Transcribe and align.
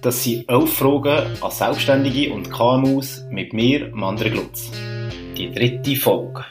Das 0.00 0.22
sind 0.22 0.48
elf 0.48 0.72
Fragen 0.74 1.26
an 1.40 1.50
Selbstständige 1.50 2.32
und 2.32 2.50
KMUs 2.50 3.24
mit 3.30 3.52
mir, 3.52 3.90
Mandre 3.92 4.30
Glutz. 4.30 4.70
Die 5.36 5.52
dritte 5.52 5.96
Folge. 5.96 6.44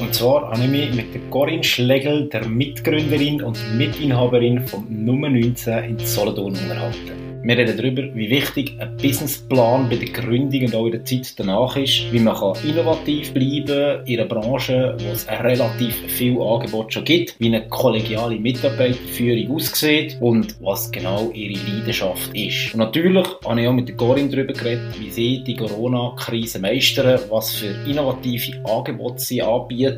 Und 0.00 0.14
zwar 0.14 0.50
habe 0.50 0.64
ich 0.64 0.70
mich 0.70 0.94
mit 0.94 1.14
der 1.14 1.20
Corinne 1.28 1.62
Schlegel, 1.62 2.26
der 2.30 2.48
Mitgründerin 2.48 3.42
und 3.42 3.58
Mitinhaberin 3.76 4.66
vom 4.66 4.86
Nummer 4.88 5.28
19 5.28 5.84
in 5.84 5.98
Solothurn 5.98 6.54
unterhalten. 6.56 7.20
Wir 7.42 7.56
reden 7.56 7.74
darüber, 7.74 8.02
wie 8.14 8.28
wichtig 8.28 8.76
ein 8.78 8.98
Businessplan 8.98 9.88
bei 9.88 9.96
der 9.96 10.10
Gründung 10.10 10.60
und 10.66 10.74
auch 10.74 10.84
in 10.84 10.92
der 10.92 11.04
Zeit 11.06 11.38
danach 11.38 11.74
ist, 11.74 12.12
wie 12.12 12.18
man 12.18 12.36
kann 12.36 12.52
innovativ 12.68 13.32
bleiben 13.32 14.04
in 14.04 14.20
einer 14.20 14.28
Branche, 14.28 14.94
wo 14.98 15.10
es 15.10 15.26
relativ 15.26 15.94
viel 16.08 16.38
Angebot 16.38 16.92
schon 16.92 17.04
gibt, 17.04 17.40
wie 17.40 17.46
eine 17.46 17.66
kollegiale 17.66 18.38
Mitarbeiterführung 18.38 19.56
aussieht 19.56 20.18
und 20.20 20.54
was 20.60 20.92
genau 20.92 21.30
ihre 21.32 21.58
Leidenschaft 21.66 22.30
ist. 22.34 22.74
Und 22.74 22.80
natürlich 22.80 23.26
habe 23.42 23.60
ich 23.62 23.66
auch 23.66 23.72
mit 23.72 23.88
der 23.88 23.96
Corinne 23.96 24.28
darüber 24.28 24.52
geredet, 24.52 25.00
wie 25.00 25.10
sie 25.10 25.42
die 25.42 25.56
Corona-Krise 25.56 26.58
meistern, 26.58 27.20
was 27.30 27.54
für 27.54 27.74
innovative 27.88 28.62
Angebote 28.68 29.18
sie 29.18 29.40
anbieten 29.40 29.89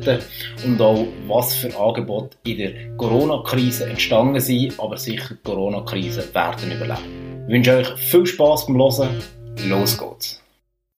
und 0.65 0.81
auch 0.81 1.05
was 1.27 1.55
für 1.55 1.75
Angebote 1.77 2.37
in 2.45 2.57
der 2.57 2.97
Corona-Krise 2.97 3.89
entstanden 3.89 4.39
sind, 4.39 4.79
aber 4.79 4.97
sicher 4.97 5.35
die 5.35 5.43
Corona-Krise 5.43 6.33
werden 6.33 6.71
überleben. 6.71 7.45
Ich 7.47 7.53
wünsche 7.53 7.77
euch 7.77 7.89
viel 7.99 8.25
Spaß 8.25 8.67
beim 8.67 8.77
Hören. 8.77 9.23
Los 9.67 9.97
geht's. 9.97 10.41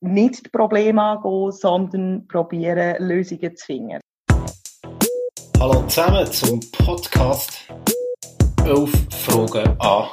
Nicht 0.02 0.46
die 0.46 0.50
Probleme 0.50 1.02
angehen, 1.02 1.52
sondern 1.52 2.28
probieren, 2.28 2.96
Lösungen 3.00 3.56
zu 3.56 3.66
finden. 3.66 4.00
Hallo 5.60 5.82
zusammen 5.88 6.32
zum 6.32 6.60
Podcast 6.72 7.68
11 8.66 8.92
Fragen 9.10 9.80
an. 9.80 10.08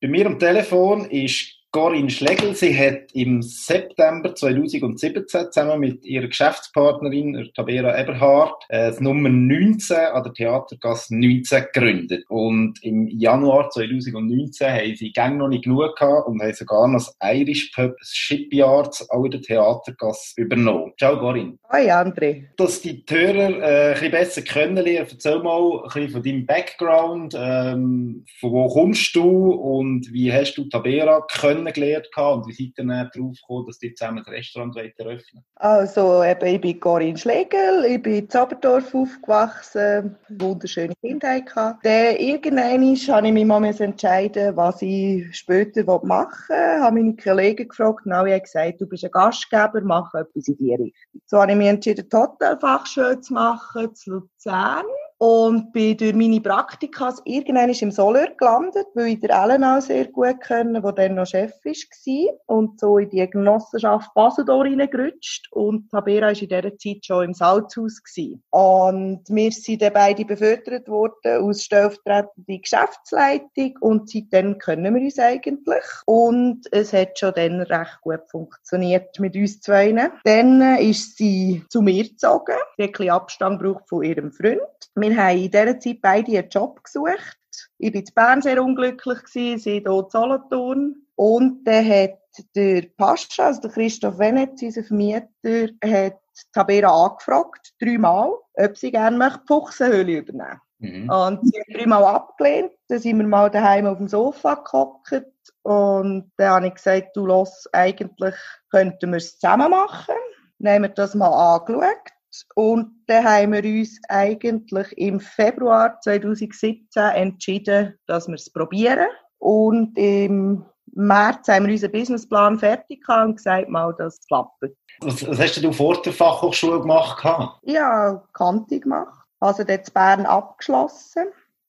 Bei 0.00 0.08
mir 0.08 0.26
am 0.26 0.38
Telefon 0.38 1.06
ist 1.10 1.56
Corinne 1.76 2.08
Schlegel. 2.08 2.54
Sie 2.54 2.74
hat 2.74 3.12
im 3.12 3.42
September 3.42 4.34
2017 4.34 5.26
zusammen 5.26 5.78
mit 5.78 6.06
ihrer 6.06 6.26
Geschäftspartnerin 6.26 7.50
Tabera 7.54 8.00
Eberhardt 8.00 8.64
äh, 8.70 8.88
das 8.88 9.00
Nummer 9.02 9.28
19 9.28 9.94
an 9.94 10.22
der 10.22 10.32
Theatergasse 10.32 11.14
19 11.14 11.66
gegründet. 11.74 12.24
Und 12.30 12.82
im 12.82 13.06
Januar 13.08 13.68
2019 13.68 14.66
haben 14.66 14.96
sie 14.96 15.12
gang 15.12 15.36
noch 15.36 15.48
nicht 15.48 15.64
genug 15.64 15.94
gehabt 15.96 16.26
und 16.26 16.40
haben 16.40 16.54
sogar 16.54 16.88
noch 16.88 16.98
das 16.98 17.14
Irish 17.22 17.70
Pub 17.74 17.94
Shipyards 18.00 19.10
auch 19.10 19.26
in 19.26 19.32
der 19.32 19.42
Theatergasse 19.42 20.32
übernommen. 20.38 20.94
Ciao 20.98 21.18
Corinne. 21.18 21.58
Hi 21.68 21.90
André. 21.90 22.44
Dass 22.56 22.80
die 22.80 23.04
Hörer 23.06 23.50
äh, 23.60 23.88
ein 23.88 23.92
bisschen 23.92 24.10
besser 24.12 24.40
kennenlernen, 24.40 25.08
erzähl 25.10 25.42
mal 25.42 25.82
ein 25.82 25.90
bisschen 25.92 26.08
von 26.08 26.22
deinem 26.22 26.46
Background. 26.46 27.34
Ähm, 27.38 28.24
von 28.40 28.52
wo 28.52 28.66
kommst 28.68 29.14
du 29.14 29.50
und 29.50 30.10
wie 30.10 30.32
hast 30.32 30.54
du 30.54 30.64
Tabera 30.70 31.20
können 31.30 31.65
kennengelernt 31.72 32.08
und 32.16 32.46
wie 32.46 32.52
seid 32.52 32.72
ihr 32.78 32.84
dann 32.84 32.88
darauf 32.88 33.36
gekommen, 33.40 33.66
dass 33.66 33.82
ihr 33.82 33.94
zusammen 33.94 34.24
ein 34.26 34.32
Restaurant 34.32 34.76
eröffnen 34.76 35.44
Also 35.56 36.22
eben, 36.24 36.46
ich 36.46 36.60
bin 36.60 36.80
Corinne 36.80 37.18
Schlegel, 37.18 37.84
ich 37.88 38.02
bin 38.02 38.14
in 38.14 38.30
Zaberdorf 38.30 38.94
aufgewachsen, 38.94 40.16
wunderschöne 40.28 40.94
Kindheit 41.02 41.46
gehabt. 41.46 41.84
Dann 41.84 42.16
irgendwann 42.16 42.96
habe 42.96 43.26
ich 43.26 43.32
mich 43.32 43.44
mal 43.44 43.64
entscheiden, 43.64 44.56
was 44.56 44.82
ich 44.82 45.36
später 45.36 45.84
machen 46.04 46.48
will. 46.48 46.76
Ich 46.76 46.82
habe 46.82 46.96
meine 46.96 47.16
Kollegen 47.16 47.68
gefragt 47.68 48.06
und 48.06 48.12
alle 48.12 48.34
haben 48.34 48.42
gesagt, 48.42 48.80
du 48.80 48.86
bist 48.86 49.04
ein 49.04 49.10
Gastgeber, 49.10 49.80
mach 49.82 50.14
etwas 50.14 50.48
in 50.48 50.56
die 50.58 50.74
Richtung. 50.74 51.20
So 51.26 51.40
habe 51.40 51.52
ich 51.52 51.58
mich 51.58 51.68
entschieden, 51.68 52.08
die 52.10 52.16
Hotelfachschule 52.16 53.20
zu 53.20 53.34
machen, 53.34 53.94
zu 53.94 54.10
Luzern 54.10 54.84
und 55.18 55.72
bin 55.72 55.96
durch 55.96 56.14
meine 56.14 56.40
Praktika 56.40 57.14
irgendwann 57.24 57.70
im 57.70 57.90
Solör 57.90 58.28
gelandet, 58.36 58.86
weil 58.94 59.06
ich 59.08 59.20
der 59.20 59.30
Ellen 59.30 59.64
auch 59.64 59.80
sehr 59.80 60.06
gut 60.06 60.40
kenne, 60.40 60.82
der 60.82 60.92
dann 60.92 61.14
noch 61.14 61.26
Chef 61.26 61.52
war. 61.64 62.34
Und 62.46 62.80
so 62.80 62.98
in 62.98 63.10
die 63.10 63.28
Genossenschaft 63.28 64.12
Basedor 64.14 64.64
reingerutscht. 64.64 65.50
Und 65.52 65.90
Tabera 65.90 66.26
war 66.26 66.42
in 66.42 66.48
dieser 66.48 66.76
Zeit 66.76 67.04
schon 67.04 67.24
im 67.24 67.34
Salzhaus. 67.34 68.02
Gewesen. 68.02 68.42
Und 68.50 69.22
wir 69.28 69.52
sind 69.52 69.82
dann 69.82 69.92
beide 69.92 70.24
befördert 70.24 70.88
worden 70.88 71.42
aus 71.42 71.62
stellvertretende 71.62 72.58
Geschäftsleitung. 72.58 73.76
Und 73.80 74.10
seitdem 74.10 74.58
kennen 74.58 74.94
wir 74.94 75.02
uns 75.02 75.18
eigentlich. 75.18 75.84
Und 76.04 76.66
es 76.72 76.92
hat 76.92 77.18
schon 77.18 77.32
dann 77.34 77.60
recht 77.62 78.00
gut 78.02 78.20
funktioniert 78.30 79.18
mit 79.18 79.34
uns 79.34 79.60
zwei. 79.60 79.86
Dann 80.24 80.78
ist 80.78 81.16
sie 81.16 81.64
zu 81.68 81.80
mir 81.80 82.04
gezogen. 82.04 82.56
Sie 82.76 82.82
hat 82.82 82.88
ein 82.88 82.92
bisschen 82.92 83.10
Abstand 83.10 83.60
gebraucht 83.60 83.88
von 83.88 84.02
ihrem 84.02 84.32
Freund. 84.32 84.60
Wir 85.08 85.16
haben 85.16 85.38
in 85.38 85.50
dieser 85.50 85.78
Zeit 85.78 86.00
beide 86.02 86.38
einen 86.38 86.48
Job 86.48 86.82
gesucht. 86.82 87.38
Ich 87.78 87.92
war 87.92 88.00
in 88.00 88.04
Bern 88.14 88.42
sehr 88.42 88.62
unglücklich, 88.62 89.18
sie 89.26 89.56
hier 89.56 89.86
in 89.86 90.10
Solothurn. 90.10 90.96
Und 91.14 91.64
dann 91.64 91.88
hat 91.88 92.18
der 92.54 92.82
Pascha, 92.96 93.46
also 93.46 93.60
der 93.62 93.70
Christoph 93.70 94.18
Venetz, 94.18 94.60
unser 94.62 94.82
Vermieter, 94.82 95.68
hat 95.84 96.18
Tabera 96.52 97.06
angefragt, 97.06 97.72
dreimal, 97.80 98.32
ob 98.54 98.76
sie 98.76 98.90
gerne 98.90 99.30
die 99.30 99.46
Fuchsenhöhle 99.46 100.18
übernehmen 100.18 100.60
mhm. 100.78 101.08
Und 101.08 101.46
sie 101.46 101.60
hat 101.60 101.80
dreimal 101.80 102.04
abgelehnt. 102.04 102.72
Dann 102.88 102.98
sind 102.98 103.18
wir 103.18 103.26
mal 103.26 103.50
daheim 103.50 103.86
auf 103.86 103.98
dem 103.98 104.08
Sofa 104.08 104.54
gehockt. 104.54 105.22
Und 105.62 106.32
dann 106.36 106.50
habe 106.50 106.66
ich 106.66 106.74
gesagt, 106.74 107.16
du 107.16 107.26
los, 107.26 107.68
eigentlich 107.72 108.34
könnten 108.70 109.10
wir 109.10 109.18
es 109.18 109.38
zusammen 109.38 109.70
machen. 109.70 110.16
Dann 110.58 110.74
haben 110.74 110.82
wir 110.82 110.88
das 110.90 111.14
mal 111.14 111.56
angeschaut. 111.56 112.12
Und 112.54 112.95
dann 113.06 113.24
haben 113.24 113.52
wir 113.52 113.64
uns 113.64 114.00
eigentlich 114.08 114.96
im 114.98 115.20
Februar 115.20 116.00
2017 116.00 117.02
entschieden, 117.02 117.98
dass 118.06 118.26
wir 118.26 118.34
es 118.34 118.50
probieren. 118.50 119.06
Und 119.38 119.96
im 119.96 120.64
März 120.92 121.48
haben 121.48 121.66
wir 121.66 121.72
unseren 121.72 121.92
Businessplan 121.92 122.58
fertig 122.58 123.04
gehabt 123.04 123.28
und 123.28 123.36
gesagt, 123.36 123.68
mal, 123.68 123.94
das 123.98 124.18
klappt. 124.26 124.64
Was, 125.00 125.26
was 125.26 125.38
hast 125.38 125.62
du 125.62 125.72
vor 125.72 126.00
der 126.02 126.12
Fachhochschule 126.12 126.80
gemacht? 126.80 127.24
Ja, 127.62 128.22
Kante 128.32 128.80
gemacht. 128.80 129.26
Also 129.40 129.62
dort 129.62 129.86
in 129.86 129.94
Bern 129.94 130.26
abgeschlossen. 130.26 131.26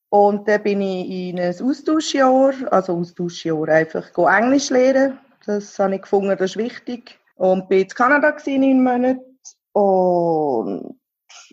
Und 0.10 0.48
dann 0.48 0.64
bin 0.64 0.82
ich 0.82 1.30
in 1.30 1.40
ein 1.40 1.54
Austauschjahr, 1.62 2.54
also 2.72 2.98
Austauschjahr, 2.98 3.68
einfach 3.68 4.10
Englisch 4.18 4.70
lernen. 4.70 5.18
Das 5.46 5.78
habe 5.78 5.96
ich 5.96 6.02
gefunden, 6.02 6.36
das 6.38 6.52
ist 6.52 6.58
wichtig. 6.58 7.20
Und 7.36 7.68
bin 7.68 7.82
in 7.82 7.88
Kanada 7.90 8.36
neun 8.46 8.84
Monate 8.84 9.22
und 9.74 10.98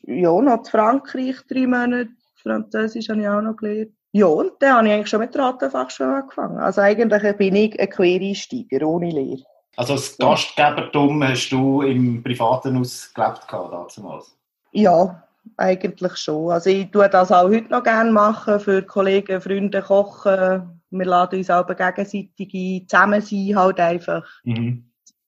ja, 0.03 0.41
noch 0.41 0.59
in 0.59 0.65
Frankreich 0.65 1.37
drei 1.49 1.67
Monate. 1.67 2.11
Französisch 2.43 3.09
habe 3.09 3.23
ich 3.23 3.29
auch 3.29 3.41
noch 3.41 3.57
gelernt. 3.57 3.93
Ja, 4.13 4.27
und 4.27 4.53
dann 4.61 4.77
habe 4.77 4.87
ich 4.87 4.95
eigentlich 4.95 5.09
schon 5.09 5.21
mit 5.21 5.35
der 5.35 5.43
Rattenfachschule 5.43 6.17
angefangen. 6.17 6.59
Also 6.59 6.83
eigentlich 6.83 7.37
bin 7.37 7.57
ich 7.57 7.81
ein 7.81 7.91
Quereinsteiger, 7.91 8.87
ohne 8.87 9.11
Lehre. 9.11 9.43
Also 9.77 9.95
als 9.95 10.17
Gastgebertum 10.19 11.25
hast 11.25 11.49
du 11.51 11.83
im 11.83 12.23
privaten 12.23 12.79
Haus 12.79 13.13
gelebt 13.13 13.47
damals? 13.51 14.37
Ja, 14.71 15.25
eigentlich 15.57 16.17
schon. 16.17 16.53
Also 16.53 16.71
ich 16.71 16.91
tue 16.91 17.09
das 17.09 17.33
auch 17.33 17.49
heute 17.49 17.71
noch 17.71 17.83
gerne 17.83 18.13
machen, 18.13 18.61
für 18.61 18.83
Kollegen, 18.83 19.41
Freunde 19.41 19.83
kochen. 19.83 20.81
Wir 20.91 21.07
laden 21.07 21.41
uns 21.41 21.51
auch 21.51 21.67
gegenseitig 21.67 22.55
ein, 22.55 22.87
zusammen 22.87 23.21
sein 23.21 23.57
halt 23.57 23.81
einfach. 23.81 24.25
Mhm 24.45 24.85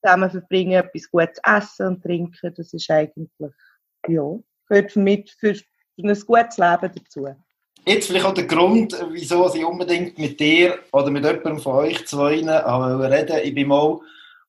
zusammen 0.07 0.31
verbringen, 0.31 0.73
etwas 0.73 1.11
Gutes 1.11 1.41
essen 1.45 1.87
und 1.89 2.03
trinken, 2.03 2.55
das 2.57 2.73
ist 2.73 2.91
eigentlich, 2.91 3.53
ja, 4.09 4.39
gehört 4.69 4.93
für 4.93 5.01
mich 5.01 5.35
für, 5.39 5.55
ein 5.99 6.21
gutes 6.27 6.59
Leben 6.59 6.93
dazu. 6.95 7.27
Jetzt 7.87 8.09
vielleicht 8.09 8.27
auch 8.27 8.35
der 8.35 8.47
Grund, 8.47 8.97
wieso 9.13 9.53
ich 9.55 9.65
unbedingt 9.65 10.19
mit 10.19 10.41
dir 10.41 10.79
oder 10.93 11.11
mit 11.11 11.25
jemandem 11.25 11.61
von 11.61 11.75
euch 11.75 12.05
zwei 12.07 12.35
reden 12.35 13.41
Ich 13.45 13.55
bin 13.55 13.69
mal 13.69 14.01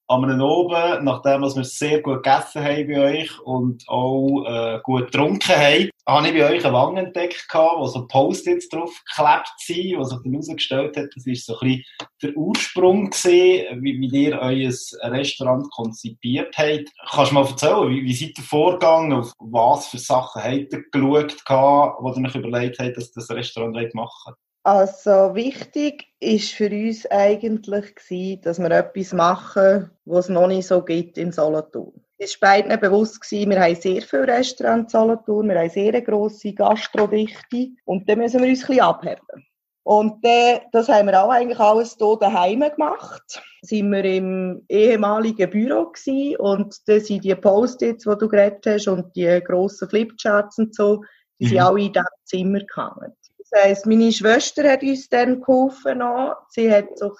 an 0.08 0.24
einem 0.24 0.42
Oben, 0.42 1.04
nachdem 1.04 1.42
wir 1.42 1.64
sehr 1.64 2.02
gut 2.02 2.24
gegessen 2.24 2.64
haben 2.64 2.88
bei 2.88 3.00
euch 3.00 3.40
und 3.42 3.84
auch 3.88 4.46
äh, 4.48 4.80
gut 4.84 5.12
getrunken 5.12 5.56
haben, 5.56 5.90
habe 6.08 6.28
ich 6.28 6.34
bei 6.34 6.50
euch 6.50 6.64
eine 6.64 6.74
Wange 6.74 7.02
entdeckt, 7.02 7.46
wo 7.54 7.86
so 7.88 8.08
Post-its 8.08 8.70
drauf 8.70 8.92
geklebt 9.06 9.52
sind, 9.58 10.00
was 10.00 10.10
sich 10.10 10.20
dann 10.24 10.32
herausgestellt 10.32 10.98
hat, 10.98 11.10
das 11.14 11.28
ist 11.28 11.46
so 11.46 11.60
ein 11.60 11.68
bisschen 11.68 11.84
der 12.24 12.38
Ursprung 12.38 13.10
gesehen, 13.10 13.84
wie, 13.84 14.00
wie 14.00 14.24
ihr 14.24 14.40
euer 14.40 14.72
Restaurant 15.12 15.70
konzipiert 15.72 16.58
habt. 16.58 16.90
Kannst 17.10 17.32
du 17.32 17.36
mal 17.36 17.46
erzählen, 17.46 17.90
wie, 17.90 18.04
wie 18.04 18.14
seid 18.14 18.38
ihr 18.38 18.44
vorgegangen, 18.44 19.12
auf 19.12 19.34
was 19.40 19.88
für 19.88 19.98
Sachen 19.98 20.42
habt 20.42 20.72
ihr 20.72 20.84
geschaut, 20.90 21.36
wo 21.50 22.14
ihr 22.16 22.26
euch 22.26 22.36
überlegt 22.36 22.80
habt, 22.80 22.96
dass 22.96 23.12
das 23.12 23.30
Restaurant 23.30 23.76
machen 23.94 24.14
wollt? 24.28 24.38
Also 24.68 25.34
wichtig 25.34 26.08
ist 26.20 26.52
für 26.52 26.70
uns 26.70 27.10
eigentlich 27.10 27.96
gewesen, 27.96 28.42
dass 28.42 28.60
wir 28.60 28.70
etwas 28.70 29.14
machen, 29.14 29.90
was 30.04 30.26
es 30.26 30.30
noch 30.30 30.48
nicht 30.48 30.68
so 30.68 30.82
gibt 30.82 31.18
in 31.18 31.32
Solothurn. 31.32 31.94
Es 32.18 32.42
war 32.42 32.50
beiden 32.50 32.78
bewusst 32.78 33.22
gewesen, 33.22 33.52
wir 33.52 33.62
haben 33.62 33.76
sehr 33.76 34.02
viele 34.02 34.28
Restaurants 34.28 34.94
in 34.94 35.00
Solothurn, 35.00 35.48
wir 35.48 35.58
haben 35.58 35.70
sehr 35.70 35.94
eine 35.94 36.04
grosse 36.04 36.52
Gastrodichte 36.52 37.70
und 37.86 38.10
da 38.10 38.18
müssen 38.18 38.44
wir 38.44 38.50
uns 38.50 38.64
ein 38.64 38.68
bisschen 38.68 38.82
abheben. 38.82 39.46
Und 39.84 40.26
dann, 40.26 40.60
das 40.74 40.90
haben 40.90 41.08
wir 41.08 41.24
auch 41.24 41.30
eigentlich 41.30 41.60
alles 41.60 41.96
hier 41.98 42.18
daheim 42.20 42.60
gemacht. 42.60 43.42
Sind 43.62 43.90
wir 43.90 44.04
im 44.04 44.66
ehemaligen 44.68 45.50
Büro 45.50 45.94
gewesen 45.94 46.36
und 46.40 46.76
da 46.90 47.00
sind 47.00 47.24
die 47.24 47.36
Post-its, 47.36 48.04
die 48.04 48.18
du 48.20 48.28
geredet 48.28 48.66
hast 48.66 48.90
und 48.90 49.16
die 49.16 49.42
grossen 49.46 49.88
Flipcharts 49.88 50.58
und 50.58 50.76
so, 50.76 51.06
die 51.40 51.46
mhm. 51.46 51.50
sind 51.52 51.60
alle 51.60 51.80
in 51.80 51.94
diesem 51.94 52.06
Zimmer 52.26 52.60
gehangen 52.66 53.16
Das 53.52 53.64
heisst, 53.64 53.86
meine 53.86 54.12
Schwester 54.12 54.70
hat 54.70 54.84
uns 54.84 55.08
dann 55.10 55.40
geholfen. 55.40 56.04
Sie 56.50 56.72
hat 56.72 56.90
sozusagen 56.98 57.18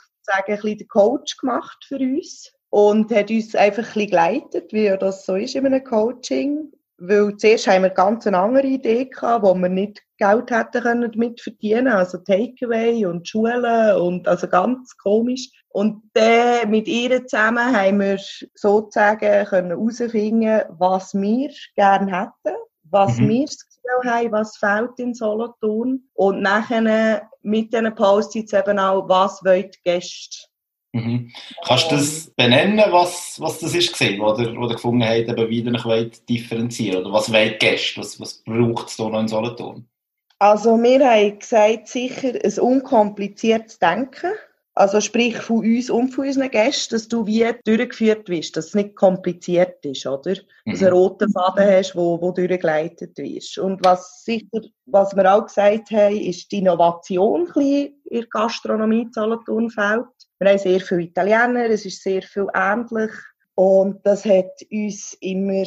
ein 0.48 0.56
bisschen 0.56 0.78
den 0.80 0.88
Coach 0.88 1.38
gemacht 1.38 1.86
für 1.88 2.00
uns 2.00 2.52
und 2.70 3.12
hat 3.12 3.30
uns 3.30 3.56
einfach 3.56 3.84
ein 3.84 3.94
bisschen 3.94 4.10
geleitet, 4.10 4.74
wie 4.74 4.96
das 5.00 5.26
so 5.26 5.36
ist 5.36 5.56
in 5.56 5.66
einem 5.66 5.84
Coaching. 5.84 6.72
Weil 7.00 7.38
zuerst 7.38 7.68
haben 7.68 7.84
wir 7.84 7.92
ganz 7.92 8.26
eine 8.26 8.40
andere 8.40 8.66
Idee 8.66 9.06
gehabt, 9.06 9.46
wo 9.46 9.54
wir 9.54 9.70
nicht 9.70 10.02
Geld 10.18 10.50
hätten 10.50 10.82
können 10.82 11.12
damit 11.12 11.40
verdienen, 11.42 11.90
also 11.90 12.18
Takeaway 12.18 13.06
und 13.06 13.28
Schulen 13.28 13.96
und 13.98 14.28
also 14.28 14.48
ganz 14.48 14.98
komisch. 14.98 15.50
Und 15.70 16.02
dann 16.14 16.72
mit 16.72 16.88
ihr 16.88 17.26
zusammen 17.28 17.76
haben 17.76 18.00
wir 18.00 18.20
sozusagen 18.56 19.46
können 19.46 19.70
herausfinden, 19.70 20.64
was 20.70 21.14
wir 21.14 21.52
gerne 21.76 22.20
hätten, 22.20 22.58
was 22.86 23.18
mhm. 23.18 23.30
wir 23.30 23.46
das 23.46 23.77
Gefühl 23.88 24.12
haben, 24.12 24.32
was 24.32 24.58
fehlt 24.58 25.00
in 25.00 25.14
Solothurn. 25.14 26.04
Und 26.14 26.42
nachher 26.42 27.30
mit 27.42 27.74
diesen 27.74 27.96
Post-its 27.96 28.54
eben 28.54 28.80
auch, 28.80 29.08
was 29.08 29.44
wollen 29.44 29.72
die 29.72 29.80
Gäste? 29.84 30.48
Mhm. 30.94 31.32
Kannst 31.66 31.92
du 31.92 31.96
das 31.96 32.32
benennen, 32.36 32.84
was, 32.92 33.40
was 33.40 33.60
das 33.60 33.76
ist 33.76 33.92
gesehen, 33.92 34.22
oder, 34.22 34.58
oder 34.58 34.76
gefunden 34.76 35.04
habt, 35.04 35.30
eben 35.30 35.50
wieder 35.50 35.72
noch 35.72 35.86
differenzieren? 36.30 37.06
Oder 37.06 37.14
was 37.14 37.32
wollt 37.32 37.60
Gäste, 37.60 38.02
was, 38.02 38.20
was 38.20 38.44
braucht 38.44 38.90
es 38.90 38.98
da 38.98 39.10
noch 39.10 39.20
in 39.20 39.28
Solothurn? 39.28 39.88
Also 40.40 40.78
wir 40.78 41.10
haben 41.10 41.40
gesagt, 41.40 41.88
sicher 41.88 42.34
ein 42.44 42.60
unkompliziertes 42.60 43.80
Denken, 43.80 44.34
also 44.78 45.02
sprich 45.02 45.38
von 45.38 45.60
uns 45.60 45.90
und 45.90 46.10
von 46.10 46.28
unseren 46.28 46.52
Gästen, 46.52 46.96
dass 46.96 47.08
du 47.08 47.26
wie 47.26 47.50
durchgeführt 47.66 48.30
wirst, 48.30 48.56
dass 48.56 48.68
es 48.68 48.76
nicht 48.76 48.96
kompliziert 48.96 49.84
ist, 49.84 50.06
oder? 50.06 50.36
Mhm. 50.66 50.72
Dass 50.72 50.80
du 50.80 50.86
einen 50.86 50.96
roten 50.96 51.32
Faden 51.32 51.66
hast, 51.66 51.96
wo, 51.96 52.22
wo 52.22 52.32
durchgeleitet 52.32 53.18
wirst. 53.18 53.58
Und 53.58 53.84
was 53.84 54.24
sicher, 54.24 54.62
was 54.86 55.16
wir 55.16 55.34
auch 55.34 55.46
gesagt 55.46 55.90
haben, 55.92 56.16
ist 56.16 56.52
die 56.52 56.60
Innovation 56.60 57.52
in 57.56 57.94
der 58.12 58.28
Gastronomie 58.28 59.08
Solothurn 59.12 59.70
fällt. 59.70 60.06
Wir 60.40 60.50
haben 60.50 60.60
sehr 60.60 60.80
viele 60.80 61.02
Italiener, 61.02 61.66
es 61.66 61.86
ist 61.86 62.04
sehr 62.04 62.22
viel 62.22 62.48
ähnlich. 62.54 63.12
Und 63.56 64.06
das 64.06 64.24
hat 64.26 64.52
uns 64.72 65.18
immer, 65.20 65.66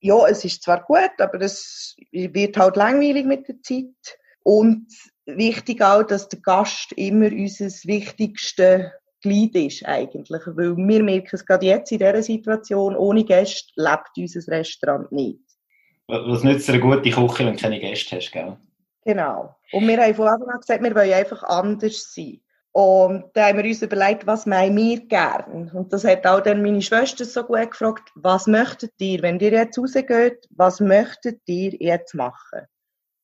ja, 0.00 0.26
es 0.28 0.44
ist 0.44 0.62
zwar 0.62 0.84
gut, 0.84 1.10
aber 1.18 1.40
es 1.40 1.96
wird 2.12 2.56
halt 2.56 2.76
langweilig 2.76 3.26
mit 3.26 3.48
der 3.48 3.60
Zeit. 3.62 4.18
Und 4.48 4.86
wichtig 5.26 5.82
auch, 5.82 6.04
dass 6.04 6.30
der 6.30 6.40
Gast 6.40 6.92
immer 6.92 7.26
unser 7.26 7.66
wichtigste 7.86 8.94
Glied 9.20 9.54
ist 9.54 9.84
eigentlich. 9.84 10.40
Weil 10.46 10.74
wir 10.74 11.02
merken 11.02 11.28
es 11.32 11.44
gerade 11.44 11.66
jetzt 11.66 11.92
in 11.92 11.98
dieser 11.98 12.22
Situation, 12.22 12.96
ohne 12.96 13.24
Gäste 13.24 13.70
lebt 13.76 14.08
unser 14.16 14.50
Restaurant 14.50 15.12
nicht. 15.12 15.42
Was 16.06 16.44
nützt 16.44 16.70
eine 16.70 16.80
gute 16.80 17.02
Küche, 17.02 17.44
wenn 17.44 17.56
du 17.56 17.60
keine 17.60 17.78
Gäste 17.78 18.16
hast, 18.16 18.32
gell? 18.32 18.56
Genau. 19.04 19.54
Und 19.70 19.86
wir 19.86 20.02
haben 20.02 20.14
von 20.14 20.28
Anfang 20.28 20.48
an 20.48 20.60
gesagt, 20.60 20.82
wir 20.82 20.94
wollen 20.94 21.12
einfach 21.12 21.42
anders 21.42 22.14
sein. 22.14 22.40
Und 22.72 23.24
da 23.34 23.48
haben 23.48 23.58
wir 23.58 23.66
uns 23.66 23.82
überlegt, 23.82 24.26
was 24.26 24.46
meinen 24.46 24.78
wir 24.78 25.06
gern? 25.08 25.70
Und 25.74 25.92
das 25.92 26.04
hat 26.04 26.26
auch 26.26 26.40
dann 26.40 26.62
meine 26.62 26.80
Schwester 26.80 27.26
so 27.26 27.44
gut 27.44 27.70
gefragt, 27.70 28.08
was 28.14 28.46
möchtet 28.46 28.92
ihr, 28.98 29.20
wenn 29.20 29.40
ihr 29.40 29.52
jetzt 29.52 29.78
rausgeht, 29.78 30.48
was 30.56 30.80
möchtet 30.80 31.42
ihr 31.44 31.74
jetzt 31.74 32.14
machen? 32.14 32.66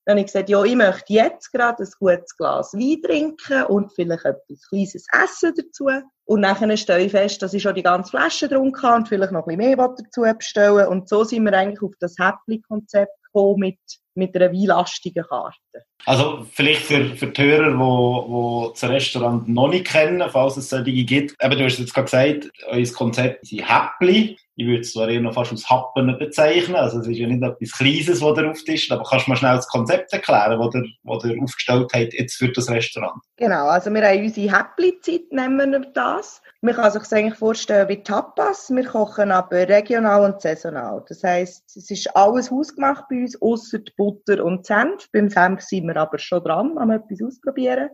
Dann 0.05 0.15
habe 0.15 0.21
ich 0.21 0.27
gesagt, 0.27 0.51
ja, 0.51 0.62
ich 0.62 0.77
möchte 0.77 1.12
jetzt 1.12 1.51
gerade 1.53 1.83
ein 1.83 1.91
gutes 1.99 2.37
Glas 2.37 2.75
Wein 2.75 3.01
trinken 3.03 3.65
und 3.65 3.93
vielleicht 3.93 4.25
etwas 4.25 4.69
kleines 4.69 5.06
Essen 5.12 5.55
dazu. 5.56 5.89
Und 6.27 6.41
nachher 6.41 6.77
stelle 6.77 7.05
ich 7.05 7.11
fest, 7.11 7.43
dass 7.43 7.55
ich 7.55 7.62
schon 7.62 7.75
die 7.75 7.83
ganze 7.83 8.11
Flasche 8.11 8.49
drum 8.49 8.73
kann 8.73 9.03
und 9.03 9.09
vielleicht 9.09 9.33
noch 9.33 9.47
ein 9.47 9.56
bisschen 9.56 9.77
mehr 9.77 9.89
dazu 9.89 10.23
bestellen. 10.37 10.89
Und 10.89 11.09
so 11.09 11.25
sind 11.25 11.45
wir 11.45 11.53
eigentlich 11.53 11.83
auf 11.83 11.95
das 12.01 12.17
Happy-Konzept 12.19 13.12
gekommen 13.25 13.61
mit 13.61 13.79
mit 14.15 14.35
einer 14.37 14.53
weinlastigen 14.53 15.25
Karte. 15.25 15.85
Also 16.06 16.47
vielleicht 16.53 16.83
für, 16.83 17.17
für 17.17 17.29
die 17.29 17.43
Hörer, 17.43 17.71
die 17.71 17.79
wo, 17.79 18.25
wo 18.29 18.69
das 18.71 18.85
Restaurant 18.85 19.49
noch 19.49 19.69
nicht 19.69 19.87
kennen, 19.87 20.23
falls 20.31 20.56
es 20.56 20.71
solche 20.71 20.93
gibt. 21.05 21.35
Eben, 21.43 21.59
du 21.59 21.65
hast 21.65 21.79
jetzt 21.79 21.95
gerade 21.95 22.05
gesagt, 22.05 22.53
euer 22.69 22.87
Konzept 22.93 23.47
sind 23.47 23.69
Häppli. 23.69 24.37
Ich 24.56 24.67
würde 24.67 24.83
es 24.83 24.93
zwar 24.93 25.09
eher 25.09 25.21
noch 25.21 25.35
fast 25.35 25.51
als 25.51 25.69
Happen 25.69 26.17
bezeichnen. 26.17 26.77
Also 26.77 27.01
es 27.01 27.09
ist 27.09 27.19
ja 27.19 27.27
nicht 27.27 27.43
etwas 27.43 27.73
Kleines, 27.73 28.21
was 28.21 28.35
da 28.35 28.49
auf 28.49 28.69
ist, 28.69 28.93
aber 28.93 29.03
kannst 29.03 29.27
du 29.27 29.31
mal 29.31 29.37
schnell 29.37 29.56
das 29.56 29.69
Konzept 29.69 30.12
erklären, 30.12 30.61
das 30.61 30.75
ihr, 30.75 30.85
was 31.03 31.25
ihr 31.25 31.43
aufgestellt 31.43 31.91
habt 31.93 32.15
jetzt 32.15 32.37
für 32.37 32.49
das 32.49 32.71
Restaurant? 32.71 33.21
Genau, 33.37 33.67
also 33.67 33.93
wir 33.93 34.03
haben 34.06 34.23
unsere 34.23 34.56
Häppli-Zeit, 34.56 35.33
nennen 35.33 35.73
wir 35.73 35.81
das. 35.93 36.41
Man 36.61 36.75
kann 36.75 36.93
sich 36.93 37.03
das 37.03 37.12
eigentlich 37.12 37.39
vorstellen 37.39 37.89
wie 37.89 38.03
Tapas. 38.03 38.71
Wir 38.71 38.85
kochen 38.85 39.33
aber 39.33 39.69
regional 39.69 40.25
und 40.25 40.41
saisonal. 40.41 41.05
Das 41.09 41.23
heisst, 41.25 41.77
es 41.77 41.91
ist 41.91 42.17
alles 42.17 42.51
hausgemacht 42.51 43.05
bei 43.11 43.23
uns, 43.23 43.41
außer 43.43 43.81
Butter 43.97 44.43
und 44.45 44.65
Senf. 44.65 45.09
Beim 45.12 45.29
Senf 45.29 45.62
sind 45.62 45.87
wir 45.89 45.94
aber 45.96 46.19
schon 46.19 46.43
dran, 46.43 46.79
am 46.79 46.91
etwas 46.91 47.23
ausprobieren. 47.23 47.91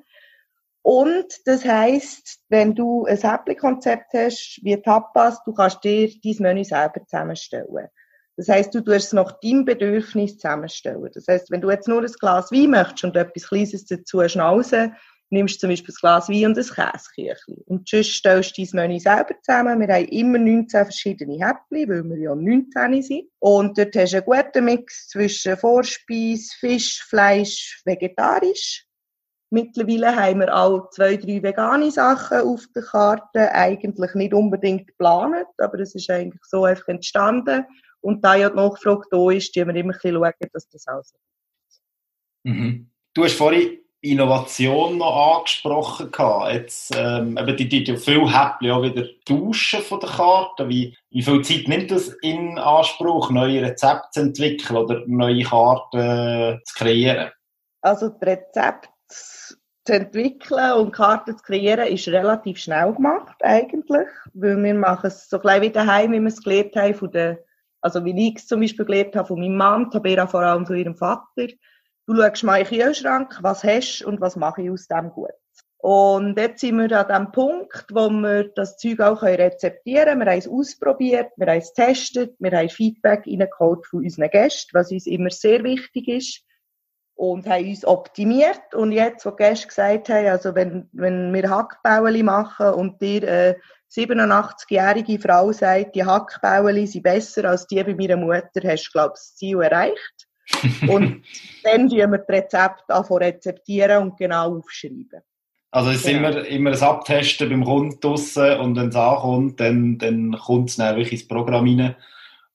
Und 0.82 1.26
das 1.46 1.64
heisst, 1.64 2.40
wenn 2.48 2.74
du 2.74 3.04
ein 3.04 3.18
Häppli-Konzept 3.18 4.14
hast, 4.14 4.60
wie 4.62 4.80
Tapas, 4.80 5.42
du 5.44 5.52
kannst 5.52 5.84
dir 5.84 6.08
dein 6.08 6.36
Menü 6.38 6.64
selber 6.64 7.04
zusammenstellen. 7.04 7.88
Das 8.36 8.48
heisst, 8.48 8.74
du 8.74 8.80
tust 8.80 9.08
es 9.08 9.12
nach 9.12 9.38
deinem 9.40 9.66
Bedürfnis 9.66 10.38
zusammenstellen. 10.38 11.10
Das 11.12 11.28
heisst, 11.28 11.50
wenn 11.50 11.60
du 11.60 11.70
jetzt 11.70 11.88
nur 11.88 12.00
ein 12.00 12.12
Glas 12.18 12.50
Wein 12.50 12.70
möchtest 12.70 13.04
und 13.04 13.16
etwas 13.16 13.48
Kleines 13.48 13.84
dazu 13.84 14.26
schnauzen, 14.26 14.96
nimmst 15.30 15.60
zum 15.60 15.70
Beispiel 15.70 15.94
ein 15.94 16.00
Glas 16.00 16.28
Wein 16.28 16.46
und 16.46 16.58
ein 16.58 16.64
Käseküchli. 16.64 17.62
Und 17.66 17.88
sonst 17.88 18.14
stellst 18.14 18.58
du 18.58 18.62
dein 18.62 18.70
Menü 18.74 19.00
selber 19.00 19.34
zusammen. 19.42 19.80
Wir 19.80 19.94
haben 19.94 20.06
immer 20.06 20.38
19 20.38 20.84
verschiedene 20.84 21.44
Häppchen, 21.44 21.88
weil 21.88 22.04
wir 22.04 22.18
ja 22.18 22.34
19 22.34 23.02
sind. 23.02 23.28
Und 23.38 23.78
dort 23.78 23.94
hast 23.96 24.12
du 24.12 24.16
einen 24.16 24.26
guten 24.26 24.64
Mix 24.64 25.08
zwischen 25.08 25.56
Vorspeis, 25.56 26.52
Fisch, 26.58 27.02
Fleisch, 27.08 27.80
vegetarisch. 27.84 28.86
Mittlerweile 29.52 30.14
haben 30.14 30.40
wir 30.40 30.54
auch 30.54 30.90
zwei, 30.90 31.16
drei 31.16 31.42
vegane 31.42 31.90
Sachen 31.90 32.40
auf 32.40 32.64
der 32.74 32.82
Karte. 32.82 33.52
Eigentlich 33.52 34.14
nicht 34.14 34.34
unbedingt 34.34 34.88
geplant, 34.88 35.46
aber 35.58 35.80
es 35.80 35.94
ist 35.94 36.10
eigentlich 36.10 36.42
so 36.44 36.64
einfach 36.64 36.88
entstanden. 36.88 37.64
Und 38.00 38.24
da 38.24 38.34
ja 38.34 38.48
die 38.48 38.56
Nachfrage 38.56 39.02
da 39.10 39.30
ist, 39.30 39.54
die 39.54 39.66
wir 39.66 39.74
immer 39.74 39.92
ein 39.92 39.98
bisschen 40.00 40.14
schauen, 40.14 40.50
dass 40.52 40.68
das 40.68 40.86
auch 40.86 41.02
so 41.02 41.16
ist. 41.16 41.82
Mhm. 42.44 42.90
Du 43.12 43.24
hast 43.24 43.34
vorhin 43.34 43.79
Innovation 44.02 44.98
noch 44.98 45.36
angesprochen 45.36 46.10
gehabt. 46.10 46.52
Jetzt, 46.52 46.96
ähm, 46.96 47.36
eben 47.36 47.56
die, 47.56 47.68
die, 47.68 47.84
die 47.84 47.96
viel 47.96 48.26
Häppchen 48.26 48.70
auch 48.70 48.82
wieder 48.82 49.04
tauschen 49.26 49.82
von 49.82 50.00
der 50.00 50.08
Karte. 50.08 50.68
Wie, 50.68 50.96
wie 51.10 51.22
viel 51.22 51.42
Zeit 51.42 51.68
nimmt 51.68 51.90
das 51.90 52.08
in 52.22 52.58
Anspruch, 52.58 53.30
neue 53.30 53.62
Rezepte 53.62 54.08
zu 54.12 54.20
entwickeln 54.20 54.76
oder 54.76 55.02
neue 55.06 55.44
Karten 55.44 55.98
äh, 55.98 56.58
zu 56.64 56.74
kreieren? 56.76 57.30
Also, 57.82 58.08
die 58.08 58.24
Rezepte 58.24 58.88
zu 59.10 59.92
entwickeln 59.92 60.72
und 60.72 60.92
Karten 60.92 61.36
zu 61.36 61.42
kreieren 61.42 61.88
ist 61.88 62.08
relativ 62.08 62.58
schnell 62.58 62.94
gemacht, 62.94 63.36
eigentlich. 63.42 64.08
Weil 64.32 64.62
wir 64.62 64.74
machen 64.74 65.08
es 65.08 65.28
so 65.28 65.38
gleich 65.38 65.60
wie 65.60 65.70
daheim, 65.70 66.12
wie 66.12 66.20
wir 66.20 66.28
es 66.28 66.42
gelernt 66.42 66.74
haben 66.76 66.94
von 66.94 67.10
der, 67.10 67.38
also 67.82 68.02
wie 68.04 68.28
ich 68.28 68.36
es 68.36 68.46
zum 68.46 68.60
Beispiel 68.60 68.84
gelernt 68.86 69.16
habe 69.16 69.28
von 69.28 69.40
meinem 69.40 69.56
Mann, 69.56 69.90
Tabera 69.90 70.26
vor 70.26 70.40
allem 70.40 70.64
von 70.64 70.76
ihrem 70.76 70.96
Vater 70.96 71.48
Du 72.10 72.16
schaust 72.16 72.42
mal 72.42 72.60
in 72.60 72.66
den 72.66 72.80
Kühlschrank, 72.80 73.38
was 73.40 73.62
hast 73.62 74.02
und 74.02 74.20
was 74.20 74.34
mache 74.34 74.62
ich 74.62 74.70
aus 74.72 74.88
dem 74.88 75.10
gut. 75.10 75.30
Und 75.76 76.36
jetzt 76.36 76.60
sind 76.60 76.76
wir 76.76 76.90
an 76.98 77.06
dem 77.06 77.30
Punkt, 77.30 77.86
wo 77.92 78.10
wir 78.10 78.48
das 78.48 78.78
Zeug 78.78 78.98
auch 78.98 79.22
rezeptieren 79.22 80.18
können. 80.18 80.20
Wir 80.22 80.32
haben 80.32 80.38
es 80.40 80.48
ausprobiert, 80.48 81.30
wir 81.36 81.46
haben 81.46 81.58
es 81.58 81.72
getestet, 81.72 82.34
wir 82.40 82.50
haben 82.50 82.68
Feedback 82.68 83.28
reingeholt 83.28 83.86
von 83.86 84.00
unseren 84.02 84.28
Gästen, 84.28 84.70
was 84.72 84.90
uns 84.90 85.06
immer 85.06 85.30
sehr 85.30 85.62
wichtig 85.62 86.08
ist. 86.08 86.42
Und 87.14 87.46
haben 87.46 87.68
uns 87.68 87.84
optimiert. 87.84 88.74
Und 88.74 88.90
jetzt, 88.90 89.24
wo 89.24 89.30
die 89.30 89.44
Gäste 89.44 89.68
gesagt 89.68 90.08
haben, 90.08 90.26
also 90.26 90.56
wenn, 90.56 90.88
wenn 90.90 91.32
wir 91.32 91.48
Hackbauli 91.48 92.24
machen 92.24 92.70
und 92.70 93.00
dir 93.00 93.22
eine 93.22 93.56
87-jährige 93.92 95.20
Frau 95.20 95.52
sagt, 95.52 95.94
die 95.94 96.04
Hackbauli 96.04 96.88
sind 96.88 97.04
besser 97.04 97.44
als 97.44 97.68
die 97.68 97.84
bei 97.84 97.94
meiner 97.94 98.16
Mutter, 98.16 98.62
hast 98.64 98.88
du, 98.88 98.90
glaube 98.90 99.12
ich, 99.14 99.20
das 99.20 99.36
Ziel 99.36 99.62
erreicht 99.62 100.19
und 100.88 101.22
dann 101.62 101.88
tun 101.88 101.98
wir 101.98 102.06
das 102.08 102.28
Rezept 102.28 102.90
anfangen 102.90 103.22
rezeptieren 103.22 104.02
und 104.02 104.16
genau 104.16 104.58
aufschreiben. 104.58 105.22
Also 105.72 105.90
es 105.90 105.96
ist 105.98 106.06
genau. 106.06 106.30
immer, 106.30 106.44
immer 106.46 106.70
ein 106.72 106.82
Abtesten 106.82 107.48
beim 107.48 107.64
Kunden 107.64 108.00
draussen 108.00 108.58
und 108.58 108.76
wenn 108.76 108.88
es 108.88 108.96
ankommt, 108.96 109.60
dann, 109.60 109.98
dann 109.98 110.32
kommt 110.32 110.70
es 110.70 110.76
dann 110.76 110.96
wirklich 110.96 111.20
ins 111.20 111.28
Programm 111.28 111.66
rein. 111.66 111.94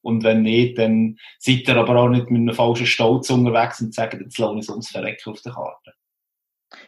Und 0.01 0.23
wenn 0.23 0.43
nicht, 0.43 0.77
dann 0.77 1.17
seid 1.39 1.67
ihr 1.67 1.77
aber 1.77 1.95
auch 1.95 2.09
nicht 2.09 2.29
mit 2.29 2.41
einem 2.41 2.53
falschen 2.53 2.85
Stolz 2.85 3.29
unterwegs 3.29 3.81
und 3.81 3.93
sagt, 3.93 4.13
jetzt 4.13 4.37
lohne 4.37 4.59
ich 4.59 4.69
uns 4.69 4.89
verrecken 4.89 5.31
auf 5.31 5.41
der 5.41 5.53
Karte. 5.53 5.93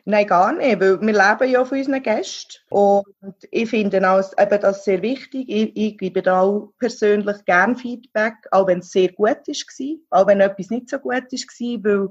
Nein, 0.09 0.25
gar 0.25 0.53
nicht, 0.53 0.79
weil 0.79 1.01
wir 1.01 1.13
leben 1.13 1.51
ja 1.51 1.65
von 1.65 1.77
unseren 1.77 2.01
Gästen. 2.01 2.61
Und 2.69 3.03
ich 3.51 3.69
finde 3.69 4.09
auch, 4.09 4.23
eben 4.39 4.61
das 4.61 4.85
sehr 4.85 5.01
wichtig. 5.01 5.49
Ich, 5.49 5.75
ich 5.75 5.97
gebe 5.97 6.21
da 6.21 6.39
auch 6.39 6.71
persönlich 6.79 7.43
gerne 7.43 7.75
Feedback, 7.75 8.35
auch 8.51 8.67
wenn 8.67 8.79
es 8.79 8.91
sehr 8.91 9.11
gut 9.11 9.27
war, 9.27 10.21
auch 10.21 10.27
wenn 10.27 10.39
etwas 10.39 10.69
nicht 10.69 10.89
so 10.89 10.97
gut 10.99 11.11
war, 11.11 11.83
weil 11.83 12.09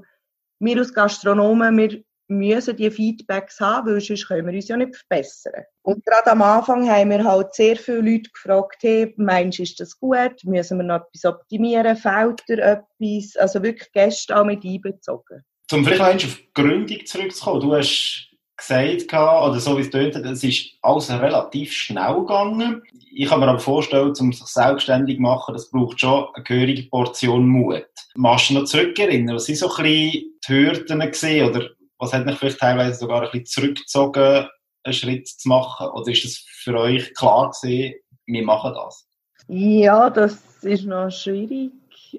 wir 0.59 0.77
als 0.77 0.93
Gastronomen, 0.93 1.75
wir 1.75 2.03
müssen 2.27 2.77
die 2.77 2.91
Feedbacks 2.91 3.59
haben, 3.59 3.87
weil 3.87 3.99
sonst 3.99 4.27
können 4.27 4.45
wir 4.45 4.53
uns 4.53 4.67
ja 4.67 4.77
nicht 4.77 4.95
verbessern. 4.95 5.63
Und 5.81 6.05
gerade 6.05 6.29
am 6.29 6.43
Anfang 6.43 6.87
haben 6.87 7.09
wir 7.09 7.23
halt 7.23 7.55
sehr 7.55 7.77
viele 7.77 8.01
Leute 8.01 8.29
gefragt, 8.29 8.77
hey, 8.81 9.11
meinst 9.17 9.57
du, 9.57 9.63
ist 9.63 9.79
das 9.79 9.99
gut? 9.99 10.43
Müssen 10.43 10.77
wir 10.77 10.83
noch 10.83 11.07
etwas 11.07 11.25
optimieren? 11.25 11.95
Fehlt 11.95 12.47
dir 12.47 12.59
etwas? 12.59 13.35
Also 13.37 13.63
wirklich 13.63 13.91
Gäste 13.91 14.37
auch 14.37 14.45
mit 14.45 14.63
einbezogen. 14.63 15.43
Zum 15.67 15.85
vielleicht 15.85 16.01
noch 16.01 16.31
auf 16.31 16.37
die 16.37 16.53
Gründung 16.53 17.05
zurückzukommen. 17.05 17.61
Du 17.61 17.75
hast 17.75 18.27
gesagt, 18.55 19.13
oder 19.13 19.59
so 19.59 19.77
wie 19.77 19.81
es 19.81 19.89
tönt, 19.89 20.15
es 20.15 20.43
ist 20.43 20.71
alles 20.81 21.11
relativ 21.11 21.71
schnell 21.71 22.15
gegangen. 22.15 22.81
Ich 23.13 23.29
kann 23.29 23.39
mir 23.39 23.47
aber 23.47 23.59
vorstellen, 23.59 24.13
um 24.19 24.33
sich 24.33 24.45
selbstständig 24.45 25.17
zu 25.17 25.21
machen, 25.21 25.53
das 25.53 25.69
braucht 25.69 25.99
schon 25.99 26.27
eine 26.33 26.43
gehörige 26.43 26.83
Portion 26.83 27.47
Mut. 27.47 27.85
Machst 28.15 28.49
du 28.49 28.55
noch 28.55 28.65
zurückerinnern? 28.65 29.35
Was 29.35 29.45
sind 29.45 29.57
so 29.57 29.69
ein 29.75 29.83
bisschen 29.83 30.39
die 30.47 30.53
Hürden 30.53 30.99
gewesen, 30.99 31.49
oder 31.49 31.69
was 31.99 32.13
hat 32.13 32.25
mich 32.25 32.37
vielleicht 32.37 32.59
teilweise 32.59 32.99
sogar 32.99 33.21
ein 33.23 33.31
bisschen 33.31 33.45
zurückgezogen, 33.45 34.47
einen 34.83 34.93
Schritt 34.93 35.27
zu 35.27 35.47
machen? 35.47 35.87
Oder 35.89 36.11
ist 36.11 36.25
das 36.25 36.37
für 36.37 36.77
euch 36.77 37.13
klar 37.13 37.51
gewesen, 37.51 37.95
wir 38.25 38.43
machen 38.43 38.73
das? 38.73 39.07
Ja, 39.47 40.09
das 40.09 40.63
ist 40.63 40.85
noch 40.85 41.09
schwierig. 41.09 41.71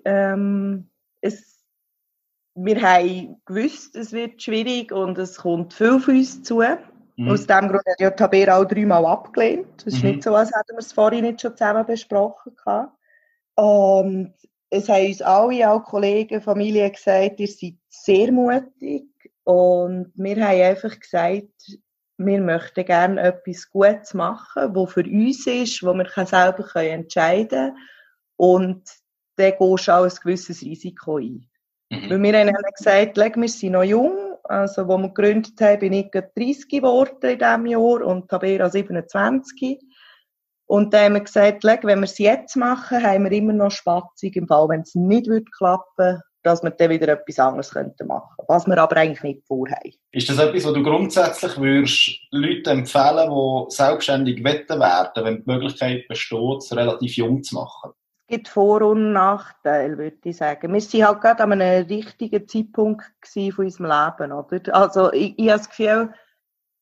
Ähm, 0.05 0.89
es, 1.21 1.58
wir 2.65 2.83
haben 2.83 3.41
gewusst, 3.45 3.95
es 3.95 4.13
wird 4.13 4.43
schwierig 4.43 4.93
und 4.93 5.17
es 5.19 5.37
kommt 5.37 5.75
viel 5.75 5.93
auf 5.93 6.09
uns 6.09 6.43
zu. 6.43 6.63
Mhm. 7.17 7.31
Aus 7.31 7.47
dem 7.47 7.69
Grund 7.69 7.85
hat 7.87 8.01
ja 8.01 8.11
Tabea 8.11 8.57
auch 8.57 8.65
dreimal 8.65 9.07
abgelehnt. 9.07 9.85
Es 9.87 9.95
ist 9.95 10.03
mhm. 10.03 10.11
nicht 10.11 10.23
so, 10.25 10.35
als 10.35 10.51
hätten 10.51 10.75
wir 10.75 10.79
es 10.79 10.93
vorhin 10.93 11.25
nicht 11.25 11.41
schon 11.41 11.57
zusammen 11.57 11.87
besprochen. 11.87 12.55
Gehabt. 12.57 12.93
Und 13.55 14.35
es 14.71 14.89
haben 14.89 15.07
uns 15.07 15.23
alle, 15.23 15.71
auch 15.71 15.85
Kollegen, 15.85 16.41
Familie 16.41 16.91
gesagt, 16.91 17.41
ihr 17.41 17.49
seid 17.49 17.75
sehr 17.89 18.33
mutig. 18.33 19.07
Und 19.45 20.13
wir 20.15 20.47
haben 20.47 20.61
einfach 20.61 20.99
gesagt, 20.99 21.79
wir 22.19 22.41
möchten 22.41 22.85
gerne 22.85 23.21
etwas 23.21 23.71
Gutes 23.71 24.15
machen, 24.15 24.75
was 24.75 24.93
für 24.93 25.05
uns 25.05 25.47
ist, 25.47 25.83
wo 25.83 25.95
wir 25.95 26.27
selber 26.27 26.77
entscheiden 26.77 27.49
können. 27.49 27.77
Und 28.37 28.83
dann 29.37 29.53
gehst 29.59 29.89
du 29.89 29.93
auch 29.93 30.05
ein 30.05 30.19
gewisses 30.23 30.63
Risiko 30.63 31.19
ein. 31.19 31.48
Mhm. 31.91 32.11
Weil 32.11 32.23
wir 32.23 32.39
haben 32.39 32.57
gesagt, 32.77 33.17
wir 33.17 33.49
sind 33.49 33.73
noch 33.73 33.83
jung, 33.83 34.37
also 34.45 34.87
wo 34.89 34.99
wir 34.99 35.09
gegründet 35.09 35.61
haben, 35.61 35.81
bin 35.81 35.93
ich 35.93 36.11
30 36.11 36.69
geworden 36.69 37.31
in 37.31 37.39
diesem 37.39 37.67
Jahr 37.67 38.05
und 38.05 38.29
Tabera 38.29 38.69
27. 38.69 39.79
Und 40.67 40.93
dann 40.93 41.05
haben 41.05 41.15
wir 41.15 41.21
gesagt, 41.21 41.65
wenn 41.65 42.01
wir 42.01 42.05
es 42.05 42.19
jetzt 42.19 42.57
machen, 42.57 43.03
haben 43.03 43.25
wir 43.25 43.33
immer 43.33 43.55
noch 43.55 43.71
Spatzig 43.71 44.37
im 44.37 44.47
Fall, 44.47 44.69
wenn 44.69 44.83
es 44.83 44.95
nicht 44.95 45.29
klappen 45.57 45.89
würde 45.97 46.23
dass 46.43 46.63
wir 46.63 46.71
dann 46.71 46.91
wieder 46.91 47.09
etwas 47.09 47.39
anderes 47.39 47.71
könnten 47.71 48.07
machen 48.07 48.35
was 48.47 48.67
wir 48.67 48.79
aber 48.79 48.97
eigentlich 48.97 49.23
nicht 49.23 49.47
vorhaben. 49.47 49.93
Ist 50.13 50.29
das 50.29 50.39
etwas, 50.39 50.65
was 50.65 50.73
du 50.73 50.83
grundsätzlich 50.83 51.59
würdest 51.59 52.11
Leuten 52.31 52.81
empfehlen, 52.81 53.31
die 53.31 53.75
selbstständig 53.75 54.43
wetten 54.43 54.81
werden, 54.81 55.25
wenn 55.25 55.45
die 55.45 55.51
Möglichkeit 55.51 56.09
besteht, 56.09 56.59
es 56.59 56.75
relativ 56.75 57.17
jung 57.17 57.43
zu 57.43 57.57
machen? 57.57 57.93
Es 58.31 58.37
gibt 58.37 58.49
Vor- 58.49 58.83
und 58.83 59.15
Nachteile, 59.15 59.97
würde 59.97 60.19
ich 60.25 60.37
sagen. 60.37 60.75
Wir 60.75 60.83
waren 60.83 61.07
halt 61.07 61.21
gerade 61.23 61.43
an 61.45 61.53
einem 61.53 61.87
richtigen 61.87 62.47
Zeitpunkt 62.47 63.03
von 63.25 63.55
unserem 63.57 63.87
Leben. 63.87 64.33
Oder? 64.33 64.75
Also 64.75 65.11
ich, 65.15 65.33
ich 65.39 65.49
habe 65.49 65.59
das 65.59 65.69
Gefühl, 65.71 66.13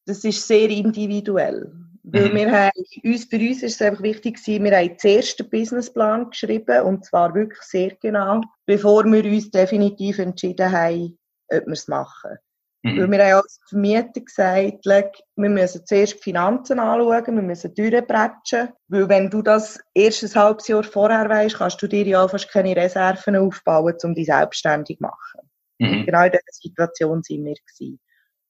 das 0.07 0.25
ist 0.25 0.45
sehr 0.45 0.69
individuell. 0.69 1.73
Weil 2.03 2.31
mhm. 2.31 2.35
wir 2.35 2.51
haben, 2.51 2.73
uns, 3.05 3.27
für 3.27 3.39
uns 3.39 3.63
ist 3.63 3.81
es 3.81 3.83
einfach 3.83 4.03
wichtig 4.03 4.37
gewesen, 4.37 4.65
wir 4.65 4.77
haben 4.77 4.97
den 4.97 5.17
ersten 5.17 5.49
Businessplan 5.49 6.31
geschrieben, 6.31 6.83
und 6.83 7.05
zwar 7.05 7.33
wirklich 7.33 7.63
sehr 7.63 7.95
genau, 7.95 8.41
bevor 8.65 9.05
wir 9.05 9.25
uns 9.25 9.51
definitiv 9.51 10.19
entschieden 10.19 10.73
haben, 10.73 11.17
ob 11.49 11.65
wir 11.65 11.73
es 11.73 11.87
machen. 11.87 12.39
Mhm. 12.87 13.01
Weil 13.01 13.11
wir 13.11 13.25
haben 13.25 13.43
als 13.43 13.61
Vermieter 13.69 14.21
gesagt, 14.21 15.23
wir 15.35 15.49
müssen 15.51 15.85
zuerst 15.85 16.15
die 16.15 16.23
Finanzen 16.23 16.79
anschauen, 16.79 17.35
wir 17.35 17.43
müssen 17.43 17.75
durchbretschen, 17.75 18.69
weil 18.89 19.09
wenn 19.09 19.29
du 19.29 19.43
das 19.43 19.81
erst 19.93 20.23
ein 20.23 20.35
halbes 20.41 20.69
Jahr 20.69 20.85
vorher 20.85 21.29
weißt, 21.29 21.57
kannst 21.57 21.83
du 21.83 21.89
dir 21.89 22.07
ja 22.07 22.29
fast 22.29 22.49
keine 22.49 22.77
Reserven 22.77 23.35
aufbauen, 23.35 23.97
um 24.05 24.15
dich 24.15 24.27
selbstständig 24.27 24.99
zu 24.99 25.03
machen. 25.03 25.51
Mhm. 25.79 26.07
Genau 26.07 26.25
in 26.25 26.31
dieser 26.31 26.43
Situation 26.53 27.23
sind 27.25 27.45
wir 27.45 27.55
gewesen. 27.55 28.01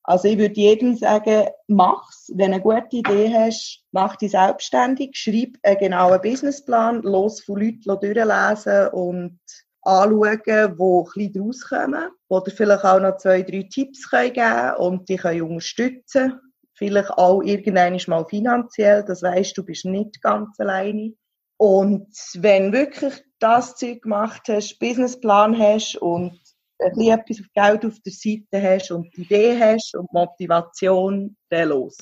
Also 0.03 0.29
ich 0.29 0.39
würde 0.39 0.55
jedem 0.55 0.97
sagen, 0.97 1.49
mach's. 1.67 2.31
Wenn 2.35 2.53
du 2.53 2.57
eine 2.57 2.63
gute 2.63 2.97
Idee 2.97 3.33
hast, 3.35 3.83
mach 3.91 4.17
dich 4.17 4.33
selbstständig, 4.33 5.17
schreib 5.17 5.57
einen 5.63 5.79
genauen 5.79 6.21
Businessplan, 6.21 7.03
los 7.03 7.43
von 7.43 7.59
Leuten 7.61 8.01
durchlesen 8.01 8.89
und 8.89 9.41
anschauen, 9.87 10.41
die 10.45 10.53
ein 10.53 10.77
bisschen 10.77 11.43
rauskommen, 11.43 12.11
wo 12.29 12.41
dir 12.41 12.51
vielleicht 12.51 12.85
auch 12.85 13.01
noch 13.01 13.17
zwei, 13.19 13.43
drei 13.43 13.69
Tipps 13.73 14.11
geben 14.11 14.35
können 14.35 14.77
und 14.77 15.09
dich 15.09 15.25
unterstützen 15.25 16.41
Vielleicht 16.77 17.11
auch 17.13 17.41
irgendwann 17.41 17.99
mal 18.07 18.27
finanziell, 18.27 19.03
das 19.03 19.23
weißt 19.23 19.57
du, 19.57 19.65
bist 19.65 19.87
nicht 19.87 20.21
ganz 20.21 20.61
alleine. 20.61 21.15
Und 21.59 22.09
wenn 22.35 22.71
wirklich 22.73 23.25
das 23.39 23.77
Zeug 23.77 24.03
gemacht 24.03 24.43
hast, 24.49 24.79
Businessplan 24.79 25.59
hast 25.59 25.97
und 25.97 26.39
ein 26.79 26.93
bisschen 26.93 27.19
etwas 27.19 27.39
Geld 27.55 27.87
auf 27.87 27.99
der 28.05 28.13
Seite 28.13 28.63
hast 28.63 28.91
und 28.91 29.09
die 29.17 29.23
Idee 29.23 29.59
hast 29.59 29.97
und 29.97 30.13
Motivation, 30.13 31.35
dann 31.49 31.71
los. 31.71 31.97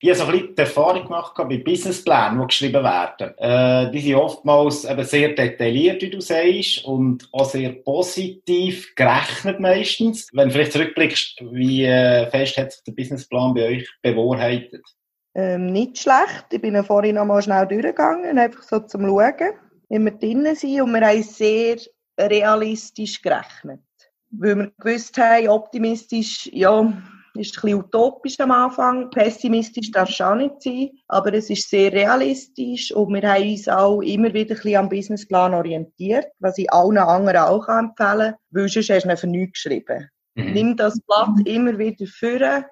Ich 0.00 0.08
habe 0.10 0.18
so 0.18 0.24
ein 0.26 0.30
bisschen 0.32 0.54
die 0.54 0.60
Erfahrung 0.60 1.04
gemacht 1.04 1.34
bei 1.36 1.58
Businessplänen, 1.58 2.40
die 2.40 2.46
geschrieben 2.46 2.84
werden. 2.84 3.36
Äh, 3.38 3.90
die 3.90 4.00
sind 4.00 4.14
oftmals 4.14 4.84
eben 4.84 5.04
sehr 5.04 5.30
detailliert, 5.30 6.00
wie 6.02 6.10
du 6.10 6.20
sagst, 6.20 6.84
und 6.84 7.28
auch 7.32 7.50
sehr 7.50 7.70
positiv 7.70 8.94
gerechnet 8.94 9.58
meistens. 9.58 10.28
Wenn 10.32 10.48
du 10.48 10.54
vielleicht 10.54 10.72
zurückblickst, 10.72 11.40
wie 11.50 11.84
äh, 11.84 12.30
fest 12.30 12.56
hat 12.58 12.72
sich 12.72 12.84
der 12.84 12.92
Businessplan 12.92 13.54
bei 13.54 13.66
euch 13.66 13.88
bewahrheitet? 14.00 14.84
Ähm, 15.34 15.72
nicht 15.72 15.98
schlecht. 15.98 16.46
Ich 16.52 16.60
bin 16.60 16.82
vorhin 16.84 17.16
noch 17.16 17.24
mal 17.24 17.42
schnell 17.42 17.66
durchgegangen, 17.66 18.38
einfach 18.38 18.62
so 18.62 18.78
zum 18.78 19.02
Schauen, 19.02 19.52
wie 19.88 19.98
wir 19.98 20.12
drinnen 20.12 20.54
sind. 20.54 20.80
Und 20.80 20.92
wir 20.92 21.00
haben 21.00 21.22
sehr 21.24 21.76
realistisch 22.18 23.20
gerechnet 23.20 23.80
weil 24.30 24.56
wir 24.56 24.72
gewusst 24.78 25.16
haben, 25.18 25.48
optimistisch, 25.48 26.48
ja, 26.52 26.92
ist 27.38 27.56
ein 27.56 27.62
bisschen 27.62 27.78
utopisch 27.78 28.40
am 28.40 28.50
Anfang, 28.50 29.10
pessimistisch 29.10 29.90
darf 29.90 30.10
es 30.10 30.20
auch 30.20 30.34
nicht 30.34 30.62
sein, 30.62 30.90
aber 31.08 31.32
es 31.34 31.50
ist 31.50 31.68
sehr 31.68 31.92
realistisch 31.92 32.92
und 32.92 33.14
wir 33.14 33.22
haben 33.22 33.50
uns 33.50 33.68
auch 33.68 34.00
immer 34.00 34.32
wieder 34.32 34.54
ein 34.54 34.60
bisschen 34.60 34.76
am 34.76 34.88
Businessplan 34.88 35.54
orientiert, 35.54 36.26
was 36.38 36.58
ich 36.58 36.72
allen 36.72 36.98
anderen 36.98 37.36
auch 37.38 37.68
empfehlen 37.68 37.94
kann, 37.96 38.34
weil 38.50 38.68
sonst 38.68 38.90
hast 38.90 39.04
du 39.04 39.16
für 39.16 39.26
nichts 39.26 39.62
geschrieben. 39.62 40.08
Mhm. 40.34 40.52
Nimm 40.52 40.76
das 40.76 41.00
Blatt 41.00 41.46
immer 41.46 41.78
wieder 41.78 42.06
führen, 42.06 42.64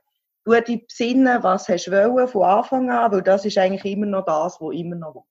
tu 0.44 0.52
dich 0.52 0.86
besinnen, 0.86 1.42
was 1.42 1.68
hast 1.68 1.86
du 1.86 1.92
wollen 1.92 2.28
von 2.28 2.42
Anfang 2.44 2.90
an, 2.90 3.12
weil 3.12 3.22
das 3.22 3.44
ist 3.44 3.58
eigentlich 3.58 3.92
immer 3.92 4.06
noch 4.06 4.24
das, 4.24 4.58
was 4.60 4.74
immer 4.74 4.96
noch 4.96 5.26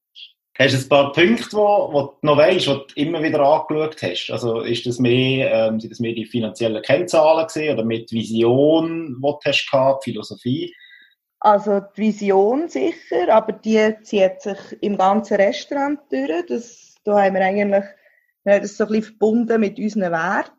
Hast 0.57 0.74
du 0.74 0.77
ein 0.77 0.89
paar 0.89 1.12
Punkte, 1.12 1.57
wo 1.57 2.13
du 2.21 2.27
noch 2.27 2.38
weißt, 2.38 2.67
die 2.67 2.71
du 2.71 2.85
immer 2.95 3.21
wieder 3.21 3.41
angeschaut 3.41 4.01
hast? 4.01 4.31
Also 4.31 4.62
ist 4.62 4.85
das 4.85 5.00
mehr, 5.00 5.51
ähm, 5.51 5.79
sind 5.79 5.91
das 5.91 6.00
mehr 6.00 6.13
die 6.13 6.25
finanziellen 6.25 6.81
Kennzahlen 6.81 7.45
gewesen, 7.45 7.74
oder 7.74 7.83
mit 7.83 8.12
Vision, 8.12 9.15
die 9.17 9.21
du 9.21 9.38
hast 9.43 9.69
gehabt, 9.69 10.03
Philosophie? 10.05 10.74
Also 11.39 11.81
die 11.95 12.01
Vision 12.01 12.69
sicher, 12.69 13.29
aber 13.29 13.51
die 13.51 13.95
zieht 14.03 14.41
sich 14.41 14.57
im 14.81 14.97
ganzen 14.97 15.35
Restaurant 15.35 16.00
durch. 16.09 16.45
Das, 16.47 16.95
da 17.03 17.21
haben 17.21 17.35
wir 17.35 17.41
eigentlich 17.41 17.83
wir 18.45 18.53
haben 18.53 18.62
das 18.62 18.77
so 18.77 18.83
ein 18.83 18.91
bisschen 18.91 19.17
verbunden 19.17 19.59
mit 19.59 19.79
unseren 19.79 20.12
Werten. 20.12 20.51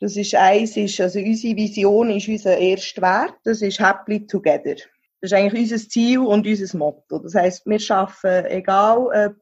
Das 0.00 0.16
ist 0.16 0.34
eins, 0.34 0.76
ist, 0.76 1.00
also 1.00 1.20
unsere 1.20 1.56
Vision 1.56 2.10
ist 2.10 2.28
unser 2.28 2.58
erster 2.58 3.00
Wert, 3.00 3.36
das 3.44 3.62
ist 3.62 3.78
Happy 3.78 4.26
Together. 4.26 4.74
Das 5.26 5.32
ist 5.32 5.38
eigentlich 5.38 5.72
unser 5.72 5.88
Ziel 5.88 6.20
und 6.20 6.46
unser 6.46 6.78
Motto. 6.78 7.18
Das 7.18 7.34
heisst, 7.34 7.66
wir 7.66 7.80
arbeiten, 7.90 8.46
egal 8.46 8.98
ob 9.28 9.36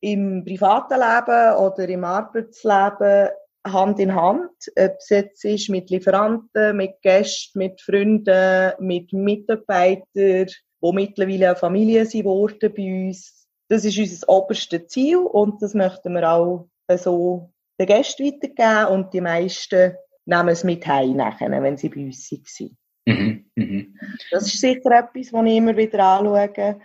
im 0.00 0.44
privaten 0.44 0.94
Leben 0.94 1.56
oder 1.58 1.88
im 1.88 2.02
Arbeitsleben, 2.02 3.28
Hand 3.64 4.00
in 4.00 4.16
Hand. 4.16 4.50
Ob 4.76 4.96
es 4.98 5.08
jetzt 5.10 5.44
ist 5.44 5.68
mit 5.68 5.90
Lieferanten, 5.90 6.76
mit 6.76 7.00
Gästen, 7.02 7.60
mit 7.60 7.80
Freunden, 7.80 8.72
mit 8.80 9.12
Mitarbeitern, 9.12 10.06
die 10.46 10.92
mittlerweile 10.92 11.50
eine 11.50 11.56
Familie 11.56 12.04
sind 12.04 12.24
worden 12.24 12.74
bei 12.76 13.06
uns. 13.06 13.46
Das 13.68 13.84
ist 13.84 13.96
unser 13.96 14.28
oberstes 14.28 14.88
Ziel 14.88 15.18
und 15.18 15.62
das 15.62 15.72
möchten 15.72 16.14
wir 16.14 16.28
auch 16.28 16.68
so 16.96 17.52
den 17.78 17.86
Gästen 17.86 18.26
weitergeben 18.26 18.92
und 18.92 19.14
die 19.14 19.20
meisten 19.20 19.94
nehmen 20.24 20.48
es 20.48 20.64
mit 20.64 20.84
heim 20.84 21.18
wenn 21.18 21.76
sie 21.76 21.90
bei 21.90 22.06
uns 22.06 22.26
sind. 22.28 22.77
Mhm, 23.08 23.50
mhm. 23.54 23.98
Das 24.30 24.46
ist 24.46 24.60
sicher 24.60 24.90
etwas, 24.90 25.32
was 25.32 25.46
ich 25.46 25.56
immer 25.56 25.76
wieder 25.76 26.04
anschaue. 26.04 26.78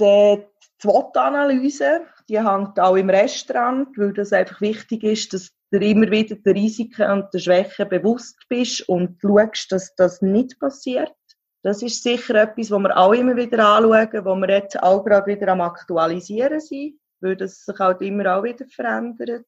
Die 0.00 0.42
SWOT-Analyse, 0.80 2.06
die 2.28 2.40
hängt 2.40 2.80
auch 2.80 2.96
im 2.96 3.10
Restaurant, 3.10 3.88
weil 3.98 4.14
das 4.14 4.32
einfach 4.32 4.60
wichtig 4.62 5.04
ist, 5.04 5.34
dass 5.34 5.52
du 5.70 5.78
immer 5.78 6.10
wieder 6.10 6.36
den 6.36 6.56
Risiken 6.56 7.10
und 7.10 7.34
den 7.34 7.40
Schwächen 7.40 7.88
bewusst 7.88 8.38
bist 8.48 8.88
und 8.88 9.20
schaust, 9.20 9.70
dass 9.72 9.94
das 9.94 10.22
nicht 10.22 10.58
passiert. 10.58 11.14
Das 11.62 11.82
ist 11.82 12.02
sicher 12.02 12.34
etwas, 12.36 12.70
was 12.70 12.80
wir 12.80 12.96
auch 12.96 13.12
immer 13.12 13.36
wieder 13.36 13.66
anschauen, 13.66 14.24
wo 14.24 14.34
wir 14.36 14.48
jetzt 14.48 14.82
auch 14.82 15.04
gerade 15.04 15.26
wieder 15.26 15.48
am 15.48 15.60
Aktualisieren 15.60 16.60
sind, 16.60 16.98
weil 17.20 17.36
das 17.36 17.64
sich 17.64 17.78
halt 17.78 18.00
immer 18.00 18.36
auch 18.36 18.42
wieder 18.42 18.66
verändert. 18.66 19.44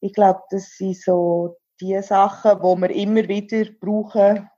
Ich 0.00 0.14
glaube, 0.14 0.40
das 0.50 0.76
sind 0.76 0.96
so 0.96 1.58
die 1.82 2.00
Sachen, 2.02 2.58
die 2.58 2.80
wir 2.80 2.90
immer 2.90 3.28
wieder 3.28 3.70
brauchen. 3.80 4.48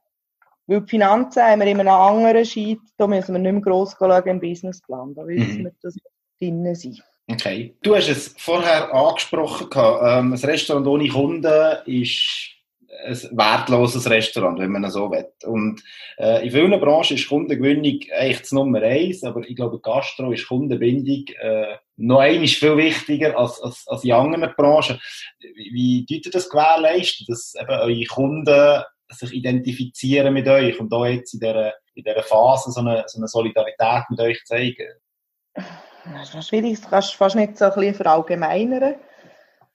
Weil 0.67 0.81
die 0.81 0.89
Finanzen 0.89 1.43
haben 1.43 1.59
wir 1.59 1.67
in 1.67 1.79
einem 1.79 1.89
anderen 1.89 2.45
Sheet, 2.45 2.79
da 2.97 3.07
müssen 3.07 3.33
wir 3.33 3.39
nicht 3.39 3.51
mehr 3.51 3.61
gross 3.61 3.95
schauen 3.97 4.25
im 4.25 4.39
Businessplan. 4.39 5.13
Da 5.13 5.25
wissen 5.27 5.59
mhm. 5.59 5.63
wir, 5.65 5.71
dass 5.81 5.95
wir 5.95 6.01
drinnen 6.39 6.75
sind. 6.75 7.03
Okay. 7.27 7.75
Du 7.81 7.95
hast 7.95 8.09
es 8.09 8.35
vorher 8.37 8.93
angesprochen, 8.93 9.67
ähm, 9.75 10.33
ein 10.33 10.39
Restaurant 10.39 10.87
ohne 10.87 11.07
Kunden 11.09 11.77
ist 11.85 12.51
ein 13.05 13.37
wertloses 13.37 14.09
Restaurant, 14.09 14.59
wenn 14.59 14.71
man 14.71 14.89
so 14.89 15.09
will. 15.11 15.27
Und 15.45 15.83
äh, 16.17 16.45
in 16.45 16.51
vielen 16.51 16.79
Branchen 16.79 17.15
ist 17.15 17.27
Kundengewinnung 17.27 17.99
das 18.09 18.51
Nummer 18.51 18.81
eins, 18.81 19.23
aber 19.23 19.41
ich 19.41 19.55
glaube, 19.55 19.79
Gastro 19.79 20.31
ist 20.31 20.47
Kundenbindung 20.47 21.25
äh, 21.39 21.75
noch 21.97 22.19
einmal 22.19 22.47
viel 22.47 22.77
wichtiger 22.77 23.37
als, 23.37 23.61
als, 23.61 23.87
als 23.87 24.03
in 24.03 24.11
anderen 24.11 24.53
Branchen. 24.55 24.99
Wie 25.39 26.05
tut 26.05 26.25
ihr 26.25 26.31
das 26.31 26.49
gewährleisten, 26.49 27.25
dass 27.27 27.53
eben 27.55 27.69
eure 27.69 28.05
Kunden 28.05 28.83
sich 29.09 29.33
identifizieren 29.33 30.33
mit 30.33 30.47
euch 30.47 30.79
und 30.79 30.91
da 30.91 31.05
jetzt 31.05 31.33
in 31.33 31.39
dieser, 31.39 31.73
in 31.93 32.03
dieser 32.03 32.23
Phase 32.23 32.71
so 32.71 32.81
eine, 32.81 33.03
so 33.07 33.19
eine 33.19 33.27
Solidarität 33.27 34.03
mit 34.09 34.19
euch 34.19 34.43
zeigen? 34.45 34.87
Das 36.13 36.35
ist 36.35 36.49
schwierig, 36.49 36.79
das 36.81 36.89
kannst 36.89 37.13
du 37.13 37.17
fast 37.17 37.35
nicht 37.35 37.57
so 37.57 37.65
ein 37.65 37.73
bisschen 37.73 37.95
verallgemeinern, 37.95 38.95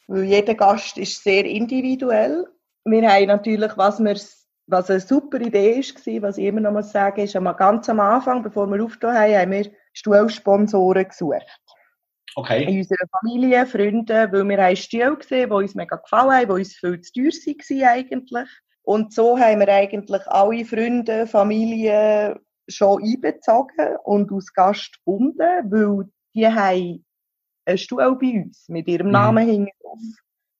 weil 0.06 0.24
jeder 0.24 0.54
Gast 0.54 0.98
ist 0.98 1.22
sehr 1.22 1.44
individuell. 1.44 2.46
Wir 2.84 3.08
haben 3.08 3.26
natürlich, 3.26 3.76
was, 3.76 3.98
wir, 3.98 4.16
was 4.66 4.90
eine 4.90 5.00
super 5.00 5.40
Idee 5.40 5.76
war, 5.76 6.22
was 6.22 6.38
ich 6.38 6.44
immer 6.44 6.60
noch 6.60 6.72
mal 6.72 6.82
sagen 6.82 7.20
ist, 7.22 7.34
ganz 7.34 7.88
am 7.88 8.00
Anfang, 8.00 8.42
bevor 8.42 8.66
wir 8.66 8.82
aufgetan 8.84 9.16
haben, 9.16 9.34
haben 9.34 9.50
wir 9.52 9.70
Stuhlsponsoren 9.92 11.08
gesucht. 11.08 11.46
Okay. 12.36 12.64
In 12.64 12.78
unserer 12.78 13.06
Familie, 13.20 13.66
Freunden, 13.66 14.32
weil 14.32 14.48
wir 14.48 14.62
haben 14.62 14.76
Stühle 14.76 15.16
gesehen, 15.16 15.48
die 15.48 15.54
uns 15.54 15.74
mega 15.74 15.96
gefallen 15.96 16.32
haben, 16.32 16.46
die 16.46 16.60
uns 16.60 16.74
viel 16.74 17.00
zu 17.00 17.12
teuer 17.12 17.32
waren 17.32 17.84
eigentlich. 17.84 18.48
Und 18.82 19.12
so 19.12 19.38
haben 19.38 19.60
wir 19.60 19.68
eigentlich 19.68 20.26
alle 20.26 20.64
Freunde, 20.64 21.26
Familie 21.26 22.40
schon 22.68 23.02
einbezogen 23.02 23.96
und 24.04 24.32
als 24.32 24.52
Gast 24.52 24.98
gebunden, 25.04 25.38
weil 25.38 26.08
die 26.34 26.46
haben 26.46 27.04
einen 27.66 27.78
Stuhl 27.78 28.16
bei 28.20 28.42
uns 28.44 28.68
mit 28.68 28.88
ihrem 28.88 29.08
mhm. 29.08 29.12
Namen 29.12 29.46
hinten 29.46 29.70
drauf. 29.82 29.98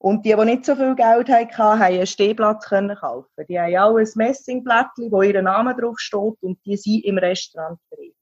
Und 0.02 0.24
die, 0.24 0.34
die 0.34 0.44
nicht 0.46 0.64
so 0.64 0.74
viel 0.76 0.94
Geld 0.94 1.28
hatten, 1.28 1.58
haben 1.58 1.82
einen 1.82 2.06
Stehplatz 2.06 2.66
können 2.66 2.96
kaufen. 2.96 3.46
Die 3.48 3.60
haben 3.60 3.76
auch 3.76 3.96
ein 3.96 4.08
Messingblättchen, 4.14 5.12
wo 5.12 5.22
ihr 5.22 5.42
Name 5.42 5.76
drauf 5.76 5.98
steht 5.98 6.36
und 6.40 6.58
die 6.64 6.76
sind 6.76 7.04
im 7.04 7.18
Restaurant 7.18 7.78
drin. 7.90 8.12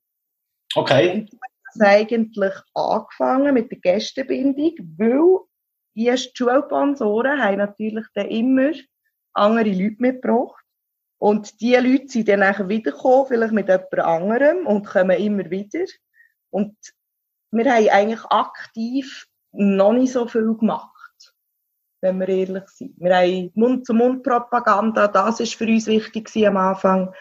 Okay. 0.75 1.11
Und 1.13 1.31
das 1.79 1.89
eigentlich 1.89 2.55
angefangen 2.75 3.55
mit 3.55 3.71
der 3.71 3.79
Gästebindung, 3.79 4.73
weil 4.97 5.41
die 5.95 6.17
Schulsponsoren 6.17 7.43
haben 7.43 7.59
natürlich 7.59 8.07
dann 8.15 8.29
immer 8.29 8.73
andere 9.33 9.71
Leute 9.71 9.97
mitgebracht. 9.99 10.65
Und 11.21 11.61
die 11.61 11.75
Leute 11.75 12.09
sind 12.09 12.29
dann 12.29 12.41
nachher 12.41 12.69
wiedergekommen, 12.69 13.27
vielleicht 13.27 13.53
mit 13.53 13.69
jemand 13.69 13.99
anderem 13.99 14.67
und 14.67 14.87
kommen 14.87 15.19
immer 15.19 15.51
wieder. 15.51 15.85
Und 16.51 16.77
wir 17.51 17.73
haben 17.73 17.89
eigentlich 17.89 18.25
aktiv 18.27 19.27
noch 19.53 19.93
nicht 19.93 20.13
so 20.13 20.29
viel 20.29 20.55
gemacht, 20.55 21.35
wenn 22.01 22.21
wir 22.21 22.29
ehrlich 22.29 22.69
sind. 22.69 22.95
Wir 22.99 23.17
haben 23.17 23.51
Mund-zu-Mund-Propaganda, 23.55 25.09
das 25.09 25.41
ist 25.41 25.55
für 25.55 25.67
uns 25.67 25.87
wichtig 25.87 26.31
am 26.47 26.57
Anfang, 26.57 27.13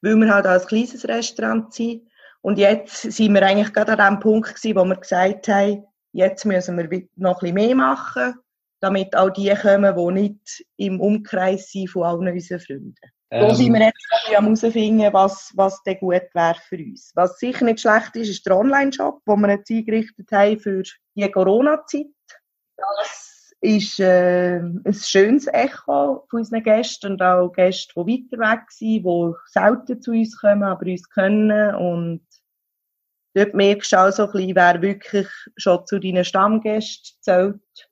weil 0.00 0.16
wir 0.16 0.32
halt 0.32 0.46
als 0.46 0.66
kleines 0.66 1.06
Restaurant 1.06 1.74
sind. 1.74 2.08
Und 2.44 2.58
jetzt 2.58 3.00
sind 3.00 3.32
wir 3.32 3.42
eigentlich 3.42 3.72
gerade 3.72 3.98
an 3.98 4.16
dem 4.16 4.20
Punkt 4.20 4.54
gewesen, 4.54 4.76
wo 4.76 4.84
wir 4.84 4.96
gesagt 4.96 5.48
haben, 5.48 5.86
jetzt 6.12 6.44
müssen 6.44 6.76
wir 6.76 7.08
noch 7.16 7.36
ein 7.36 7.40
bisschen 7.40 7.54
mehr 7.54 7.74
machen, 7.74 8.34
damit 8.80 9.16
auch 9.16 9.30
die 9.30 9.54
kommen, 9.54 9.96
die 9.96 10.22
nicht 10.22 10.66
im 10.76 11.00
Umkreis 11.00 11.70
sind 11.70 11.88
von 11.88 12.02
allen 12.02 12.28
unseren 12.28 12.60
Freunden. 12.60 12.94
Ähm, 13.30 13.48
da 13.48 13.54
sind 13.54 13.72
wir 13.72 13.86
jetzt 13.86 14.36
am 14.36 14.44
herausfinden, 14.44 15.12
was, 15.14 15.52
was 15.54 15.82
denn 15.84 15.98
gut 15.98 16.22
wäre 16.34 16.56
für 16.68 16.76
uns. 16.76 17.12
Was 17.14 17.38
sicher 17.38 17.64
nicht 17.64 17.80
schlecht 17.80 18.14
ist, 18.14 18.28
ist 18.28 18.44
der 18.44 18.58
Online-Shop, 18.58 19.22
den 19.26 19.40
wir 19.40 19.50
jetzt 19.50 19.70
eingerichtet 19.70 20.30
haben 20.30 20.60
für 20.60 20.82
die 21.14 21.30
Corona-Zeit. 21.30 22.06
Das 22.76 23.33
ist 23.64 23.98
äh, 23.98 24.58
ein 24.58 24.94
schönes 24.94 25.46
Echo 25.46 26.24
von 26.28 26.40
unseren 26.40 26.62
Gästen 26.62 27.12
und 27.12 27.22
auch 27.22 27.50
Gäste, 27.50 27.92
die 27.96 28.00
weiter 28.30 28.38
weg 28.38 28.70
sind, 28.70 29.04
die 29.04 29.32
selten 29.46 30.02
zu 30.02 30.10
uns 30.10 30.38
kommen, 30.38 30.62
aber 30.62 30.86
uns 30.86 31.08
können. 31.08 31.74
Und 31.74 32.26
dort 33.34 33.54
merkst 33.54 33.92
du 33.92 33.96
auch 33.96 34.10
so 34.10 34.26
ein 34.26 34.32
bisschen, 34.32 34.56
wer 34.56 34.82
wirklich 34.82 35.28
schon 35.56 35.86
zu 35.86 35.98
deinen 35.98 36.24
Stammgästen 36.24 37.16
zählt. 37.20 37.88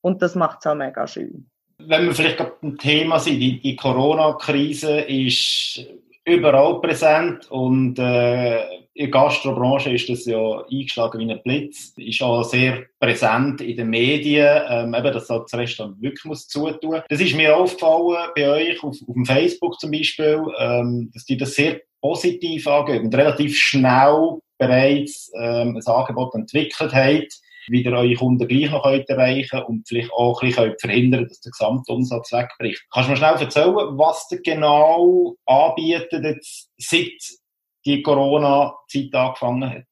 Und 0.00 0.22
das 0.22 0.34
macht 0.34 0.58
es 0.60 0.66
auch 0.66 0.74
mega 0.74 1.06
schön 1.06 1.50
wenn 1.78 2.06
wir 2.06 2.14
vielleicht 2.14 2.40
ein 2.62 2.78
Thema 2.78 3.18
sind, 3.18 3.40
die, 3.40 3.60
die 3.60 3.76
Corona-Krise 3.76 5.00
ist 5.00 5.84
überall 6.24 6.80
präsent 6.80 7.50
und 7.50 7.98
äh, 7.98 8.62
in 8.96 9.06
der 9.06 9.08
Gastrobranche 9.10 9.90
ist 9.90 10.08
das 10.08 10.24
ja 10.24 10.64
eingeschlagen 10.70 11.18
wie 11.18 11.30
ein 11.30 11.42
Blitz, 11.42 11.92
ist 11.96 12.22
auch 12.22 12.44
sehr 12.44 12.84
präsent 13.00 13.60
in 13.60 13.76
den 13.76 13.90
Medien, 13.90 14.62
ähm, 14.68 14.94
eben, 14.94 15.12
dass 15.12 15.26
das 15.26 15.52
Restaurant 15.52 16.00
wirklich 16.00 16.24
muss 16.24 16.46
zutun. 16.46 17.02
Das 17.08 17.20
ist 17.20 17.34
mir 17.34 17.56
aufgefallen 17.56 18.30
bei 18.36 18.48
euch 18.48 18.82
auf, 18.84 18.96
auf 19.06 19.14
dem 19.14 19.26
Facebook 19.26 19.80
zum 19.80 19.90
Beispiel, 19.90 20.40
ähm, 20.58 21.10
dass 21.12 21.24
die 21.24 21.36
das 21.36 21.54
sehr 21.54 21.80
positiv 22.00 22.66
angehen 22.68 23.04
und 23.04 23.14
relativ 23.14 23.56
schnell 23.56 24.38
bereits 24.58 25.32
ähm, 25.36 25.76
ein 25.76 25.86
Angebot 25.86 26.34
entwickelt 26.34 26.94
haben 26.94 27.26
wieder 27.68 27.92
eure 27.98 28.14
Kunden 28.14 28.46
gleich 28.48 28.70
noch 28.70 28.84
erreichen 28.84 29.48
könnt 29.50 29.68
und 29.68 29.88
vielleicht 29.88 30.12
auch 30.12 30.42
ein 30.42 30.48
bisschen 30.48 30.74
verhindern 30.78 31.26
dass 31.28 31.40
der 31.40 31.52
Gesamtumsatz 31.52 32.32
wegbricht. 32.32 32.84
Kannst 32.92 33.08
du 33.08 33.12
mir 33.12 33.16
schnell 33.16 33.34
erzählen, 33.34 33.74
was 33.74 34.26
ihr 34.30 34.42
genau 34.42 35.36
anbietet, 35.46 36.24
jetzt, 36.24 36.70
seit 36.78 37.38
die 37.84 38.02
Corona-Zeit 38.02 39.14
angefangen 39.14 39.70
hat? 39.70 39.84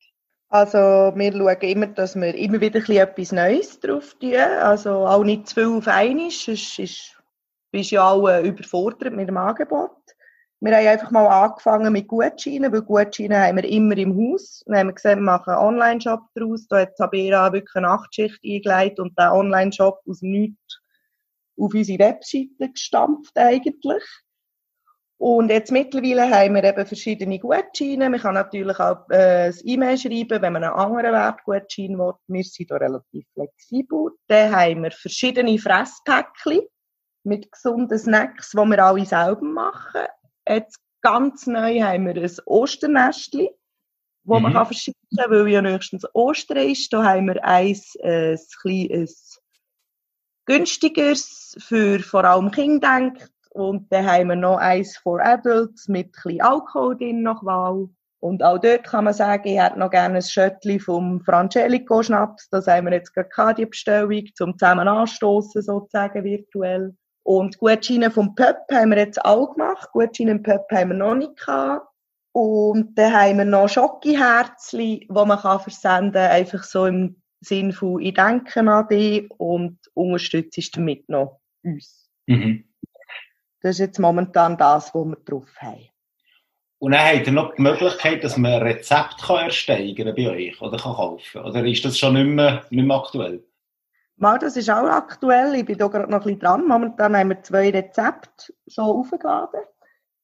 Also 0.48 0.78
wir 0.78 1.32
schauen 1.32 1.60
immer, 1.62 1.86
dass 1.86 2.14
wir 2.14 2.34
immer 2.34 2.60
wieder 2.60 2.86
etwas 2.88 3.32
Neues 3.32 3.80
drauf 3.80 4.14
tun. 4.20 4.34
Also 4.34 5.06
auch 5.06 5.24
nicht 5.24 5.48
zu 5.48 5.54
viel 5.54 5.78
auf 5.78 5.88
einmal, 5.88 6.30
sonst 6.30 6.78
ist, 6.78 7.22
bist 7.70 7.90
du 7.90 7.94
ja 7.94 8.10
auch 8.10 8.42
überfordert 8.42 9.14
mit 9.14 9.28
dem 9.28 9.38
Angebot. 9.38 9.90
Wir 10.64 10.76
haben 10.76 10.86
einfach 10.86 11.10
mal 11.10 11.26
angefangen 11.26 11.92
mit 11.92 12.06
Gutscheinen, 12.06 12.72
weil 12.72 12.82
Gutscheine 12.82 13.48
haben 13.48 13.56
wir 13.56 13.64
immer 13.64 13.96
im 13.98 14.16
Haus. 14.16 14.62
Dann 14.64 14.76
haben 14.78 14.86
wir 14.86 14.92
gesehen, 14.92 15.18
wir 15.18 15.24
machen 15.24 15.54
einen 15.54 15.58
Online-Shop 15.58 16.20
daraus. 16.36 16.68
Da 16.68 16.82
hat 16.82 16.96
Sabera 16.96 17.52
wirklich 17.52 17.74
eine 17.74 17.88
Nachtschicht 17.88 18.38
eingelegt 18.44 19.00
und 19.00 19.18
den 19.18 19.26
Online-Shop 19.26 20.02
aus 20.06 20.22
Nichts 20.22 20.80
auf 21.58 21.74
unsere 21.74 21.98
Webseite 21.98 22.70
gestampft 22.72 23.36
eigentlich. 23.36 24.04
Und 25.18 25.50
jetzt 25.50 25.72
mittlerweile 25.72 26.30
haben 26.30 26.54
wir 26.54 26.62
eben 26.62 26.86
verschiedene 26.86 27.40
Gutscheine. 27.40 28.08
Man 28.08 28.20
kann 28.20 28.34
natürlich 28.34 28.78
auch 28.78 29.10
äh, 29.10 29.48
ein 29.48 29.54
E-Mail 29.64 29.98
schreiben, 29.98 30.42
wenn 30.42 30.52
man 30.52 30.62
einen 30.62 30.74
anderen 30.74 31.12
Wertgutschein 31.12 31.98
will. 31.98 32.12
Wir 32.28 32.44
sind 32.44 32.70
da 32.70 32.76
relativ 32.76 33.26
flexibel. 33.34 34.12
Dann 34.28 34.54
haben 34.54 34.84
wir 34.84 34.92
verschiedene 34.92 35.58
Fresspäckchen 35.58 36.60
mit 37.24 37.50
gesunden 37.50 37.98
Snacks, 37.98 38.50
die 38.50 38.56
wir 38.58 38.84
alle 38.84 39.04
selber 39.04 39.42
machen. 39.42 40.06
Jetzt 40.54 40.80
ganz 41.00 41.46
neu 41.46 41.80
haben 41.80 42.06
wir 42.06 42.16
ein 42.16 42.36
Osternestli, 42.46 43.50
wo 44.24 44.36
mhm. 44.36 44.42
man 44.42 44.52
kann 44.52 44.66
verschicken 44.66 45.16
kann, 45.16 45.30
weil 45.30 45.48
ja 45.48 45.62
nächstens 45.62 46.06
Ostern 46.14 46.58
ist. 46.58 46.92
Da 46.92 47.04
haben 47.04 47.26
wir 47.26 47.44
eins, 47.44 47.94
äh, 48.00 48.32
ein 48.32 48.40
kleines 48.60 49.40
günstigeres 50.46 51.56
für 51.60 52.00
vor 52.00 52.24
allem 52.24 52.50
Kinder 52.50 52.88
denkt. 52.96 53.30
Und 53.50 53.92
dann 53.92 54.06
haben 54.06 54.28
wir 54.28 54.36
noch 54.36 54.56
eins 54.56 54.96
for 54.96 55.20
Adults 55.20 55.86
mit 55.88 56.16
ein 56.24 56.40
Alkohol 56.40 56.96
drin 56.96 57.22
nach 57.22 57.44
Wahl. 57.44 57.88
Und 58.22 58.42
auch 58.44 58.58
dort 58.58 58.84
kann 58.84 59.04
man 59.04 59.14
sagen, 59.14 59.48
ich 59.48 59.60
hätte 59.60 59.78
noch 59.78 59.90
gerne 59.90 60.16
ein 60.16 60.22
Schöttli 60.22 60.78
vom 60.78 61.20
Frangelico 61.20 62.02
Schnaps. 62.02 62.48
Das 62.50 62.68
haben 62.68 62.86
wir 62.86 62.92
jetzt 62.92 63.12
gerade 63.12 63.54
die 63.54 63.66
Bestellung, 63.66 64.24
zum 64.36 64.56
zusammen 64.56 64.86
anstoßen 64.86 65.60
sozusagen 65.60 66.22
virtuell. 66.22 66.96
Und 67.24 67.58
Gutscheine 67.58 68.10
vom 68.10 68.34
Pöpp 68.34 68.58
haben 68.70 68.90
wir 68.90 68.98
jetzt 68.98 69.24
auch 69.24 69.54
gemacht. 69.54 69.88
Gutscheine 69.92 70.32
im 70.32 70.42
Pöpp 70.42 70.70
haben 70.72 70.90
wir 70.90 70.96
noch 70.96 71.14
nicht 71.14 71.36
gehabt. 71.36 71.86
Und 72.32 72.94
dann 72.96 73.12
haben 73.12 73.38
wir 73.38 73.44
noch 73.44 73.68
Schokiherzchen, 73.68 75.00
die 75.00 75.06
man 75.10 75.38
kann 75.38 75.60
versenden 75.60 76.12
kann, 76.12 76.30
einfach 76.30 76.64
so 76.64 76.86
im 76.86 77.22
Sinn 77.40 77.72
von, 77.72 78.00
ich 78.00 78.14
denke 78.14 78.60
an 78.60 78.88
dich 78.88 79.30
und 79.36 79.78
unterstützt 79.94 80.76
damit 80.76 81.08
noch 81.08 81.40
uns. 81.62 82.08
Mhm. 82.26 82.64
Das 83.60 83.72
ist 83.76 83.80
jetzt 83.80 83.98
momentan 83.98 84.56
das, 84.56 84.94
was 84.94 85.04
wir 85.04 85.16
drauf 85.24 85.48
haben. 85.58 85.88
Und 86.78 86.92
dann 86.92 87.06
habt 87.06 87.26
ihr 87.26 87.32
noch 87.32 87.54
die 87.54 87.62
Möglichkeit, 87.62 88.24
dass 88.24 88.36
man 88.36 88.54
ein 88.54 88.62
Rezept 88.62 89.22
kann 89.22 89.44
ersteigern 89.44 90.14
bei 90.16 90.28
euch 90.28 90.60
oder 90.60 90.78
kann 90.78 90.94
kaufen 90.94 91.42
Oder 91.42 91.64
ist 91.64 91.84
das 91.84 91.96
schon 91.96 92.14
nicht 92.14 92.26
mehr, 92.26 92.64
nicht 92.70 92.84
mehr 92.84 92.96
aktuell? 92.96 93.44
Mal, 94.16 94.38
das 94.38 94.56
ist 94.56 94.70
auch 94.70 94.88
aktuell. 94.88 95.54
Ich 95.54 95.64
bin 95.64 95.78
da 95.78 95.88
gerade 95.88 96.10
noch 96.10 96.20
ein 96.20 96.24
bisschen 96.24 96.40
dran. 96.40 96.66
Momentan 96.66 97.16
haben 97.16 97.30
wir 97.30 97.42
zwei 97.42 97.70
Rezepte 97.70 98.52
so 98.66 98.82
aufgeladen. 98.82 99.60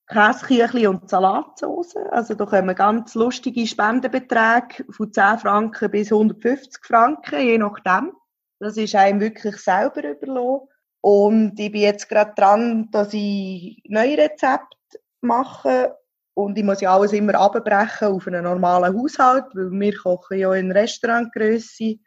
Käseküchli 0.08 0.86
und 0.86 1.08
Salatsauce. 1.08 1.96
Also 2.10 2.34
da 2.34 2.46
kommen 2.46 2.74
ganz 2.74 3.14
lustige 3.14 3.66
Spendenbeträge 3.66 4.84
von 4.90 5.12
10 5.12 5.38
Franken 5.38 5.90
bis 5.90 6.10
150 6.10 6.82
Franken, 6.84 7.40
je 7.40 7.58
nachdem. 7.58 8.12
Das 8.58 8.76
ist 8.76 8.94
einem 8.94 9.20
wirklich 9.20 9.56
selber 9.56 10.02
überlassen. 10.02 10.68
Und 11.00 11.60
ich 11.60 11.70
bin 11.70 11.82
jetzt 11.82 12.08
gerade 12.08 12.32
dran, 12.34 12.88
dass 12.90 13.12
ich 13.12 13.82
neue 13.86 14.18
Rezepte 14.18 14.76
mache. 15.20 15.96
Und 16.34 16.56
ich 16.56 16.64
muss 16.64 16.80
ja 16.80 16.94
alles 16.94 17.12
immer 17.12 17.34
abbrechen 17.34 18.08
auf 18.08 18.26
einen 18.26 18.44
normalen 18.44 18.96
Haushalt, 18.96 19.46
weil 19.54 19.70
wir 19.70 19.96
kochen 19.96 20.38
ja 20.38 20.54
in 20.54 20.72
Restaurantgröße. 20.72 21.98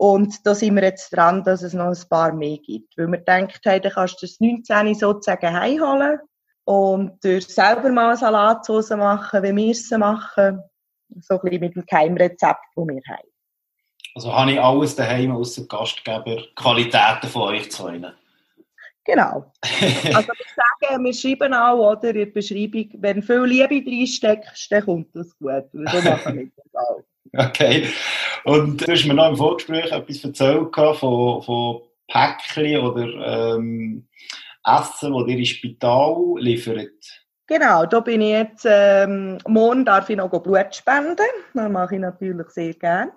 Und 0.00 0.46
da 0.46 0.54
sind 0.54 0.76
wir 0.76 0.84
jetzt 0.84 1.14
dran, 1.14 1.44
dass 1.44 1.60
es 1.60 1.74
noch 1.74 1.88
ein 1.88 2.08
paar 2.08 2.32
mehr 2.32 2.56
gibt. 2.56 2.96
Weil 2.96 3.08
wir 3.08 3.18
denkt 3.18 3.60
haben, 3.66 3.82
dann 3.82 3.92
kannst 3.92 4.22
du 4.22 4.26
das 4.26 4.40
19 4.40 4.94
sozusagen 4.94 5.52
heimholen 5.52 6.20
und 6.64 7.22
durch 7.22 7.46
selber 7.46 7.90
mal 7.90 8.16
Salatsauce 8.16 8.96
machen, 8.96 9.42
wie 9.42 9.54
wir 9.54 9.72
es 9.72 9.90
machen. 9.90 10.62
So 11.20 11.34
ein 11.34 11.40
bisschen 11.42 11.60
mit 11.60 11.76
dem 11.76 11.84
Keimrezept, 11.84 12.64
das 12.74 12.86
wir 12.86 13.02
haben. 13.08 13.28
Also 14.14 14.34
habe 14.34 14.52
ich 14.52 14.60
alles 14.60 14.96
daheim 14.96 15.32
außer 15.32 15.66
Gastgeber 15.66 16.44
Qualitäten 16.56 17.28
von 17.28 17.42
euch 17.50 17.70
zu 17.70 17.88
ihnen. 17.88 18.14
Genau. 19.04 19.52
Also 20.14 20.32
ich 20.32 20.54
sage, 20.56 21.02
wir 21.02 21.12
schreiben 21.12 21.52
auch, 21.52 21.92
oder, 21.92 22.08
in 22.08 22.14
der 22.16 22.26
Beschreibung, 22.26 22.88
wenn 22.94 23.22
viel 23.22 23.44
Liebe 23.44 23.82
reinsteckst, 23.86 24.72
dann 24.72 24.84
kommt 24.84 25.14
das 25.14 25.36
gut. 25.38 25.64
So 25.72 26.00
machen 26.00 26.38
wir 26.38 26.50
das 26.56 26.69
auch. 26.69 26.69
Okay. 27.36 27.88
Und 28.44 28.80
du 28.80 28.92
hast 28.92 29.06
mir 29.06 29.14
noch 29.14 29.28
im 29.28 29.36
Vorgespräch 29.36 29.92
etwas 29.92 30.24
erzählt 30.24 30.74
von, 30.74 31.42
von 31.42 31.82
Päckchen 32.08 32.80
oder 32.80 33.54
ähm, 33.54 34.08
Essen, 34.64 35.12
das 35.12 35.28
ihr 35.28 35.38
ins 35.38 35.48
Spital 35.48 36.34
liefert. 36.38 37.20
Genau, 37.46 37.84
da 37.84 38.00
bin 38.00 38.20
ich 38.20 38.30
jetzt, 38.30 38.66
ähm, 38.68 39.38
morgen 39.46 39.84
darf 39.84 40.08
ich 40.08 40.16
noch 40.16 40.28
Blut 40.28 40.74
spenden. 40.74 41.26
Das 41.54 41.70
mache 41.70 41.96
ich 41.96 42.00
natürlich 42.00 42.48
sehr 42.50 42.74
gerne. 42.74 43.12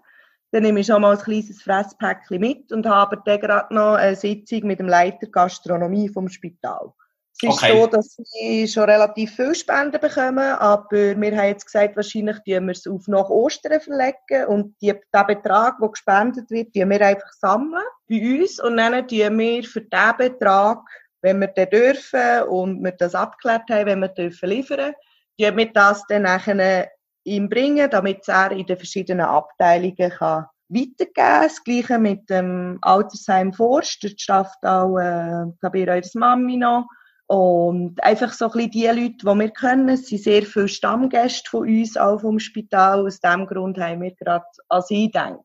Dann 0.51 0.63
nehme 0.63 0.79
ich 0.79 0.87
schon 0.87 1.01
mal 1.01 1.15
ein 1.15 1.23
kleines 1.23 1.61
Fresspäckchen 1.61 2.39
mit 2.39 2.71
und 2.71 2.85
habe 2.85 3.21
dann 3.25 3.39
gerade 3.39 3.73
noch 3.73 3.95
eine 3.95 4.15
Sitzung 4.15 4.65
mit 4.65 4.79
dem 4.79 4.87
Leiter 4.87 5.27
Gastronomie 5.27 6.09
vom 6.09 6.29
Spital. 6.29 6.93
Es 7.35 7.49
ist 7.49 7.63
okay. 7.63 7.79
so, 7.79 7.87
dass 7.87 8.15
sie 8.15 8.67
schon 8.67 8.83
relativ 8.83 9.35
viel 9.35 9.55
Spenden 9.55 9.99
bekommen, 9.99 10.53
aber 10.59 10.87
wir 10.91 11.37
haben 11.37 11.47
jetzt 11.47 11.65
gesagt, 11.65 11.95
wahrscheinlich 11.95 12.37
tun 12.37 12.67
wir 12.67 12.71
es 12.71 12.85
auf 12.85 13.07
nach 13.07 13.29
Ostern 13.29 13.81
verlegen 13.81 14.45
und 14.47 14.75
die, 14.81 14.93
den 14.93 15.27
Betrag, 15.27 15.79
der 15.79 15.89
gespendet 15.89 16.51
wird, 16.51 16.73
tun 16.73 16.89
wir 16.89 17.01
einfach 17.01 17.31
sammeln 17.33 17.83
bei 18.07 18.39
uns 18.39 18.59
und 18.59 18.77
dann 18.77 19.07
tun 19.07 19.39
wir 19.39 19.63
für 19.63 19.81
diesen 19.81 20.17
Betrag, 20.17 20.79
wenn 21.21 21.39
wir 21.39 21.47
den 21.47 21.69
dürfen 21.69 22.43
und 22.49 22.83
wir 22.83 22.91
das 22.91 23.15
abgeklärt 23.15 23.69
haben, 23.69 23.85
wenn 23.87 23.99
wir 24.01 24.09
dürfen 24.09 24.49
liefern, 24.49 24.93
tun 25.39 25.57
wir 25.57 25.73
das 25.73 26.03
dann 26.07 26.23
nachher 26.23 26.91
ihm 27.23 27.49
bringen, 27.49 27.89
damit 27.89 28.27
er 28.27 28.51
in 28.51 28.65
den 28.65 28.77
verschiedenen 28.77 29.25
Abteilungen 29.25 30.11
kann 30.11 30.45
weitergeben 30.69 31.13
kann. 31.13 31.43
Das 31.43 31.63
Gleiche 31.63 31.97
mit 31.99 32.29
dem 32.29 32.77
Altersheim 32.81 33.53
Forst. 33.53 34.03
Dort 34.03 34.19
schafft 34.19 34.63
auch, 34.63 34.97
äh, 34.97 35.45
ich, 35.45 35.89
eure 35.89 36.01
Mami 36.15 36.57
noch. 36.57 36.87
Und 37.27 38.03
einfach 38.03 38.33
so 38.33 38.45
ein 38.45 38.51
bisschen 38.51 38.71
die 38.71 38.87
Leute, 38.87 39.17
die 39.21 39.25
wir 39.25 39.49
kennen, 39.49 39.89
es 39.89 40.07
sind 40.07 40.23
sehr 40.23 40.43
viele 40.43 40.67
Stammgäste 40.67 41.49
von 41.49 41.67
uns, 41.67 41.97
auch 41.97 42.19
vom 42.19 42.39
Spital. 42.39 43.05
Aus 43.05 43.19
diesem 43.19 43.47
Grund 43.47 43.77
haben 43.79 44.01
wir 44.01 44.11
gerade 44.11 44.45
an 44.69 44.81
sie 44.81 45.07
gedacht. 45.07 45.39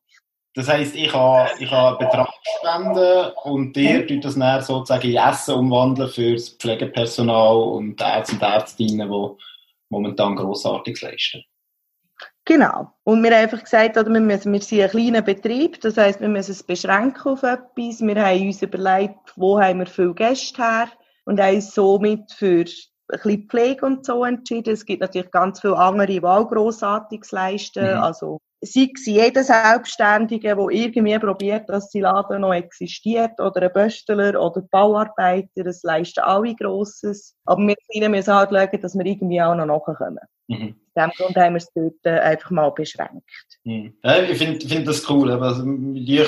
Das 0.55 0.69
heisst, 0.69 0.97
ich 0.97 1.13
habe, 1.15 1.51
ich 1.61 1.71
habe 1.71 2.05
Betrag 2.05 2.29
spenden 2.59 3.31
und 3.45 3.77
dir 3.77 4.05
tut 4.07 4.25
das 4.25 4.35
dann 4.35 4.61
sozusagen 4.61 5.09
in 5.09 5.17
Essen 5.17 5.55
umwandeln 5.55 6.11
für 6.11 6.33
das 6.33 6.49
Pflegepersonal 6.49 7.57
und 7.57 8.01
Ärzte 8.01 8.35
und 8.35 8.43
Ärztinnen, 8.43 9.09
die 9.09 9.29
momentan 9.89 10.35
Grossartiges 10.35 11.03
leisten. 11.03 11.45
Genau. 12.45 12.91
Und 13.05 13.23
wir 13.23 13.31
haben 13.31 13.43
einfach 13.43 13.63
gesagt, 13.63 13.97
oder 13.99 14.11
wir, 14.11 14.21
müssen, 14.21 14.53
wir 14.53 14.61
sind 14.61 14.81
ein 14.81 14.91
kleiner 14.91 15.23
Betrieb, 15.23 15.81
das 15.83 15.97
heisst, 15.97 16.21
wir 16.21 16.29
müssen 16.29 16.53
es 16.53 16.63
beschränken 16.63 17.33
auf 17.33 17.43
etwas. 17.43 18.01
Wir 18.01 18.25
haben 18.25 18.47
uns 18.47 18.63
überlegt, 18.63 19.35
wo 19.37 19.61
haben 19.61 19.81
wir 19.81 19.87
viele 19.87 20.15
Gäste 20.15 20.61
her 20.61 20.89
und 21.29 21.41
haben 21.41 21.57
uns 21.57 21.75
somit 21.75 22.33
für 22.33 22.65
ein 22.65 23.21
bisschen 23.23 23.49
Pflege 23.49 23.85
und 23.85 24.07
so 24.07 24.25
entschieden. 24.25 24.73
Es 24.73 24.87
gibt 24.87 25.03
natürlich 25.03 25.31
ganz 25.31 25.61
viele 25.61 25.77
andere, 25.77 26.07
die 26.07 26.23
auch 26.23 26.49
Grossartiges 26.49 27.33
leisten. 27.33 27.85
Mhm. 27.85 28.03
Also, 28.03 28.41
sei 28.63 28.89
es 28.95 29.05
jeder 29.05 29.45
Selbstständige, 29.45 30.57
der 30.57 30.69
irgendwie 30.71 31.19
probiert, 31.19 31.69
dass 31.69 31.93
sein 31.93 32.03
Laden 32.03 32.41
noch 32.41 32.55
existiert, 32.55 33.39
oder 33.41 33.63
ein 33.63 33.73
Böstler 33.75 34.41
oder 34.41 34.63
Bauarbeiter, 34.71 35.65
das 35.65 35.83
leisten 35.83 36.21
alle 36.21 36.55
Grosses. 36.55 37.35
Aber 37.45 37.61
wir 37.61 38.09
müssen 38.09 38.35
halt 38.35 38.51
schauen, 38.51 38.81
dass 38.81 38.97
wir 38.97 39.07
irgendwie 39.07 39.43
auch 39.43 39.55
noch 39.55 39.67
nachkommen. 39.67 40.19
Mhm. 40.49 40.77
Aus 40.95 41.05
dem 41.05 41.11
Grund 41.19 41.37
haben 41.37 41.53
wir 41.53 41.59
es 41.59 41.71
dort 41.75 41.95
äh, 42.05 42.21
einfach 42.21 42.51
mal 42.51 42.71
beschränkt. 42.71 43.31
Mhm. 43.65 43.95
Ja, 44.03 44.23
ich 44.23 44.39
finde 44.39 44.67
find 44.67 44.89
das 44.89 45.09
cool. 45.11 45.31
Also, 45.31 45.63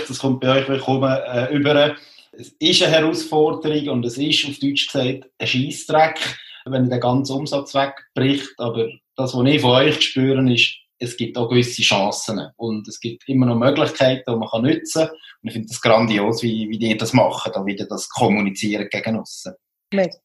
das 0.09 0.19
kommt 0.19 0.41
bei 0.41 0.61
euch 0.61 0.69
willkommen 0.69 1.11
äh, 1.11 1.55
über. 1.55 1.97
Es 2.33 2.49
ist 2.59 2.83
eine 2.83 2.93
Herausforderung 2.93 3.89
und 3.89 4.07
es 4.07 4.17
ist 4.17 4.47
auf 4.47 4.59
Deutsch 4.59 4.87
gesagt 4.87 5.31
ein 5.39 5.47
Scheissdreck, 5.47 6.39
wenn 6.65 6.89
der 6.89 7.01
ganze 7.01 7.35
Umsatz 7.35 7.75
wegbricht. 7.75 8.53
Aber 8.59 8.89
das, 9.17 9.35
was 9.35 9.47
ich 9.47 9.61
von 9.61 9.71
euch 9.71 10.01
spüre, 10.01 10.53
ist, 10.53 10.77
es 10.99 11.17
gibt 11.17 11.37
auch 11.37 11.49
gewisse 11.49 11.83
Chancen 11.83 12.41
und 12.57 12.87
es 12.87 13.01
gibt 13.01 13.27
immer 13.29 13.47
noch 13.47 13.57
Möglichkeiten, 13.57 14.31
die 14.31 14.37
man 14.37 14.49
kann 14.49 14.63
nutzen 14.63 15.07
kann. 15.07 15.11
Und 15.11 15.49
ich 15.49 15.53
finde 15.55 15.69
das 15.69 15.81
grandios, 15.81 16.43
wie, 16.43 16.69
wie 16.69 16.79
die 16.79 16.97
das 16.97 17.13
machen, 17.13 17.51
da 17.55 17.65
wieder 17.65 17.87
das 17.87 18.09
kommunizieren 18.09 18.89
gegen 18.91 19.19
uns. 19.19 19.49
Merci 19.93 20.19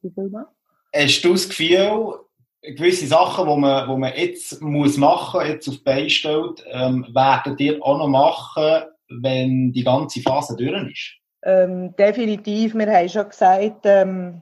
Hast 0.94 1.22
du 1.24 1.32
das 1.32 1.50
Gefühl, 1.50 2.20
gewisse 2.62 3.08
Sachen, 3.08 3.48
die 3.48 3.58
man, 3.58 3.88
wo 3.88 3.98
man 3.98 4.14
jetzt 4.16 4.62
muss 4.62 4.98
machen, 4.98 5.48
jetzt 5.48 5.68
auf 5.68 5.78
die 5.78 5.84
Beine 5.84 6.10
stellt, 6.10 6.64
ähm, 6.72 7.08
werden 7.14 7.58
ihr 7.58 7.82
auch 7.82 7.98
noch 7.98 8.08
machen, 8.08 8.84
wenn 9.10 9.72
die 9.72 9.84
ganze 9.84 10.22
Phase 10.22 10.56
durch 10.56 10.92
ist? 10.92 11.25
Ähm, 11.46 11.96
definitiv. 11.96 12.74
Wir 12.74 12.92
haben 12.92 13.08
schon 13.08 13.30
gesagt, 13.30 13.82
ähm, 13.84 14.42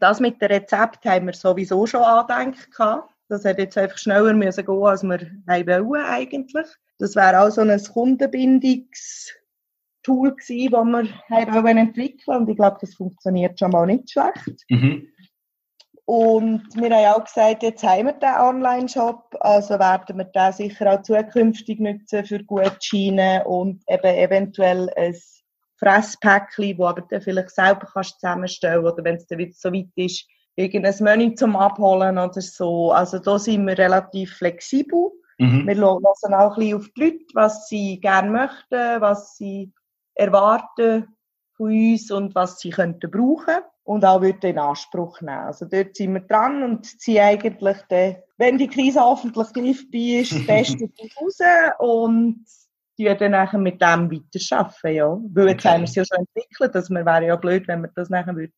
das 0.00 0.20
mit 0.20 0.40
dem 0.40 0.48
Rezept 0.48 1.04
haben 1.04 1.26
wir 1.26 1.34
sowieso 1.34 1.84
schon 1.86 2.02
angedenkt. 2.02 2.70
Das 3.28 3.44
hätte 3.44 3.62
jetzt 3.62 3.76
einfach 3.76 3.98
schneller 3.98 4.32
müssen 4.32 4.64
gehen, 4.64 4.84
als 4.84 5.02
wir 5.02 5.20
wollen 5.46 6.06
eigentlich. 6.06 6.68
Das 6.98 7.16
wäre 7.16 7.40
auch 7.40 7.50
so 7.50 7.62
ein 7.62 7.82
Kundenbindungstool 7.82 10.36
gewesen, 10.36 10.70
das 10.70 10.86
wir 10.86 11.08
haben 11.28 11.78
entwickeln 11.78 12.38
Und 12.38 12.48
ich 12.48 12.56
glaube, 12.56 12.78
das 12.80 12.94
funktioniert 12.94 13.58
schon 13.58 13.72
mal 13.72 13.86
nicht 13.86 14.10
schlecht. 14.10 14.64
Mhm. 14.68 15.08
Und 16.04 16.62
wir 16.74 16.88
haben 16.88 17.20
auch 17.20 17.24
gesagt, 17.24 17.62
jetzt 17.62 17.84
haben 17.84 18.06
wir 18.06 18.14
den 18.14 18.30
Online-Shop, 18.30 19.36
also 19.40 19.78
werden 19.78 20.16
wir 20.16 20.24
den 20.24 20.52
sicher 20.54 20.94
auch 20.94 21.02
zukünftig 21.02 21.80
nutzen 21.80 22.24
für 22.24 22.42
Gutscheine 22.42 23.44
und 23.44 23.82
eben 23.86 24.14
eventuell 24.14 24.88
ein 24.96 25.14
Fresspäckchen, 25.78 26.78
wo 26.78 26.86
aber 26.86 27.02
dann 27.02 27.20
vielleicht 27.20 27.50
selber 27.50 27.88
kannst 27.92 28.20
zusammenstellen 28.20 28.84
oder 28.84 29.02
wenn 29.04 29.16
es 29.16 29.26
dann 29.26 29.38
wieder 29.38 29.52
so 29.54 29.72
weit 29.72 29.90
ist, 29.96 30.26
irgendein 30.56 30.94
Menü 31.00 31.34
zum 31.34 31.56
Abholen 31.56 32.18
oder 32.18 32.40
so. 32.40 32.92
Also 32.92 33.18
da 33.18 33.38
sind 33.38 33.66
wir 33.66 33.78
relativ 33.78 34.36
flexibel. 34.36 35.12
Mhm. 35.38 35.66
Wir 35.66 35.76
hören 35.76 36.04
auch 36.34 36.56
ein 36.56 36.58
bisschen 36.58 36.76
auf 36.76 36.88
die 36.96 37.00
Leute, 37.00 37.24
was 37.34 37.68
sie 37.68 38.00
gerne 38.00 38.30
möchten, 38.30 39.00
was 39.00 39.36
sie 39.36 39.72
erwarten 40.14 41.06
von 41.56 41.66
uns 41.70 42.10
und 42.10 42.34
was 42.34 42.58
sie 42.58 42.70
könnten 42.70 43.10
brauchen 43.10 43.62
und 43.84 44.04
auch 44.04 44.20
würde 44.20 44.48
in 44.48 44.58
Anspruch 44.58 45.20
nehmen. 45.20 45.46
Also 45.46 45.64
dort 45.64 45.96
sind 45.96 46.12
wir 46.12 46.20
dran 46.20 46.62
und 46.62 46.84
ziehen 47.00 47.22
eigentlich, 47.22 47.78
den, 47.90 48.16
wenn 48.36 48.58
die 48.58 48.68
Krise 48.68 49.00
hoffentlich 49.00 49.52
greifbar 49.52 50.20
ist, 50.20 50.32
das 50.32 50.46
Beste 50.46 50.90
raus 51.20 51.38
und 51.78 52.44
die 52.98 53.04
dann 53.04 53.30
nachher 53.30 53.58
mit 53.58 53.80
dem 53.80 54.10
weiterarbeiten, 54.10 54.94
ja. 54.94 55.18
Weil 55.32 55.48
jetzt 55.48 55.60
okay. 55.60 55.68
haben 55.68 55.80
wir 55.82 55.88
es 55.88 55.94
ja 55.94 56.04
schon 56.04 56.26
entwickelt, 56.26 56.74
dass 56.74 56.90
wir 56.90 57.06
wäre 57.06 57.26
ja 57.26 57.36
blöd, 57.36 57.68
wenn 57.68 57.82
wir 57.82 57.90
das 57.94 58.10
nachher 58.10 58.34
würden 58.34 58.52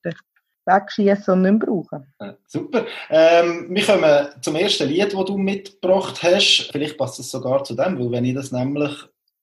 wegschießen 0.66 1.34
und 1.34 1.42
nicht 1.42 1.50
mehr 1.52 1.66
brauchen. 1.66 2.06
Ja, 2.20 2.36
super. 2.46 2.86
Ähm, 3.08 3.66
wir 3.70 3.84
kommen 3.84 4.28
zum 4.40 4.56
ersten 4.56 4.88
Lied, 4.88 5.12
das 5.12 5.24
du 5.24 5.38
mitgebracht 5.38 6.22
hast. 6.22 6.68
Vielleicht 6.70 6.98
passt 6.98 7.18
es 7.18 7.30
sogar 7.30 7.64
zu 7.64 7.74
dem, 7.74 7.98
weil 7.98 8.10
wenn 8.10 8.24
ich 8.24 8.34
das 8.34 8.52
nämlich 8.52 8.92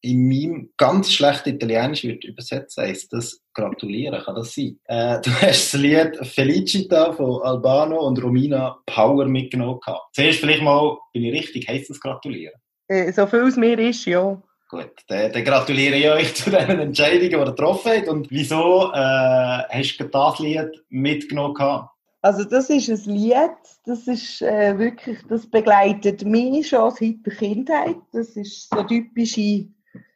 in 0.02 0.28
meinem 0.28 0.70
ganz 0.78 1.12
schlechten 1.12 1.50
Italienisch 1.50 2.04
würde 2.04 2.28
übersetzen, 2.28 2.84
heisst 2.84 3.12
das 3.12 3.42
gratulieren, 3.54 4.22
kann 4.24 4.36
das 4.36 4.54
sein? 4.54 4.80
Äh, 4.86 5.20
du 5.22 5.32
hast 5.32 5.74
das 5.74 5.82
Lied 5.82 6.18
Felicita 6.28 7.12
von 7.14 7.42
Albano 7.42 8.06
und 8.08 8.22
Romina 8.22 8.78
Power 8.86 9.26
mitgenommen. 9.26 9.80
Zuerst 10.14 10.40
vielleicht 10.40 10.62
mal, 10.62 10.98
bin 11.14 11.24
ich 11.24 11.34
richtig, 11.34 11.68
heisst 11.68 11.90
das 11.90 12.00
gratulieren? 12.00 12.54
Äh, 12.88 13.12
so 13.12 13.26
viel 13.26 13.48
es 13.48 13.58
mir 13.58 13.78
ist, 13.80 14.06
ja. 14.06 14.42
Gut, 14.70 14.92
dann, 15.08 15.32
dann 15.32 15.44
gratuliere 15.44 15.96
ich 15.96 16.10
euch 16.10 16.36
zu 16.36 16.50
den 16.50 16.80
Entscheidungen, 16.80 17.30
die 17.30 17.36
ihr 17.36 17.46
getroffen 17.46 17.92
habt. 17.92 18.08
Und 18.08 18.30
wieso 18.30 18.92
äh, 18.94 19.64
hast 19.70 19.98
du 19.98 20.04
das 20.06 20.40
Lied 20.40 20.84
mitgenommen? 20.90 21.88
Also 22.22 22.44
das 22.44 22.70
ist 22.70 22.90
ein 22.90 23.16
Lied, 23.16 23.52
das 23.86 24.08
ist 24.08 24.42
äh, 24.42 24.78
wirklich, 24.78 25.20
das 25.30 25.50
begleitet 25.50 26.26
mich 26.26 26.68
schon 26.68 26.92
seit 26.92 27.26
der 27.26 27.34
Kindheit. 27.36 27.96
Das 28.12 28.30
ist 28.36 28.70
so 28.70 28.84
typische 28.84 29.68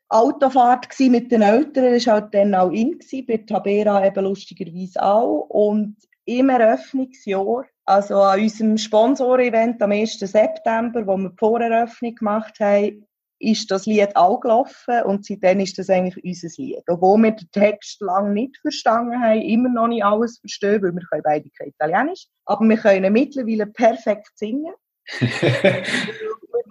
Autofahrt 0.10 0.88
mit 1.00 1.32
den 1.32 1.42
Eltern, 1.42 1.94
das 1.94 2.08
war 2.08 2.16
halt 2.16 2.34
dann 2.34 2.54
auch 2.54 2.72
in, 2.72 3.00
bei 3.26 3.38
Tabera 3.38 4.06
eben 4.06 4.26
lustigerweise 4.26 5.02
auch. 5.02 5.46
Und 5.48 5.96
im 6.26 6.50
Eröffnungsjahr, 6.50 7.66
also 7.86 8.16
an 8.16 8.42
unserem 8.42 8.78
Sponsor-Event 8.78 9.82
am 9.82 9.92
1. 9.92 10.20
September, 10.20 11.08
wo 11.08 11.16
wir 11.16 11.30
die 11.30 11.38
Voreröffnung 11.38 12.16
gemacht 12.16 12.60
haben, 12.60 13.06
ist 13.42 13.72
das 13.72 13.86
Lied 13.86 14.16
auch 14.16 14.40
gelaufen 14.40 15.04
und 15.06 15.26
seitdem 15.26 15.60
ist 15.60 15.78
das 15.78 15.90
eigentlich 15.90 16.24
unser 16.24 16.62
Lied. 16.62 16.84
Obwohl 16.88 17.22
wir 17.22 17.32
den 17.32 17.50
Text 17.52 18.02
lange 18.02 18.32
nicht 18.32 18.58
verstanden 18.62 19.22
haben, 19.22 19.42
immer 19.42 19.70
noch 19.70 19.88
nicht 19.88 20.04
alles 20.04 20.40
verstehen, 20.40 20.82
weil 20.82 20.94
wir 20.94 21.04
können 21.10 21.24
beide 21.24 21.50
kein 21.58 21.70
Italienisch, 21.70 22.28
aber 22.46 22.68
wir 22.68 22.78
können 22.78 23.14
mittlerweile 23.14 23.66
perfekt 23.66 24.32
singen. 24.36 24.74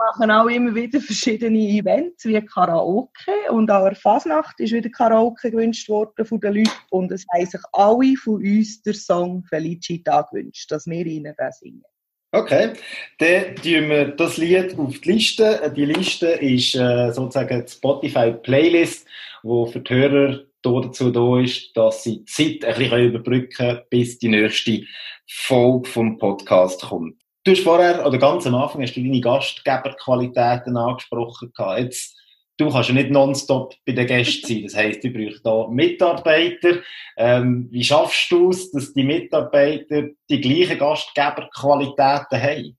machen 0.01 0.31
auch 0.31 0.47
immer 0.47 0.75
wieder 0.75 1.01
verschiedene 1.01 1.59
Events 1.59 2.25
wie 2.25 2.41
Karaoke 2.41 3.33
und 3.51 3.71
auch 3.71 3.85
eine 3.85 3.95
Fasnacht 3.95 4.59
ist 4.59 4.73
wieder 4.73 4.89
Karaoke 4.89 5.51
gewünscht 5.51 5.89
worden 5.89 6.25
von 6.25 6.41
den 6.41 6.55
Leuten 6.55 6.71
und 6.91 7.13
es 7.13 7.27
haben 7.35 7.47
sich 7.47 7.61
alle 7.73 8.17
von 8.17 8.37
uns 8.37 8.83
der 8.83 8.95
Song 8.95 9.45
Felicita 9.45 10.23
gewünscht, 10.23 10.71
dass 10.71 10.87
wir 10.87 11.05
ihnen 11.05 11.35
das 11.37 11.59
singen. 11.59 11.85
Okay, 12.33 12.75
dann 13.19 13.57
tun 13.57 13.91
wir 13.91 14.09
das 14.13 14.37
Lied 14.37 14.79
auf 14.79 15.01
die 15.01 15.11
Liste. 15.11 15.73
Die 15.77 15.85
Liste 15.85 16.27
ist 16.29 16.77
äh, 16.77 17.11
sozusagen 17.11 17.65
die 17.67 17.73
Spotify-Playlist, 17.73 19.05
wo 19.43 19.67
für 19.67 19.81
die 19.81 19.93
Hörer 19.93 20.41
dazu 20.63 21.11
da 21.11 21.41
ist, 21.41 21.77
dass 21.77 22.05
sie 22.05 22.19
die 22.19 22.25
Zeit 22.27 22.65
ein 22.65 22.79
bisschen 22.79 23.09
überbrücken 23.09 23.51
können, 23.51 23.81
bis 23.91 24.21
die 24.21 24.29
nächste 24.29 24.83
Folge 25.27 25.89
vom 25.89 26.19
Podcast 26.19 26.83
kommt. 26.83 27.17
Du 27.43 27.51
hast 27.51 27.65
vorher, 27.65 28.07
oder 28.07 28.19
ganz 28.19 28.47
am 28.47 28.55
Anfang, 28.55 28.83
hast 28.83 28.95
du 28.95 29.03
deine 29.03 29.21
Gastgeberqualitäten 29.21 30.77
angesprochen. 30.77 31.53
Jetzt, 31.79 32.17
du 32.61 32.71
kannst 32.71 32.91
ja 32.91 32.95
nicht 32.95 33.11
nonstop 33.11 33.75
bei 33.87 33.93
den 33.93 34.07
Gästen 34.07 34.47
sein. 34.47 34.63
Das 34.65 34.77
heisst, 34.77 35.05
du 35.05 35.11
brauchst 35.11 35.45
da 35.45 35.67
Mitarbeiter. 35.69 36.81
Ähm, 37.17 37.69
wie 37.71 37.85
schaffst 37.85 38.31
du 38.31 38.51
es, 38.51 38.71
dass 38.71 38.93
die 38.93 39.05
Mitarbeiter 39.05 40.09
die 40.29 40.41
gleichen 40.41 40.79
Gastgeberqualitäten 40.79 42.43
haben? 42.43 42.79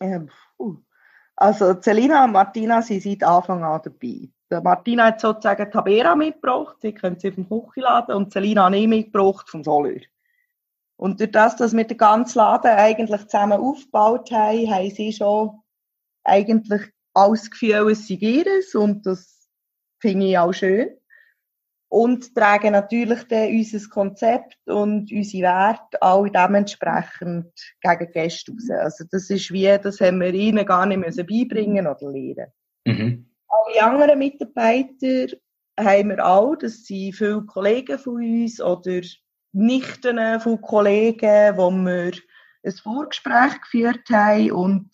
Ähm, 0.00 0.30
also, 1.36 1.74
Celina 1.74 2.24
und 2.24 2.32
Martina 2.32 2.82
sind 2.82 3.02
seit 3.02 3.22
Anfang 3.22 3.62
an 3.62 3.80
dabei. 3.82 4.28
Martina 4.62 5.06
hat 5.06 5.20
sozusagen 5.20 5.70
Tabera 5.70 6.14
mitgebracht, 6.16 6.76
sie 6.80 6.92
können 6.92 7.18
sie 7.18 7.32
vom 7.32 7.48
Küchenladen 7.48 8.14
und 8.14 8.32
Celina 8.32 8.66
hat 8.66 8.74
ich 8.74 8.88
mitgebracht 8.88 9.48
vom 9.48 9.62
Soleur. 9.62 10.00
Und 10.96 11.20
durch 11.20 11.30
das, 11.30 11.54
dass 11.56 11.76
wir 11.76 11.84
den 11.84 11.96
ganzen 11.96 12.38
Laden 12.38 12.70
eigentlich 12.70 13.20
zusammen 13.28 13.60
aufgebaut 13.60 14.30
haben, 14.32 14.70
haben 14.70 14.90
sie 14.90 15.12
schon 15.12 15.60
eigentlich 16.24 16.82
alles 17.18 17.50
Gefühl, 17.50 17.90
es 17.90 18.08
sei 18.08 18.14
ihres 18.14 18.74
und 18.74 19.06
das 19.06 19.48
finde 20.00 20.26
ich 20.26 20.38
auch 20.38 20.52
schön. 20.52 20.90
Und 21.90 22.34
tragen 22.34 22.72
natürlich 22.72 23.24
dann 23.28 23.48
unser 23.48 23.88
Konzept 23.88 24.58
und 24.66 25.10
unsere 25.10 25.42
Werte 25.42 26.02
auch 26.02 26.28
dementsprechend 26.28 27.50
gegen 27.80 28.12
Gäste 28.12 28.52
raus. 28.52 28.70
Also 28.70 29.04
das 29.10 29.30
ist 29.30 29.50
wie, 29.50 29.78
das 29.78 30.00
haben 30.00 30.20
wir 30.20 30.34
ihnen 30.34 30.66
gar 30.66 30.84
nicht 30.84 30.98
müssen 30.98 31.26
beibringen 31.26 31.86
oder 31.86 32.10
lernen. 32.12 32.52
Mhm. 32.84 33.30
Alle 33.48 33.82
anderen 33.82 34.18
Mitarbeiter 34.18 35.34
haben 35.80 36.10
wir 36.10 36.26
auch, 36.26 36.56
das 36.56 36.84
sind 36.84 37.14
viele 37.14 37.42
Kollegen 37.46 37.98
von 37.98 38.16
uns 38.16 38.60
oder 38.60 39.00
Nichten 39.52 40.40
von 40.40 40.60
Kollegen, 40.60 41.56
wo 41.56 41.70
wir 41.70 42.12
ein 42.64 42.72
Vorgespräch 42.72 43.60
geführt 43.62 44.08
haben 44.10 44.52
und 44.52 44.90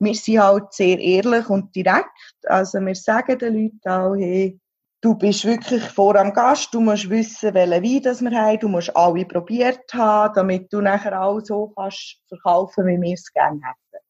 wir 0.00 0.14
sind 0.14 0.40
halt 0.40 0.72
sehr 0.72 0.98
ehrlich 0.98 1.48
und 1.50 1.74
direkt. 1.74 2.08
Also 2.44 2.80
wir 2.80 2.94
sagen 2.94 3.38
den 3.38 3.54
Leuten 3.54 3.88
auch, 3.88 4.14
hey, 4.16 4.58
du 5.02 5.14
bist 5.14 5.44
wirklich 5.44 5.82
vor 5.82 6.16
am 6.16 6.32
Gast, 6.32 6.72
du 6.72 6.80
musst 6.80 7.10
wissen, 7.10 7.54
welchen 7.54 7.84
Wein 7.84 8.02
das 8.02 8.22
wir 8.22 8.30
haben, 8.30 8.58
du 8.58 8.68
musst 8.68 8.96
alle 8.96 9.26
probiert 9.26 9.92
haben, 9.92 10.34
damit 10.34 10.72
du 10.72 10.80
nachher 10.80 11.20
auch 11.20 11.40
so 11.40 11.72
kannst 11.76 12.18
verkaufen, 12.28 12.86
wie 12.86 13.00
wir 13.00 13.14
es 13.14 13.30
gerne 13.32 13.60
hätten. 13.62 14.04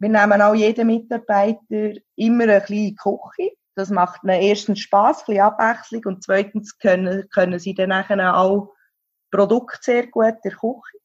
Wir 0.00 0.08
nehmen 0.10 0.42
auch 0.42 0.54
jeden 0.54 0.86
Mitarbeiter 0.86 2.00
immer 2.16 2.44
eine 2.44 2.60
kleine 2.60 2.94
Küche. 2.94 3.56
Das 3.76 3.90
macht 3.90 4.24
ihnen 4.24 4.40
erstens 4.40 4.80
Spass, 4.80 5.20
ein 5.20 5.26
bisschen 5.26 5.42
Abwechslung 5.42 6.02
und 6.06 6.24
zweitens 6.24 6.76
können, 6.78 7.28
können 7.30 7.58
sie 7.60 7.74
dann 7.74 7.90
nachher 7.90 8.36
auch 8.36 8.72
Produkt 9.30 9.84
sehr 9.84 10.08
gut 10.08 10.34
der 10.44 10.52
Küche. 10.52 10.98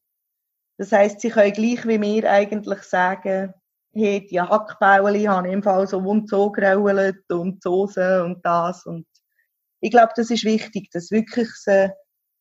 Das 0.79 0.91
heisst, 0.91 1.21
sie 1.21 1.29
können 1.29 1.53
gleich 1.53 1.88
wie 1.88 2.01
wir 2.01 2.32
eigentlich 2.32 2.82
sagen, 2.82 3.53
hey, 3.93 4.25
die 4.25 4.41
Hackbäueli 4.41 5.23
habe 5.23 5.47
ich 5.47 5.53
im 5.53 5.63
Fall 5.63 5.88
so 5.88 5.99
und 5.99 6.29
so 6.29 6.51
gerauelt 6.51 7.29
und 7.32 7.62
Soße 7.62 8.23
und 8.23 8.43
das 8.45 8.86
und 8.86 9.06
ich 9.82 9.91
glaube, 9.91 10.13
das 10.15 10.32
ist 10.32 10.45
wichtig, 10.45 10.89
dass 10.91 11.12
wirklich 11.12 11.49
so, 11.56 11.89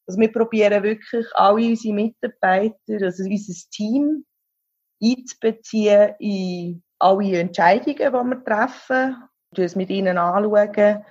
dass 0.06 0.16
wir 0.16 0.32
probieren 0.32 0.84
wirklich 0.84 1.26
alle 1.34 1.68
unsere 1.68 1.94
Mitarbeiter, 1.94 3.04
also 3.04 3.24
unser 3.24 3.70
Team 3.70 4.24
einzubeziehen 5.02 6.14
in 6.20 6.82
alle 7.00 7.40
Entscheidungen, 7.40 7.96
die 7.96 8.12
wir 8.12 8.44
treffen, 8.44 9.16
uns 9.56 9.74
mit 9.74 9.90
ihnen 9.90 10.18
anschauen 10.18 11.04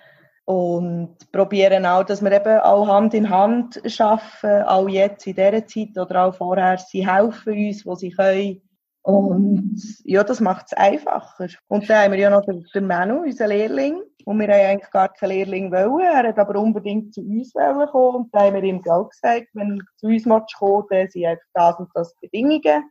und 0.45 1.17
probieren 1.31 1.85
auch, 1.85 2.03
dass 2.03 2.21
wir 2.21 2.31
eben 2.31 2.59
auch 2.61 2.87
Hand 2.87 3.13
in 3.13 3.29
Hand 3.29 3.81
arbeiten, 3.99 4.63
auch 4.67 4.87
jetzt 4.87 5.27
in 5.27 5.35
dieser 5.35 5.67
Zeit 5.67 5.97
oder 5.97 6.25
auch 6.25 6.35
vorher. 6.35 6.77
Sie 6.77 7.07
helfen 7.07 7.53
uns, 7.53 7.85
wo 7.85 7.95
sie 7.95 8.11
können. 8.11 8.61
Und 9.03 9.81
ja, 10.03 10.23
das 10.23 10.39
macht 10.39 10.67
es 10.67 10.73
einfacher. 10.73 11.47
Und 11.67 11.89
dann 11.89 12.03
haben 12.03 12.11
wir 12.11 12.19
ja 12.19 12.29
noch 12.29 12.45
den, 12.45 12.65
den 12.73 12.85
Manu, 12.85 13.23
unseren 13.23 13.49
Lehrling. 13.49 14.01
Und 14.25 14.39
wir 14.39 14.47
haben 14.47 14.69
eigentlich 14.69 14.91
gar 14.91 15.09
keinen 15.09 15.29
Lehrling 15.29 15.71
wollen. 15.71 16.05
Er 16.05 16.27
hat 16.27 16.37
aber 16.37 16.59
unbedingt 16.59 17.13
zu 17.13 17.21
uns 17.21 17.55
wollen 17.55 17.87
kommen. 17.89 18.15
Und 18.15 18.35
dann 18.35 18.43
haben 18.43 18.55
wir 18.55 18.63
ihm 18.63 18.81
auch 18.87 19.09
gesagt, 19.09 19.47
wenn 19.53 19.77
du 19.77 19.85
zu 19.97 20.07
uns 20.07 20.53
kommen 20.53 20.85
dann 20.89 21.09
sind 21.09 21.25
einfach 21.25 21.45
das 21.53 21.79
und 21.79 21.89
das 21.95 22.15
Bedingungen. 22.21 22.89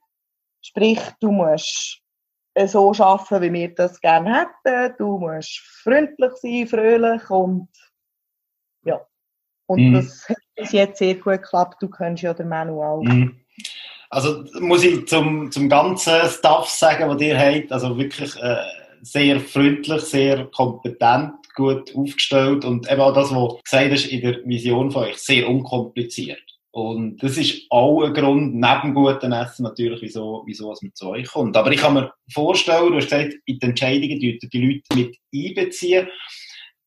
Sprich, 0.63 1.01
du 1.21 1.31
musst 1.31 2.03
so 2.67 2.93
arbeiten, 2.99 3.43
wie 3.43 3.53
wir 3.53 3.75
das 3.75 4.01
gerne 4.01 4.41
hätten. 4.41 4.97
Du 4.99 5.19
musst 5.19 5.61
freundlich 5.83 6.33
sein, 6.37 6.67
fröhlich 6.67 7.31
und 7.31 7.69
ja. 8.85 9.01
Und 9.67 9.91
mhm. 9.91 9.95
das 9.95 10.29
hat 10.29 10.37
bis 10.57 10.73
jetzt 10.73 10.99
sehr 10.99 11.15
gut 11.15 11.35
geklappt. 11.35 11.81
Du 11.81 11.89
kennst 11.89 12.25
ja 12.25 12.35
den 12.35 12.49
Manual. 12.49 13.03
Mhm. 13.03 13.41
Also 14.11 14.45
muss 14.61 14.83
ich 14.83 15.07
zum, 15.07 15.53
zum 15.53 15.69
ganzen 15.69 16.29
Staff 16.29 16.69
sagen, 16.69 17.09
was 17.09 17.23
ihr 17.23 17.39
habt, 17.39 17.71
also 17.71 17.97
wirklich 17.97 18.35
äh, 18.37 18.57
sehr 19.03 19.39
freundlich, 19.41 20.03
sehr 20.03 20.47
kompetent, 20.47 21.35
gut 21.55 21.95
aufgestellt 21.95 22.65
und 22.65 22.91
eben 22.91 23.01
auch 23.01 23.15
das, 23.15 23.31
was 23.31 23.63
gesagt 23.63 23.93
hast 23.93 24.07
in 24.07 24.21
der 24.21 24.45
Vision 24.45 24.91
von 24.91 25.05
euch, 25.05 25.17
sehr 25.17 25.49
unkompliziert. 25.49 26.43
Und 26.73 27.23
das 27.23 27.37
ist 27.37 27.67
auch 27.71 28.03
ein 28.03 28.15
Grund, 28.15 28.55
neben 28.55 28.95
gutem 28.95 29.33
Essen 29.33 29.65
natürlich, 29.65 30.03
wieso, 30.03 30.43
wieso 30.47 30.73
es 30.73 30.83
mit 30.83 30.97
zu 30.97 31.09
euch 31.09 31.29
kommt. 31.29 31.57
Aber 31.57 31.71
ich 31.73 31.81
kann 31.81 31.95
mir 31.95 32.13
vorstellen, 32.33 32.91
du 32.91 32.97
hast 32.97 33.11
gesagt, 33.11 33.35
in 33.47 33.59
die 33.59 33.67
Entscheidungen 33.67 34.21
die 34.21 34.39
Leute 34.55 34.97
mit 34.97 35.17
einbeziehen. 35.35 36.09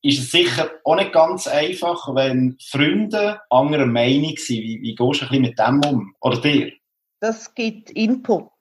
Ist 0.02 0.20
es 0.20 0.32
sicher 0.32 0.70
auch 0.84 0.96
nicht 0.98 1.14
ganz 1.14 1.48
einfach, 1.48 2.14
wenn 2.14 2.58
Freunde 2.70 3.40
anderer 3.50 3.86
Meinung 3.86 4.36
sind. 4.38 4.64
Wie, 4.64 4.82
wie 4.82 4.96
gehst 4.96 5.22
du 5.22 5.26
ein 5.26 5.30
bisschen 5.30 5.42
mit 5.42 5.60
dem 5.60 5.82
um? 5.90 6.14
Oder 6.20 6.42
dir? 6.42 6.72
Das 7.24 7.56
gibt 7.56 7.90
Input. 7.92 8.52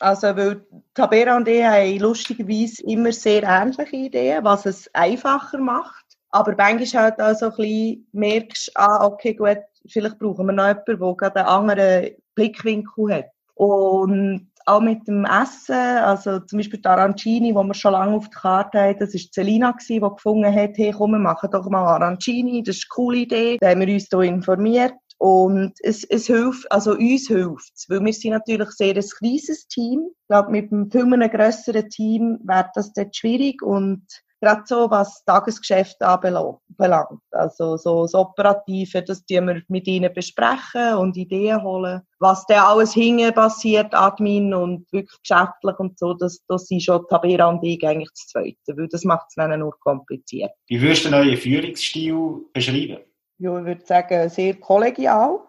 Also, 0.00 0.26
weil 0.36 0.66
Tabera 0.92 1.34
und 1.34 1.48
ich 1.48 1.64
haben 1.64 1.98
lustigerweise 1.98 2.82
immer 2.82 3.10
sehr 3.10 3.42
ähnliche 3.42 3.96
Ideen, 3.96 4.44
was 4.44 4.66
es 4.66 4.90
einfacher 4.92 5.56
macht. 5.56 6.04
Aber 6.28 6.54
manchmal 6.58 7.04
halt 7.04 7.22
auch 7.22 7.34
so 7.34 7.46
ein 7.46 7.56
bisschen 7.56 8.06
merkst, 8.12 8.72
ah, 8.74 9.06
okay, 9.06 9.32
gut, 9.32 9.60
vielleicht 9.88 10.18
brauchen 10.18 10.44
wir 10.44 10.52
noch 10.52 10.66
jemanden, 10.66 10.98
der 11.00 11.14
gerade 11.16 11.40
einen 11.40 11.70
anderen 11.70 12.10
Blickwinkel 12.34 13.14
hat. 13.14 13.30
Und 13.54 14.50
auch 14.66 14.82
mit 14.82 15.08
dem 15.08 15.24
Essen, 15.24 15.74
also 15.74 16.40
zum 16.40 16.58
Beispiel 16.58 16.80
die 16.80 16.88
Arancini, 16.88 17.48
die 17.48 17.54
wir 17.54 17.72
schon 17.74 17.92
lange 17.92 18.16
auf 18.16 18.28
der 18.28 18.40
Karte 18.40 18.78
haben, 18.78 18.98
das 18.98 19.14
war 19.14 19.20
Celina, 19.32 19.74
die 19.88 20.00
gefunden 20.00 20.54
hat, 20.54 20.76
hey, 20.76 20.92
komm, 20.92 21.12
wir 21.12 21.18
machen 21.18 21.50
doch 21.50 21.70
mal 21.70 21.86
Arancini, 21.86 22.62
das 22.62 22.76
ist 22.76 22.88
eine 22.90 22.94
coole 22.94 23.18
Idee. 23.20 23.56
Da 23.58 23.70
haben 23.70 23.80
wir 23.80 23.94
uns 23.94 24.08
hier 24.10 24.20
informiert. 24.20 24.92
Und 25.18 25.72
es, 25.82 26.04
es 26.04 26.26
hilft, 26.26 26.70
also 26.70 26.92
uns 26.92 27.28
hilft 27.28 27.72
es, 27.74 27.86
weil 27.88 28.04
wir 28.04 28.12
sind 28.12 28.32
natürlich 28.32 28.70
sehr 28.70 28.94
ein 28.94 29.04
kleines 29.18 29.66
Team. 29.68 30.08
Ich 30.10 30.28
glaube, 30.28 30.50
mit 30.50 30.72
einem 30.72 30.90
viel 30.90 31.28
grösseren 31.28 31.88
Team 31.88 32.38
wäre 32.44 32.70
das 32.74 32.92
dort 32.92 33.16
schwierig 33.16 33.62
und 33.62 34.02
gerade 34.40 34.62
so, 34.66 34.90
was 34.90 35.24
das 35.24 35.24
Tagesgeschäft 35.24 36.02
anbelangt. 36.02 37.20
Also 37.30 37.76
so 37.76 38.02
das 38.02 38.14
Operative, 38.14 39.02
das 39.02 39.24
tun 39.24 39.46
wir 39.46 39.62
mit 39.68 39.86
ihnen 39.86 40.12
besprechen 40.12 40.94
und 40.96 41.16
Ideen 41.16 41.62
holen. 41.62 42.02
Was 42.18 42.44
da 42.46 42.66
alles 42.66 42.92
hinten 42.92 43.32
passiert, 43.34 43.94
Admin 43.94 44.54
und 44.54 44.90
wirklich 44.92 45.20
geschäftlich 45.22 45.78
und 45.78 45.98
so, 45.98 46.14
das, 46.14 46.42
das 46.48 46.66
sind 46.66 46.82
schon 46.82 47.06
Tabera 47.08 47.46
und 47.46 47.62
ich 47.64 47.84
eigentlich 47.86 48.10
das 48.10 48.26
Zweite, 48.28 48.76
weil 48.76 48.88
das 48.88 49.04
macht 49.04 49.26
es 49.28 49.34
dann 49.34 49.58
nur 49.58 49.78
kompliziert. 49.80 50.50
Wie 50.68 50.80
würdest 50.80 51.04
du 51.06 51.10
den 51.10 51.20
neuen 51.20 51.36
Führungsstil 51.36 52.44
beschreiben? 52.52 52.98
Ja, 53.38 53.58
ich 53.58 53.64
würde 53.66 53.84
sagen, 53.84 54.28
sehr 54.30 54.54
kollegial 54.54 55.40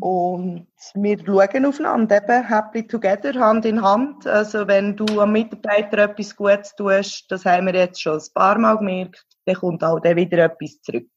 und 0.00 0.66
wir 0.94 1.18
schauen 1.18 1.66
aufeinander, 1.66 2.16
eben 2.16 2.48
happy 2.48 2.86
together, 2.86 3.34
Hand 3.34 3.64
in 3.66 3.82
Hand. 3.82 4.26
Also 4.26 4.66
wenn 4.66 4.96
du 4.96 5.20
am 5.20 5.32
Mitarbeiter 5.32 5.98
etwas 5.98 6.34
Gutes 6.34 6.74
tust, 6.74 7.26
das 7.28 7.44
haben 7.44 7.66
wir 7.66 7.74
jetzt 7.74 8.00
schon 8.00 8.18
ein 8.18 8.32
paar 8.34 8.58
Mal 8.58 8.78
gemerkt, 8.78 9.24
dann 9.44 9.56
kommt 9.56 9.84
auch 9.84 10.00
dann 10.00 10.16
wieder 10.16 10.38
etwas 10.38 10.80
zurück. 10.80 11.08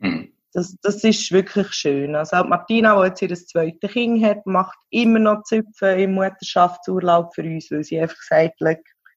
Mhm. 0.00 0.32
Das, 0.52 0.76
das 0.82 1.02
ist 1.02 1.32
wirklich 1.32 1.72
schön. 1.72 2.14
Also 2.14 2.36
auch 2.36 2.46
Martina, 2.46 3.00
die 3.00 3.08
jetzt 3.08 3.22
ihr 3.22 3.34
zweites 3.34 3.90
Kind 3.90 4.24
hat, 4.24 4.46
macht 4.46 4.78
immer 4.90 5.18
noch 5.18 5.42
Züpfen 5.42 5.98
im 5.98 6.14
Mutterschaftsurlaub 6.14 7.34
für 7.34 7.42
uns, 7.42 7.70
weil 7.70 7.82
sie 7.82 8.00
einfach 8.00 8.20
sagt, 8.22 8.60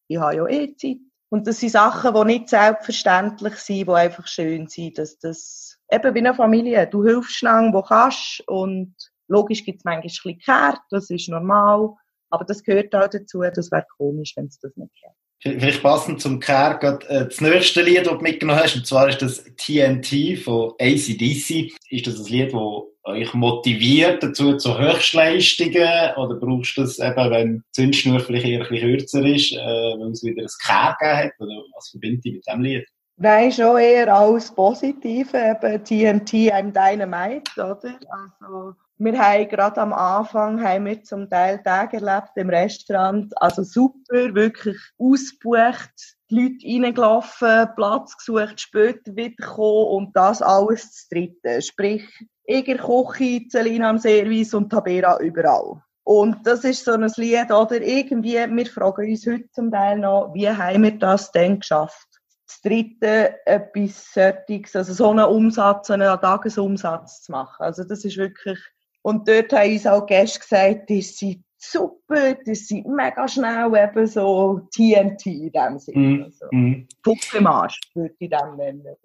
ich 0.08 0.18
habe 0.18 0.36
ja 0.36 0.48
eh 0.48 0.76
Zeit. 0.76 0.98
Und 1.30 1.46
das 1.46 1.60
sind 1.60 1.72
Sachen, 1.72 2.14
die 2.16 2.24
nicht 2.26 2.50
selbstverständlich 2.50 3.56
sind, 3.56 3.88
die 3.88 3.94
einfach 3.94 4.26
schön 4.26 4.68
sind, 4.68 4.98
dass 4.98 5.20
das 5.20 5.77
eben 5.92 6.16
wie 6.16 6.20
eine 6.20 6.34
Familie. 6.34 6.88
Du 6.88 7.04
hilfst 7.04 7.36
schnell, 7.36 7.70
wo 7.74 7.82
kannst. 7.82 8.44
Und 8.48 8.96
logisch 9.28 9.64
gibt 9.64 9.80
es 9.80 9.86
manchmal 9.86 10.04
ein 10.04 10.08
bisschen 10.08 10.40
Kehrt, 10.40 10.80
das 10.90 11.10
ist 11.10 11.30
normal. 11.30 11.92
Aber 12.30 12.46
das 12.46 12.64
gehört 12.64 12.94
auch 12.96 13.08
dazu. 13.08 13.42
Das 13.54 13.72
wäre 13.72 13.86
komisch, 13.98 14.34
wenn 14.36 14.46
es 14.46 14.60
das 14.60 14.76
nicht 14.76 14.92
gäbe. 14.94 15.14
Vielleicht 15.60 15.84
passend 15.84 16.20
zum 16.20 16.40
Care 16.40 17.00
äh, 17.10 17.26
das 17.26 17.42
nächste 17.42 17.84
Lied, 17.84 18.08
das 18.08 18.18
du 18.18 18.24
mitgenommen 18.24 18.60
hast, 18.60 18.76
und 18.76 18.88
zwar 18.88 19.08
ist 19.08 19.22
das 19.22 19.44
TNT 19.56 20.40
von 20.44 20.74
ACDC. 20.80 21.72
Ist 21.90 22.08
das 22.08 22.20
ein 22.20 22.26
Lied, 22.26 22.54
das 22.54 22.62
euch 23.08 23.34
motiviert 23.34 24.22
dazu 24.22 24.58
zu 24.58 24.78
Höchstleistungen 24.78 26.16
oder 26.18 26.36
brauchst 26.36 26.76
du 26.76 26.82
das 26.82 27.00
eben, 27.00 27.32
wenn 27.32 27.56
die 27.58 27.72
Zündschnur 27.72 28.20
vielleicht 28.20 28.46
eher 28.46 28.62
ein 28.62 28.68
bisschen 28.68 28.90
kürzer 28.90 29.26
ist, 29.26 29.54
äh, 29.54 29.58
weil 29.58 30.12
es 30.12 30.24
wieder 30.24 30.42
ein 30.42 30.50
Care 30.62 30.96
gegeben 31.00 31.18
hat? 31.18 31.32
Oder 31.40 31.64
was 31.76 31.90
verbindet 31.90 32.26
ihr 32.26 32.34
mit 32.34 32.46
diesem 32.46 32.62
Lied? 32.62 32.86
Nein, 33.20 33.52
schon 33.52 33.80
eher 33.80 34.16
als 34.16 34.52
Positive, 34.52 35.36
eben 35.36 35.84
TNT, 35.84 36.54
I'm 36.54 36.72
Dynamite, 36.72 37.52
oder? 37.56 37.98
Also, 38.40 38.76
wir 39.00 39.18
haben 39.20 39.48
gerade 39.50 39.82
am 39.82 39.92
Anfang 39.92 40.64
haben 40.64 40.86
wir 40.86 41.02
zum 41.02 41.28
Teil 41.28 41.60
Tage 41.64 41.98
erlebt 41.98 42.34
im 42.36 42.52
Restaurant, 42.52 43.34
also 43.42 43.64
super, 43.64 44.36
wirklich 44.36 44.78
ausgebucht, 45.00 46.16
die 46.30 46.36
Leute 46.36 46.86
reingelaufen, 46.86 47.70
Platz 47.76 48.16
gesucht, 48.18 48.62
später 48.62 49.16
wiedergekommen 49.16 49.88
und 49.88 50.16
das 50.16 50.44
alles 50.44 50.92
zu 50.92 51.16
dritten. 51.16 51.62
Sprich, 51.64 52.06
Eger 52.46 52.78
Kochi, 52.78 53.48
Celina 53.50 53.90
am 53.90 53.98
Service 53.98 54.54
und 54.54 54.70
Tabera 54.70 55.20
überall. 55.20 55.82
Und 56.04 56.46
das 56.46 56.64
ist 56.64 56.86
so 56.86 56.92
ein 56.94 57.12
Lied, 57.18 57.52
oder 57.52 57.82
irgendwie, 57.82 58.36
wir 58.36 58.66
fragen 58.68 59.10
uns 59.10 59.26
heute 59.26 59.50
zum 59.52 59.72
Teil 59.72 59.98
noch, 59.98 60.34
wie 60.36 60.48
haben 60.48 60.84
wir 60.84 60.98
das 61.00 61.32
denn 61.32 61.60
geschafft? 61.60 62.07
Das 62.48 62.62
dritte 62.62 63.36
etwas 63.46 64.04
Fertiges, 64.06 64.76
also 64.76 64.94
so 64.94 65.10
einen 65.10 65.26
Umsatz, 65.26 65.92
einen 65.92 66.20
Tagesumsatz 66.20 67.24
zu 67.24 67.34
machen. 67.34 67.62
Also 67.62 67.84
das 67.84 68.06
ist 68.06 68.18
wirklich, 68.18 68.58
und 69.02 69.28
dort 69.28 69.52
haben 69.52 69.72
uns 69.72 69.86
auch 69.86 70.06
Gäste 70.06 70.40
gesagt, 70.40 70.90
die 70.90 71.02
sind 71.02 71.44
super, 71.58 72.36
die 72.36 72.56
sind 72.56 72.88
mega 72.88 73.28
schnell, 73.28 73.68
eben 73.76 74.08
so 74.08 74.62
TNT 74.74 75.26
in 75.26 75.52
dem 75.52 75.80
Sinne. 75.80 76.00
Mm, 76.00 76.24
also, 76.24 76.46
mm. 76.52 76.88
Puppenmarsch 77.04 77.80
würde 77.94 78.16
ich 78.18 78.30
dem 78.30 78.56
nennen. 78.56 78.96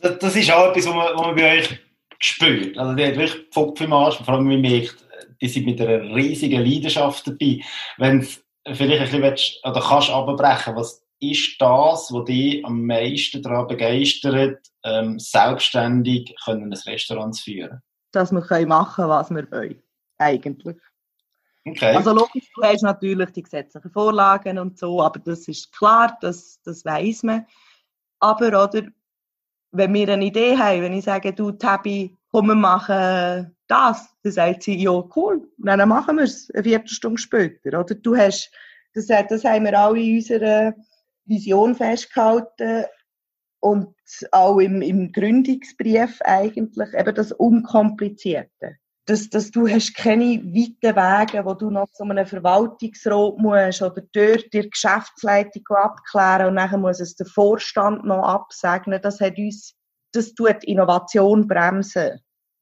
Das, 0.00 0.18
das 0.18 0.36
ist 0.36 0.50
auch 0.50 0.70
etwas, 0.70 0.86
was 0.86 0.94
man, 0.94 1.14
was 1.14 1.26
man 1.26 1.36
bei 1.36 1.58
euch 1.58 1.80
spürt. 2.18 2.78
Also 2.78 2.94
die 2.94 3.06
hat 3.06 3.16
wirklich 3.16 3.50
Puppenmarsch, 3.50 4.16
vor 4.16 4.34
allem 4.34 4.48
man 4.48 4.60
merkt, 4.60 4.96
die 5.42 5.48
sind 5.48 5.66
mit 5.66 5.80
einer 5.80 6.14
riesigen 6.14 6.64
Leidenschaft 6.64 7.26
dabei. 7.26 7.60
Wenn 7.98 8.20
du 8.20 8.26
vielleicht 8.74 9.00
ein 9.00 9.04
bisschen 9.04 9.22
willst, 9.22 9.60
oder 9.64 9.80
kannst 9.80 10.10
abbrechen, 10.10 10.76
was 10.76 11.04
ist 11.20 11.60
das, 11.60 12.12
was 12.12 12.24
dich 12.26 12.64
am 12.64 12.84
meisten 12.86 13.42
daran 13.42 13.66
begeistert, 13.66 14.60
ähm, 14.84 15.18
selbstständig 15.18 16.34
können 16.44 16.72
ein 16.72 16.78
Restaurant 16.86 17.34
zu 17.34 17.44
führen? 17.44 17.82
Dass 18.12 18.32
wir 18.32 18.66
machen 18.66 18.94
können, 18.94 19.08
was 19.08 19.30
wir 19.30 19.50
wollen. 19.50 19.82
Eigentlich. 20.18 20.76
Okay. 21.66 21.96
Also 21.96 22.12
logisch, 22.12 22.50
du 22.54 22.62
hast 22.62 22.82
natürlich 22.82 23.30
die 23.30 23.42
gesetzlichen 23.42 23.90
Vorlagen 23.90 24.58
und 24.58 24.78
so, 24.78 25.02
aber 25.02 25.18
das 25.18 25.48
ist 25.48 25.72
klar, 25.76 26.16
das, 26.20 26.60
das 26.64 26.84
weiß 26.84 27.24
man. 27.24 27.46
Aber 28.20 28.48
oder, 28.48 28.86
wenn 29.72 29.94
wir 29.94 30.08
eine 30.08 30.24
Idee 30.24 30.56
haben, 30.56 30.82
wenn 30.82 30.94
ich 30.94 31.04
sage, 31.04 31.32
du 31.32 31.52
Tabi, 31.52 32.16
komm, 32.30 32.48
wir 32.48 32.54
machen 32.54 33.54
das, 33.66 34.08
dann 34.22 34.32
sagt 34.32 34.62
sie, 34.62 34.82
ja 34.82 35.04
cool, 35.14 35.46
dann 35.58 35.86
machen 35.88 36.16
wir 36.16 36.24
es 36.24 36.50
eine 36.54 36.64
Viertelstunde 36.64 37.20
später. 37.20 37.80
Oder 37.80 37.94
du 37.94 38.16
hast, 38.16 38.50
das, 38.94 39.06
das 39.06 39.44
haben 39.44 39.64
wir 39.64 39.78
alle 39.78 40.00
in 40.00 40.16
unserer 40.16 40.74
Vision 41.28 41.74
festgehalten 41.74 42.84
und 43.60 43.94
auch 44.32 44.58
im, 44.58 44.82
im 44.82 45.12
Gründungsbrief 45.12 46.20
eigentlich 46.22 46.94
eben 46.94 47.14
das 47.14 47.32
Unkomplizierte. 47.32 48.76
Dass, 49.06 49.30
dass 49.30 49.50
du 49.50 49.66
hast 49.66 49.94
keine 49.94 50.42
weiten 50.44 50.94
Wege, 50.94 51.44
wo 51.46 51.54
du 51.54 51.70
noch 51.70 51.90
zu 51.92 52.04
einem 52.04 52.26
Verwaltungsrat 52.26 53.38
musst 53.38 53.80
oder 53.80 54.02
dort 54.12 54.52
die 54.52 54.68
Geschäftsleitung 54.68 55.64
abklären 55.68 56.48
und 56.48 56.56
dann 56.56 56.80
muss 56.80 57.00
es 57.00 57.16
der 57.16 57.26
Vorstand 57.26 58.04
noch 58.04 58.22
absegnen. 58.22 59.00
Das 59.00 59.18
hat 59.20 59.38
uns, 59.38 59.74
das 60.12 60.34
tut 60.34 60.62
Innovation 60.64 61.48
bremsen. 61.48 62.20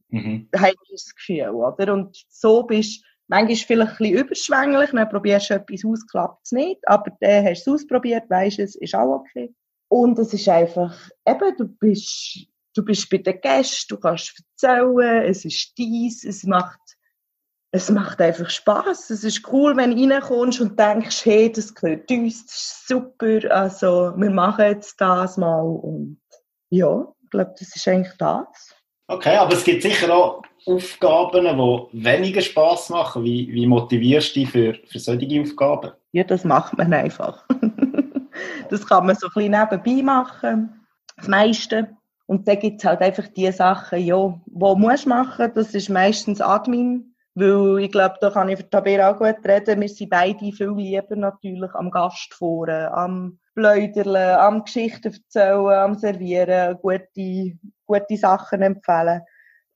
Mhm. 0.09 0.49
Habe 0.55 0.71
ich 0.71 0.91
das 0.93 1.15
Gefühl, 1.17 1.49
oder? 1.49 1.93
Und 1.93 2.17
so 2.29 2.63
bist 2.63 3.05
Manchmal 3.29 3.57
vielleicht 3.57 3.91
ein 3.93 3.97
bisschen 3.99 4.19
überschwänglich, 4.19 4.91
dann 4.91 5.09
probierst 5.09 5.51
du 5.51 5.55
etwas 5.55 5.85
aus, 5.85 6.07
klappt 6.07 6.45
es 6.45 6.53
nicht, 6.53 6.81
aber 6.87 7.11
dann 7.21 7.45
hast 7.45 7.67
du 7.67 7.75
es 7.75 7.83
ausprobiert, 7.83 8.25
weisst 8.29 8.61
es, 8.61 8.77
ist 8.77 8.95
auch 8.95 9.21
okay. 9.21 9.53
Und 9.89 10.19
es 10.19 10.33
ist 10.33 10.49
einfach, 10.49 10.95
eben, 11.27 11.57
du 11.57 11.67
bist, 11.67 12.47
du 12.75 12.85
bist 12.85 13.09
bei 13.11 13.19
den 13.19 13.41
Gästen, 13.41 13.95
du 13.95 14.01
kannst 14.01 14.43
erzählen, 14.53 15.25
es 15.25 15.45
ist 15.45 15.73
dies, 15.77 16.25
es 16.25 16.45
macht, 16.45 16.81
es 17.73 17.91
macht 17.91 18.21
einfach 18.21 18.49
Spaß. 18.49 19.11
Es 19.11 19.25
ist 19.25 19.53
cool, 19.53 19.77
wenn 19.77 19.97
du 19.97 20.15
reinkommst 20.15 20.61
und 20.61 20.79
denkst, 20.79 21.25
hey, 21.25 21.51
das 21.51 21.75
gehört 21.75 22.11
uns, 22.11 22.47
das 22.47 22.55
ist 22.55 22.89
super, 22.89 23.51
also, 23.51 24.12
wir 24.17 24.31
machen 24.31 24.67
jetzt 24.67 25.01
das 25.01 25.37
mal 25.37 25.62
und, 25.62 26.21
ja, 26.71 27.12
ich 27.23 27.31
glaube, 27.31 27.55
das 27.59 27.75
ist 27.75 27.89
eigentlich 27.89 28.17
das. 28.19 28.75
Okay, 29.09 29.37
aber 29.37 29.53
es 29.53 29.65
gibt 29.65 29.83
sicher 29.83 30.12
auch 30.15 30.43
Aufgaben, 30.67 31.45
die 31.93 32.05
weniger 32.05 32.41
Spaß 32.41 32.91
machen. 32.91 33.25
Wie, 33.25 33.53
wie 33.53 33.67
motivierst 33.67 34.35
du 34.35 34.41
dich 34.41 34.51
für, 34.51 34.75
für 34.87 34.99
solche 34.99 35.41
Aufgaben? 35.41 35.93
Ja, 36.13 36.25
das 36.25 36.45
macht 36.45 36.77
man 36.77 36.93
einfach. 36.93 37.45
das 38.71 38.87
kann 38.87 39.07
man 39.07 39.17
so 39.17 39.29
ein 39.29 39.33
bisschen 39.35 39.53
nebenbei 39.53 40.03
machen, 40.03 40.87
das 41.17 41.29
meiste. 41.29 41.97
Und 42.27 42.49
dann 42.49 42.59
gibt 42.59 42.81
es 42.81 42.85
halt 42.85 43.01
einfach 43.01 43.29
die 43.29 43.51
Sachen, 43.53 44.05
ja, 44.05 44.41
die 44.47 44.81
musst 44.81 45.07
machen. 45.07 45.53
Das 45.55 45.75
ist 45.75 45.89
meistens 45.89 46.41
Admin. 46.41 47.15
Weil 47.35 47.85
ich 47.85 47.93
glaube, 47.93 48.17
da 48.21 48.31
kann 48.31 48.49
ich 48.49 48.59
für 48.59 48.71
Tabea 48.71 49.11
auch 49.11 49.19
gut 49.19 49.47
reden. 49.47 49.83
Wir 49.83 49.89
sind 49.91 50.09
beide 50.09 50.53
viel 50.53 50.71
lieber 50.71 51.17
natürlich 51.17 51.73
am 51.75 51.91
Gast 51.91 52.33
vorne, 52.33 52.91
am 52.93 53.39
Pläuderle, 53.55 54.41
am 54.41 54.65
Geschichten 54.65 55.13
erzählen, 55.13 55.67
am 55.67 55.95
Servieren, 55.97 56.79
gute, 56.81 57.59
gute 57.85 58.17
Sachen 58.17 58.63
empfehlen. 58.63 59.21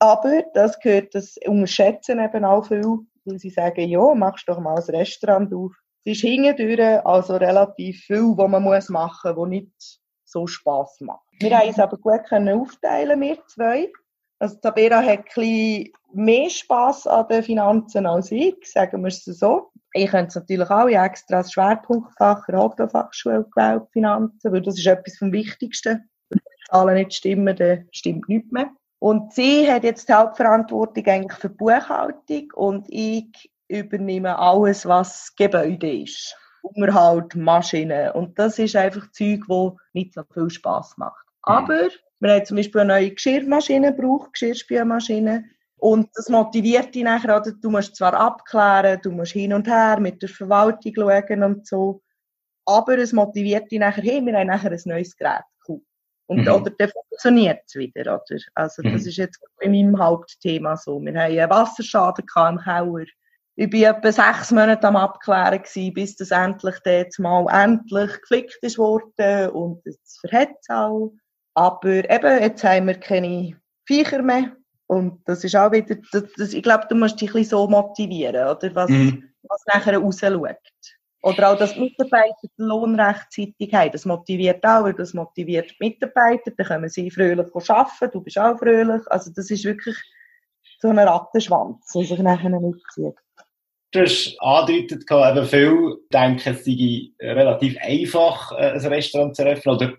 Aber 0.00 0.42
das 0.54 0.80
gehört, 0.80 1.14
das 1.14 1.36
unterschätzen 1.46 2.20
eben 2.20 2.44
auch 2.44 2.66
viel, 2.66 3.00
weil 3.26 3.38
sie 3.38 3.50
sagen, 3.50 3.86
ja, 3.86 4.14
machst 4.14 4.48
doch 4.48 4.58
mal 4.58 4.76
ein 4.76 4.94
Restaurant 4.94 5.52
auf. 5.52 5.72
Es 6.04 6.12
ist 6.16 6.22
hingedüre, 6.22 7.04
also 7.04 7.36
relativ 7.36 8.00
viel, 8.00 8.32
was 8.34 8.48
man 8.48 8.62
muss 8.62 8.88
machen 8.88 9.34
muss, 9.34 9.42
was 9.42 9.48
nicht 9.50 10.00
so 10.24 10.46
Spass 10.46 11.00
macht. 11.00 11.20
Wir 11.38 11.58
haben 11.58 11.68
es 11.68 11.78
aber 11.78 11.98
gut 11.98 12.24
können 12.24 12.60
aufteilen, 12.60 13.20
wir 13.20 13.38
zwei. 13.46 13.92
Also 14.38 14.56
Tabera 14.56 15.02
hat 15.02 15.18
ein 15.18 15.24
bisschen 15.24 15.92
mehr 16.14 16.48
Spass 16.48 17.06
an 17.06 17.28
den 17.28 17.42
Finanzen 17.42 18.06
als 18.06 18.32
ich, 18.32 18.56
sagen 18.64 19.02
wir 19.02 19.08
es 19.08 19.22
so. 19.24 19.70
Ich 19.92 20.10
könnte 20.10 20.28
es 20.28 20.34
natürlich 20.36 20.70
auch, 20.70 20.86
ich 20.86 20.96
habe 20.96 21.08
extra 21.08 21.38
als 21.38 21.52
Schwerpunktfach 21.52 22.46
der 22.46 22.58
Hauptfachschule 22.58 23.44
gewählt, 23.54 23.82
Finanzen, 23.92 24.50
weil 24.50 24.62
das 24.62 24.78
ist 24.78 24.86
etwas 24.86 25.18
vom 25.18 25.32
Wichtigsten. 25.32 26.08
Wenn 26.30 26.38
die 26.38 26.70
Zahlen 26.70 26.94
nicht 26.94 27.12
stimmen, 27.12 27.54
dann 27.54 27.86
stimmt 27.92 28.28
nichts 28.30 28.50
mehr. 28.50 28.70
Und 29.00 29.32
sie 29.32 29.70
hat 29.70 29.82
jetzt 29.82 30.08
die 30.08 30.12
Hauptverantwortung 30.12 31.06
eigentlich 31.06 31.38
für 31.38 31.48
die 31.48 31.56
Buchhaltung 31.56 32.52
und 32.54 32.86
ich 32.88 33.50
übernehme 33.68 34.38
alles, 34.38 34.84
was 34.86 35.34
Gebäude 35.36 36.02
ist. 36.02 36.36
Unterhalt, 36.62 37.34
Maschinen. 37.34 38.10
Und 38.12 38.38
das 38.38 38.58
ist 38.58 38.76
einfach 38.76 39.10
Zeug, 39.12 39.40
das 39.48 39.72
nicht 39.94 40.12
so 40.12 40.22
viel 40.34 40.50
Spass 40.50 40.96
macht. 40.98 41.24
Mhm. 41.46 41.52
Aber 41.52 41.88
wir 42.20 42.32
haben 42.34 42.44
zum 42.44 42.58
Beispiel 42.58 42.82
eine 42.82 42.92
neue 42.92 43.10
Geschirrmaschine 43.12 43.94
gebraucht, 43.94 44.34
Geschirrspülmaschine. 44.34 45.44
Und 45.78 46.10
das 46.14 46.28
motiviert 46.28 46.94
dich 46.94 47.04
nachher, 47.04 47.40
oder? 47.40 47.52
du 47.52 47.70
musst 47.70 47.96
zwar 47.96 48.12
abklären, 48.12 49.00
du 49.02 49.12
musst 49.12 49.32
hin 49.32 49.54
und 49.54 49.66
her 49.66 49.98
mit 49.98 50.20
der 50.20 50.28
Verwaltung 50.28 50.92
schauen 50.94 51.42
und 51.42 51.66
so, 51.66 52.02
aber 52.66 52.98
es 52.98 53.14
motiviert 53.14 53.70
dich 53.72 53.78
nachher, 53.78 54.02
hey, 54.02 54.24
wir 54.24 54.38
haben 54.38 54.48
nachher 54.48 54.72
ein 54.72 54.80
neues 54.84 55.16
Gerät. 55.16 55.42
Und, 56.30 56.42
mhm. 56.42 56.48
oder 56.48 56.70
dann 56.70 56.90
funktioniert 56.90 57.62
es 57.66 57.74
wieder, 57.74 58.02
oder? 58.02 58.40
Also, 58.54 58.82
das 58.82 59.02
mhm. 59.02 59.08
ist 59.08 59.16
jetzt 59.16 59.40
in 59.62 59.72
meinem 59.72 59.98
Hauptthema 59.98 60.76
so. 60.76 61.00
Wir 61.00 61.12
haben 61.12 61.36
einen 61.36 61.50
Wasserschaden 61.50 62.24
im 62.24 62.58
Keller. 62.58 63.04
Ich 63.56 63.72
war 63.72 63.96
etwa 63.96 64.12
sechs 64.12 64.52
Monate 64.52 64.86
am 64.86 64.94
Abklären 64.94 65.60
gewesen, 65.60 65.92
bis 65.92 66.14
das 66.14 66.30
endlich 66.30 66.76
jetzt 66.84 67.18
mal 67.18 67.46
endlich 67.50 68.20
geflickt 68.20 68.58
ist 68.62 68.78
worden 68.78 69.50
und 69.50 69.84
es 69.84 70.20
verhetzt 70.20 70.70
auch. 70.70 71.12
Aber 71.54 72.08
eben, 72.08 72.42
jetzt 72.42 72.62
haben 72.62 72.86
wir 72.86 72.94
keine 72.94 73.60
Viecher 73.84 74.22
mehr. 74.22 74.52
Und 74.86 75.28
das 75.28 75.42
ist 75.42 75.56
auch 75.56 75.72
wieder, 75.72 75.96
das, 76.12 76.22
das, 76.36 76.52
ich 76.52 76.62
glaube, 76.62 76.86
du 76.88 76.94
musst 76.94 77.20
dich 77.20 77.30
ein 77.30 77.40
bisschen 77.40 77.58
so 77.58 77.66
motivieren, 77.66 78.56
oder? 78.56 78.72
Was, 78.76 78.88
mhm. 78.88 79.24
was 79.42 79.64
nachher 79.66 79.98
rausschaut. 79.98 80.56
Oder 81.22 81.50
auch, 81.50 81.58
dass 81.58 81.76
Mitarbeiter 81.76 82.48
den 82.58 82.66
Lohn 82.66 82.98
rechtzeitig 82.98 83.74
haben. 83.74 83.92
Das 83.92 84.06
motiviert 84.06 84.64
auch, 84.64 84.84
weil 84.84 84.94
das 84.94 85.12
motiviert 85.12 85.70
die 85.72 85.88
Mitarbeiter. 85.88 86.50
Dann 86.50 86.66
können 86.66 86.88
sie 86.88 87.10
fröhlich 87.10 87.46
arbeiten, 87.54 88.10
du 88.12 88.20
bist 88.22 88.38
auch 88.38 88.58
fröhlich. 88.58 89.02
Also 89.06 89.30
das 89.34 89.50
ist 89.50 89.64
wirklich 89.64 89.96
so 90.80 90.88
ein 90.88 90.98
Rattenschwanz, 90.98 91.92
der 91.94 92.04
sich 92.04 92.18
nachher 92.20 92.58
mitzieht. 92.58 93.16
Du 93.92 94.02
hast 94.02 94.36
angedeutet, 94.38 95.02
eben 95.10 95.46
viele 95.46 95.96
denken, 96.12 96.54
es 96.54 96.64
sei 96.64 97.10
relativ 97.20 97.76
einfach, 97.80 98.52
äh, 98.52 98.72
ein 98.72 98.86
Restaurant 98.86 99.34
zu 99.34 99.42
eröffnen, 99.44 99.74
oder 99.74 99.94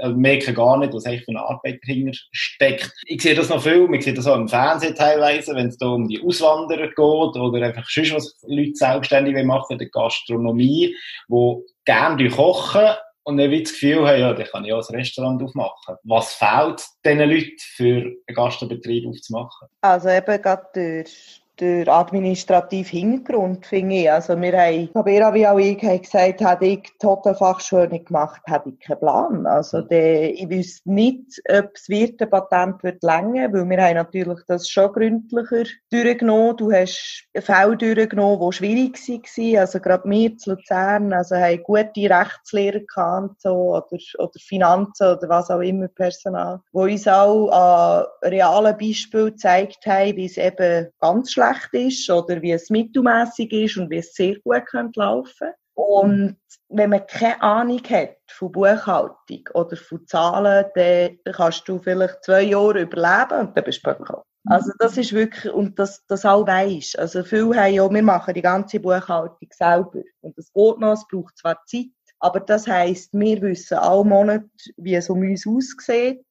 also 0.00 0.16
merken 0.16 0.54
gar 0.54 0.78
nicht, 0.78 0.94
was 0.94 1.04
eigentlich 1.04 1.24
für 1.24 1.32
eine 1.32 1.42
Arbeit 1.42 1.80
dahinter 1.86 2.18
steckt. 2.32 2.90
Ich 3.04 3.20
sehe 3.20 3.34
das 3.34 3.50
noch 3.50 3.62
viel, 3.62 3.86
man 3.86 4.00
sieht 4.00 4.16
das 4.16 4.26
auch 4.26 4.36
im 4.36 4.48
Fernsehen 4.48 4.94
teilweise, 4.94 5.54
wenn 5.54 5.66
es 5.66 5.76
da 5.76 5.88
um 5.88 6.08
die 6.08 6.22
Auswanderer 6.22 6.86
geht, 6.86 6.96
oder 6.96 7.66
einfach 7.66 7.86
sonst 7.86 8.14
was 8.14 8.34
Leute 8.46 8.76
selbstständig 8.76 9.44
machen, 9.44 9.76
der 9.76 9.90
Gastronomie, 9.90 10.96
wo 11.28 11.66
gerne 11.84 12.30
kochen, 12.30 12.94
und 13.24 13.38
dann 13.38 13.50
wird 13.50 13.66
das 13.66 13.72
Gefühl 13.72 14.06
haben, 14.06 14.20
ja, 14.20 14.32
dann 14.32 14.46
kann 14.46 14.64
ich 14.64 14.72
auch 14.72 14.88
ein 14.88 14.96
Restaurant 14.96 15.42
aufmachen. 15.42 15.96
Was 16.04 16.34
fehlt 16.34 16.82
diesen 17.04 17.30
Leuten 17.30 17.56
für 17.58 18.02
einen 18.26 18.34
Gastbetrieb 18.34 19.06
aufzumachen? 19.06 19.68
Also 19.80 20.10
eben 20.10 20.42
gerade 20.42 20.66
durch 20.74 21.43
der 21.60 21.88
administrative 21.88 22.88
Hintergrund, 22.88 23.64
finde 23.66 23.94
ich. 23.94 24.10
Also 24.10 24.40
wir 24.40 24.52
haben, 24.58 24.92
Tabera 24.92 25.32
wie 25.34 25.46
auch 25.46 25.58
ich, 25.58 25.82
haben 25.82 26.02
gesagt, 26.02 26.40
hätte 26.40 26.64
ich 26.64 26.82
die 27.00 27.06
Hotelfachschule 27.06 27.88
nicht 27.88 28.06
gemacht, 28.06 28.40
hätte 28.46 28.70
ich 28.70 28.80
keinen 28.80 28.98
Plan. 28.98 29.46
Also 29.46 29.78
mhm. 29.78 29.88
de, 29.88 30.30
ich 30.30 30.50
wüsste 30.50 30.90
nicht, 30.90 31.40
ob 31.48 31.74
das 31.74 31.88
Wirtepatent 31.88 32.82
wird 32.82 33.02
länger, 33.02 33.52
weil 33.52 33.68
wir 33.68 33.82
haben 33.82 33.94
natürlich 33.94 34.40
das 34.48 34.68
schon 34.68 34.92
gründlicher 34.92 35.64
durchgenommen. 35.90 36.56
Du 36.56 36.72
hast 36.72 37.24
Fälle 37.38 37.76
durchgenommen, 37.76 38.40
die 38.40 38.56
schwierig 38.56 38.98
waren. 39.08 39.58
Also 39.58 39.80
gerade 39.80 40.10
wir 40.10 40.36
zu 40.36 40.54
Luzern, 40.54 41.12
also 41.12 41.36
haben 41.36 41.62
gute 41.62 42.10
Rechtslehrer 42.10 42.80
gehabt, 42.80 43.40
so, 43.40 43.76
oder, 43.76 43.98
oder 44.18 44.40
Finanzen 44.40 45.06
oder 45.06 45.28
was 45.28 45.50
auch 45.50 45.60
immer, 45.60 45.88
Personal, 45.88 46.60
wo 46.72 46.82
uns 46.82 47.06
auch 47.06 47.48
an 47.48 48.06
realen 48.28 48.76
Beispielen 48.76 49.26
gezeigt 49.26 49.86
haben, 49.86 50.16
wie 50.16 50.26
es 50.26 50.36
eben 50.36 50.88
ganz 51.00 51.32
schlecht 51.32 51.43
schlecht 51.52 51.74
ist 51.74 52.10
oder 52.10 52.40
wie 52.42 52.52
es 52.52 52.70
mittelmäßig 52.70 53.52
ist 53.52 53.76
und 53.76 53.90
wie 53.90 53.98
es 53.98 54.14
sehr 54.14 54.36
gut 54.40 54.66
könnte 54.66 55.00
laufen. 55.00 55.50
Und 55.74 56.36
wenn 56.68 56.90
man 56.90 57.06
keine 57.06 57.42
Ahnung 57.42 57.82
hat 57.90 58.16
von 58.30 58.52
Buchhaltung 58.52 59.48
oder 59.54 59.76
von 59.76 60.06
Zahlen, 60.06 60.66
dann 60.74 61.18
kannst 61.32 61.68
du 61.68 61.78
vielleicht 61.78 62.24
zwei 62.24 62.42
Jahre 62.42 62.82
überleben 62.82 63.48
und 63.48 63.56
dann 63.56 63.64
bist 63.64 63.84
du 63.84 63.90
bankrott. 63.90 64.24
Also 64.46 64.72
das 64.78 64.96
ist 64.98 65.12
wirklich, 65.12 65.52
und 65.52 65.78
das, 65.78 66.04
das 66.06 66.26
auch 66.26 66.46
weisst. 66.46 66.98
Also 66.98 67.24
viele 67.24 67.56
haben 67.56 67.74
ja, 67.74 67.90
wir 67.90 68.02
machen 68.02 68.34
die 68.34 68.42
ganze 68.42 68.78
Buchhaltung 68.78 69.48
selber. 69.50 70.02
Und 70.20 70.36
das 70.36 70.52
geht 70.52 70.78
noch, 70.78 70.92
es 70.92 71.06
braucht 71.10 71.38
zwar 71.38 71.58
Zeit, 71.66 71.86
aber 72.18 72.40
das 72.40 72.66
heisst, 72.66 73.14
wir 73.14 73.40
wissen 73.40 73.78
alle 73.78 74.04
Monate, 74.04 74.48
wie 74.76 74.94
es 74.94 75.08
um 75.08 75.20
uns 75.20 75.46
aussieht 75.46 76.24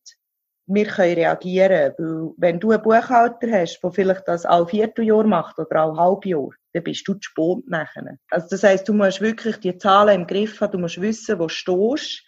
wir 0.66 0.86
können 0.86 1.16
reagieren. 1.16 1.94
Weil 1.98 2.34
wenn 2.38 2.60
du 2.60 2.72
einen 2.72 2.82
Buchhalter 2.82 3.52
hast, 3.52 3.80
der 3.84 3.92
vielleicht 3.92 4.28
das 4.28 4.46
auch 4.46 4.70
Vierteljahr 4.70 5.26
macht 5.26 5.60
oder 5.60 5.84
auch 5.84 5.98
Halbjahr, 5.98 6.50
dann 6.74 6.84
bist 6.84 7.08
du 7.08 7.14
zu 7.14 7.22
spät 7.22 7.68
nachher. 7.68 8.18
Also 8.30 8.48
das 8.50 8.64
heisst, 8.64 8.88
du 8.88 8.94
musst 8.94 9.22
wirklich 9.22 9.58
die 9.58 9.78
Zahlen 9.78 10.22
im 10.22 10.28
Griff 10.28 10.60
haben, 10.62 10.72
du 10.72 10.80
musst 10.80 11.02
wissen, 11.02 11.38
wo 11.40 11.44
du 11.44 11.50
stehst, 11.50 12.24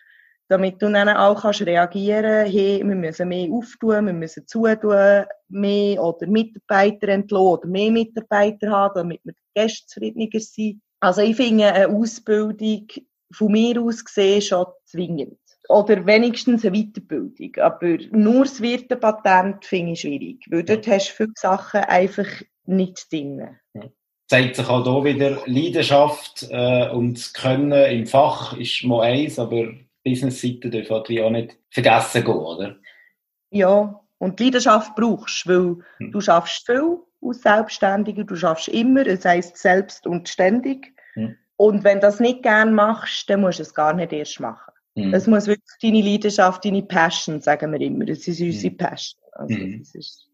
damit 0.48 0.82
du 0.82 0.92
dann 0.92 1.10
auch 1.10 1.42
kannst 1.42 1.66
reagieren 1.66 2.46
hey, 2.46 2.84
wir 2.86 2.96
müssen 2.96 3.30
mehr 3.30 3.52
auftun, 3.52 4.06
wir 4.06 4.14
müssen 4.14 4.46
zutun, 4.46 5.26
mehr 5.50 6.04
oder 6.04 6.28
Mitarbeiter 6.28 7.08
entlassen 7.10 7.48
oder 7.48 7.68
mehr 7.68 7.92
Mitarbeiter 7.92 8.70
haben, 8.70 8.96
damit 8.96 9.22
wir 9.24 9.34
Gäste 9.56 9.88
zufriedeniger 9.88 10.40
sind. 10.40 10.82
Also 11.00 11.22
ich 11.22 11.36
finde 11.36 11.74
eine 11.74 11.88
Ausbildung 11.88 12.88
von 13.32 13.52
mir 13.52 13.82
aus 13.82 14.06
gesehen 14.06 14.42
schon 14.42 14.66
zwingend 14.86 15.40
oder 15.70 16.06
wenigstens 16.06 16.66
eine 16.66 16.78
Weiterbildung. 16.78 17.64
Aber 17.64 17.98
nur 18.12 18.46
das 18.46 18.62
Wirtepatent 18.62 19.66
finde 19.66 19.94
ich 19.94 20.02
schwierig, 20.02 20.46
weil 20.50 20.64
dort 20.64 20.88
hast 20.88 21.10
du 21.10 21.14
viele 21.14 21.34
Sachen 21.36 21.82
einfach 21.82 22.28
nicht 22.66 23.12
drin. 23.12 23.58
Ja. 23.74 23.84
Zeigt 24.28 24.56
sich 24.56 24.68
auch 24.68 24.84
hier 24.84 25.16
wieder 25.16 25.38
Leidenschaft 25.46 26.48
äh, 26.50 26.90
und 26.90 27.16
das 27.16 27.34
Können 27.34 27.72
im 27.72 28.08
Fach 28.08 28.58
ist 28.58 28.84
mal 28.84 29.02
eins, 29.02 29.38
aber 29.38 29.68
Business-Seite 30.04 30.70
darf 30.70 30.90
halt 30.90 31.22
auch 31.22 31.30
nicht 31.30 31.58
vergessen 31.70 32.24
gehen, 32.24 32.36
oder? 32.36 32.76
Ja, 33.52 34.02
und 34.18 34.40
Leidenschaft 34.40 34.96
brauchst, 34.96 35.48
weil 35.48 35.78
hm. 35.98 36.12
du 36.12 36.22
schaffst 36.22 36.66
viel 36.66 36.98
als 37.22 37.42
Selbstständiger, 37.42 38.24
du 38.24 38.36
schaffst 38.36 38.68
immer, 38.68 39.04
das 39.04 39.26
heisst 39.26 39.58
selbst 39.58 40.08
und 40.08 40.30
ständig. 40.30 40.94
Hm. 41.14 41.36
Und 41.58 41.84
wenn 41.84 42.00
du 42.00 42.08
das 42.08 42.20
nicht 42.20 42.44
gerne 42.44 42.72
machst, 42.72 43.30
dann 43.30 43.42
musst 43.42 43.60
du 43.60 43.64
es 43.64 43.74
gar 43.74 43.94
nicht 43.94 44.12
erst 44.12 44.40
machen. 44.40 44.65
Mhm. 44.96 45.14
Es 45.14 45.28
muss 45.28 45.48
wirklich 45.48 45.70
deine 45.82 46.02
Leidenschaft, 46.02 46.66
deine 46.66 46.84
Passion, 46.84 47.42
sagen 47.42 47.72
wir 47.72 47.82
immer. 47.82 48.06
Das 48.06 48.28
ist 48.28 48.42
unsere 48.42 48.74
mhm. 48.74 48.78
Passion. 48.78 49.22
Also, 49.34 49.54
mhm. 49.54 49.84
ist 49.94 50.26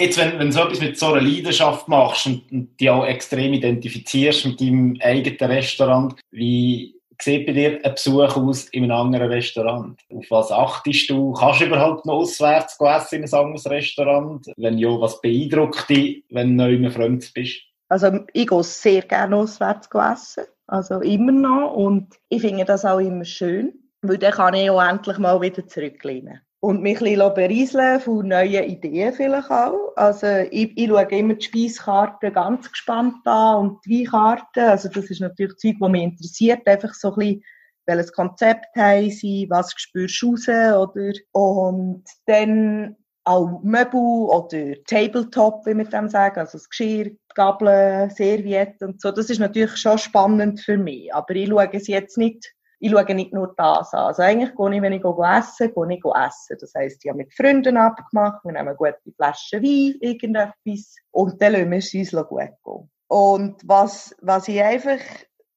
Jetzt, 0.00 0.16
wenn, 0.16 0.38
wenn 0.38 0.46
du 0.46 0.52
so 0.52 0.60
etwas 0.60 0.80
mit 0.80 0.96
so 0.96 1.06
einer 1.06 1.20
Leidenschaft 1.20 1.88
machst 1.88 2.26
und, 2.26 2.52
und 2.52 2.78
die 2.78 2.88
auch 2.88 3.04
extrem 3.04 3.52
identifizierst 3.52 4.46
mit 4.46 4.60
deinem 4.60 4.96
eigenen 5.02 5.50
Restaurant, 5.50 6.14
wie 6.30 6.94
sieht 7.20 7.46
bei 7.46 7.52
dir 7.52 7.80
ein 7.84 7.94
Besuch 7.94 8.36
aus 8.36 8.66
in 8.66 8.84
einem 8.84 8.92
anderen 8.92 9.28
Restaurant? 9.28 10.00
Auf 10.14 10.24
was 10.30 10.52
achtest 10.52 11.10
du? 11.10 11.32
Kannst 11.32 11.60
du 11.60 11.66
überhaupt 11.66 12.06
noch 12.06 12.14
auswärts 12.14 12.78
essen 12.80 13.24
in 13.24 13.24
ein 13.24 13.34
anderes 13.34 13.68
Restaurant? 13.68 14.46
Wenn 14.56 14.78
ja, 14.78 14.88
was 15.00 15.20
beeindruckt 15.20 15.90
dich, 15.90 16.24
wenn 16.30 16.56
du 16.56 16.64
neu 16.64 16.74
in 16.74 16.90
fremd 16.92 17.28
bist? 17.34 17.60
Also 17.88 18.20
ich 18.32 18.46
gehe 18.46 18.62
sehr 18.62 19.02
gerne 19.02 19.34
auswärts 19.34 19.88
essen. 19.92 20.44
Also 20.68 21.00
immer 21.00 21.32
noch. 21.32 21.74
Und 21.74 22.14
ich 22.28 22.42
finde 22.42 22.64
das 22.64 22.84
auch 22.84 23.00
immer 23.00 23.24
schön. 23.24 23.72
Weil 24.02 24.18
dann 24.18 24.32
kann 24.32 24.54
ich 24.54 24.70
auch 24.70 24.82
endlich 24.82 25.18
mal 25.18 25.40
wieder 25.40 25.66
zurücklehnen. 25.66 26.40
Und 26.60 26.82
mich 26.82 27.00
ein 27.00 27.04
bisschen 27.04 27.34
berieseln 27.34 28.00
von 28.00 28.26
neuen 28.26 28.64
Ideen 28.64 29.12
vielleicht 29.12 29.50
auch. 29.50 29.92
Also 29.94 30.26
ich, 30.50 30.76
ich 30.76 30.88
schaue 30.88 31.04
immer 31.04 31.34
die 31.34 31.44
Speiskarte 31.44 32.32
ganz 32.32 32.70
gespannt 32.70 33.24
an 33.26 33.58
und 33.58 33.84
die 33.86 34.04
Weinkarte. 34.04 34.70
Also 34.70 34.88
das 34.88 35.08
ist 35.10 35.20
natürlich 35.20 35.56
Zeug, 35.56 35.76
das 35.80 35.88
mich 35.88 36.02
interessiert. 36.02 36.66
Einfach 36.66 36.94
so 36.94 37.12
ein 37.12 37.18
bisschen, 37.18 37.44
welches 37.86 38.12
Konzept 38.12 38.74
haben 38.76 39.10
sie, 39.10 39.46
was 39.48 39.72
spürst 39.76 40.20
du 40.20 40.30
raus, 40.30 40.48
oder? 40.48 41.12
Und 41.32 42.04
dann 42.26 42.96
auch 43.24 43.62
Möbel 43.62 44.00
oder 44.00 44.82
Tabletop, 44.84 45.64
wie 45.66 45.76
wir 45.76 45.84
dem 45.84 46.08
sagen, 46.08 46.40
also 46.40 46.58
das 46.58 46.68
Geschirr, 46.68 47.10
Gabeln, 47.34 48.10
Servietten 48.10 48.88
und 48.88 49.00
so. 49.00 49.12
Das 49.12 49.30
ist 49.30 49.38
natürlich 49.38 49.76
schon 49.76 49.98
spannend 49.98 50.60
für 50.60 50.76
mich. 50.76 51.14
Aber 51.14 51.34
ich 51.36 51.48
schaue 51.48 51.68
es 51.72 51.86
jetzt 51.86 52.18
nicht 52.18 52.52
ich 52.80 52.90
schaue 52.90 53.14
nicht 53.14 53.32
nur 53.32 53.54
das 53.56 53.92
an. 53.92 54.06
Also 54.06 54.22
eigentlich 54.22 54.54
gehe 54.54 54.74
ich, 54.74 54.82
wenn 54.82 54.92
ich 54.92 55.04
essen 55.04 55.72
gehe 55.74 55.96
ich 55.96 56.04
essen. 56.04 56.56
Das 56.60 56.74
heisst, 56.74 57.04
ich 57.04 57.08
habe 57.08 57.18
mit 57.18 57.34
Freunden 57.34 57.76
abgemacht, 57.76 58.44
wir 58.44 58.52
nehmen 58.52 58.68
eine 58.68 58.76
gute 58.76 58.98
Flasche 59.16 59.62
Wein, 59.62 59.96
irgendetwas, 60.00 60.96
und 61.10 61.40
dann 61.42 61.52
lassen 61.52 61.70
wir 61.70 61.78
es 61.78 61.94
uns 61.94 62.28
gut 62.28 62.38
gehen. 62.38 62.90
Und 63.08 63.62
was, 63.64 64.14
was 64.20 64.48
ich 64.48 64.62
einfach, 64.62 65.00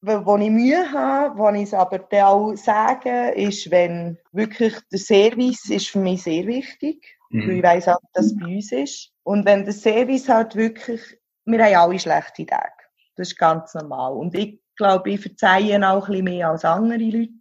wo 0.02 0.38
ich 0.38 0.50
Mühe 0.50 0.92
habe, 0.92 1.38
wo 1.38 1.50
ich 1.50 1.64
es 1.64 1.74
aber 1.74 2.00
dann 2.00 2.24
auch 2.24 2.56
sage, 2.56 3.32
ist, 3.32 3.70
wenn 3.70 4.18
wirklich 4.32 4.74
der 4.92 5.00
Service 5.00 5.70
ist 5.70 5.90
für 5.90 6.00
mich 6.00 6.24
sehr 6.24 6.48
wichtig, 6.48 7.06
mhm. 7.30 7.48
weil 7.48 7.58
ich 7.58 7.64
weiss 7.64 7.88
auch, 7.88 8.00
dass 8.14 8.28
es 8.28 8.40
bei 8.40 8.46
uns 8.48 8.72
ist. 8.72 9.12
Und 9.24 9.46
wenn 9.46 9.66
der 9.66 9.74
Service 9.74 10.28
halt 10.28 10.56
wirklich, 10.56 11.02
wir 11.46 11.64
haben 11.64 11.76
alle 11.76 12.00
schlechte 12.00 12.46
Tage. 12.46 12.72
Das 13.18 13.28
ist 13.28 13.38
ganz 13.38 13.74
normal. 13.76 14.14
Und 14.14 14.34
ich 14.34 14.61
glaube, 14.82 15.12
ich 15.12 15.22
verzeihe 15.22 15.78
auch 15.88 16.08
ein 16.08 16.12
bisschen 16.12 16.24
mehr 16.24 16.50
als 16.50 16.66
andere 16.66 16.98
Leute. 16.98 17.32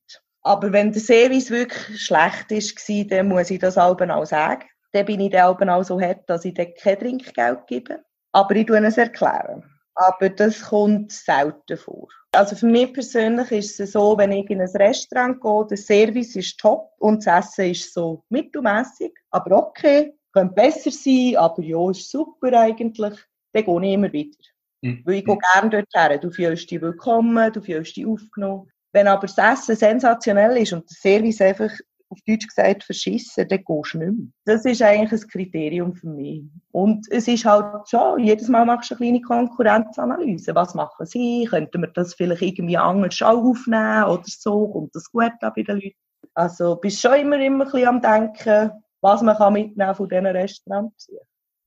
Aber 0.43 0.73
wenn 0.73 0.93
der 0.93 1.01
Service 1.01 1.51
wirklich 1.51 2.01
schlecht 2.01 2.51
war, 2.51 3.05
dann 3.05 3.29
muss 3.29 3.51
ich 3.51 3.59
das 3.59 3.79
auch 3.79 3.99
sagen. 4.25 4.65
Dann 4.93 5.07
bin 5.07 5.21
ich 5.21 5.31
dann 5.31 5.71
auch 5.71 5.85
so 5.85 6.01
hart, 6.01 6.29
dass 6.29 6.45
ich 6.45 6.55
dann 6.55 6.75
kein 6.81 6.99
Trinkgeld 6.99 7.67
gebe. 7.67 8.01
Aber 8.33 8.55
ich 8.57 8.67
tue 8.67 8.85
es 8.85 8.99
erklären. 8.99 9.65
Aber 9.95 10.29
das 10.31 10.63
kommt 10.63 11.13
selten 11.13 11.77
vor. 11.77 12.09
Also 12.33 12.57
für 12.57 12.67
mich 12.67 12.93
persönlich 12.93 13.51
ist 13.51 13.81
es 13.81 13.93
so, 13.93 14.17
wenn 14.17 14.33
ich 14.33 14.49
in 14.51 14.61
ein 14.61 14.69
Restaurant 14.69 15.41
gehe, 15.41 15.67
der 15.69 15.77
Service 15.77 16.37
ist 16.37 16.59
top 16.59 16.93
und 16.99 17.27
das 17.27 17.59
Essen 17.59 17.71
ist 17.73 17.93
so 17.93 18.23
mittelmäßig, 18.29 19.13
aber 19.31 19.67
okay, 19.67 20.15
könnte 20.33 20.55
besser 20.55 20.93
sein, 20.93 21.37
aber 21.37 21.63
ja, 21.63 21.91
ist 21.91 22.09
super 22.09 22.53
eigentlich, 22.53 23.17
dann 23.53 23.65
gehe 23.65 23.83
ich 23.83 23.95
immer 23.95 24.13
wieder. 24.13 24.39
Mhm. 24.83 25.03
Weil 25.05 25.15
ich 25.17 25.25
gehe 25.25 25.39
gerne 25.55 25.71
dort 25.71 25.89
her. 25.95 26.19
Du 26.19 26.31
fühlst 26.31 26.71
dich 26.71 26.81
willkommen, 26.81 27.53
du 27.53 27.61
fühlst 27.61 27.97
dich 27.97 28.07
aufgenommen. 28.07 28.71
Wenn 28.93 29.07
aber 29.07 29.27
das 29.27 29.39
Essen 29.39 29.77
sensationell 29.77 30.57
ist 30.57 30.73
und 30.73 30.91
der 30.91 30.97
Service 30.97 31.41
einfach 31.41 31.71
auf 32.11 32.19
Deutsch 32.27 32.49
gesagt 32.49 32.83
verschissen, 32.83 33.47
dann 33.49 33.65
gehst 33.65 33.95
du 33.95 33.99
nicht 33.99 34.13
mehr. 34.13 34.27
Das 34.45 34.65
ist 34.65 34.83
eigentlich 34.83 35.23
ein 35.23 35.29
Kriterium 35.29 35.95
für 35.95 36.09
mich. 36.09 36.43
Und 36.73 37.07
es 37.11 37.29
ist 37.29 37.45
halt 37.45 37.89
schon, 37.89 38.19
jedes 38.25 38.49
Mal 38.49 38.67
machst 38.67 38.91
du 38.91 38.97
eine 38.97 39.05
kleine 39.05 39.21
Konkurrenzanalyse. 39.21 40.55
Was 40.55 40.75
machen 40.75 41.07
sie? 41.07 41.47
Könnten 41.49 41.83
wir 41.83 41.89
das 41.89 42.15
vielleicht 42.15 42.43
irgendwie 42.43 42.77
anders 42.77 43.23
aufnehmen 43.23 44.05
oder 44.05 44.25
so? 44.27 44.69
Kommt 44.69 44.95
das 44.95 45.11
gut 45.13 45.33
an 45.41 45.53
bei 45.55 45.63
den 45.63 45.77
Leuten? 45.77 45.97
Also 46.35 46.77
bist 46.77 47.01
schon 47.01 47.15
immer, 47.15 47.39
immer 47.39 47.65
ein 47.65 47.71
bisschen 47.71 47.89
am 47.89 48.03
Denken, 48.03 48.73
was 49.01 49.23
man 49.23 49.37
kann 49.37 49.53
mitnehmen 49.53 49.95
von 49.95 50.09
diesen 50.09 50.27
Restaurants. 50.27 51.09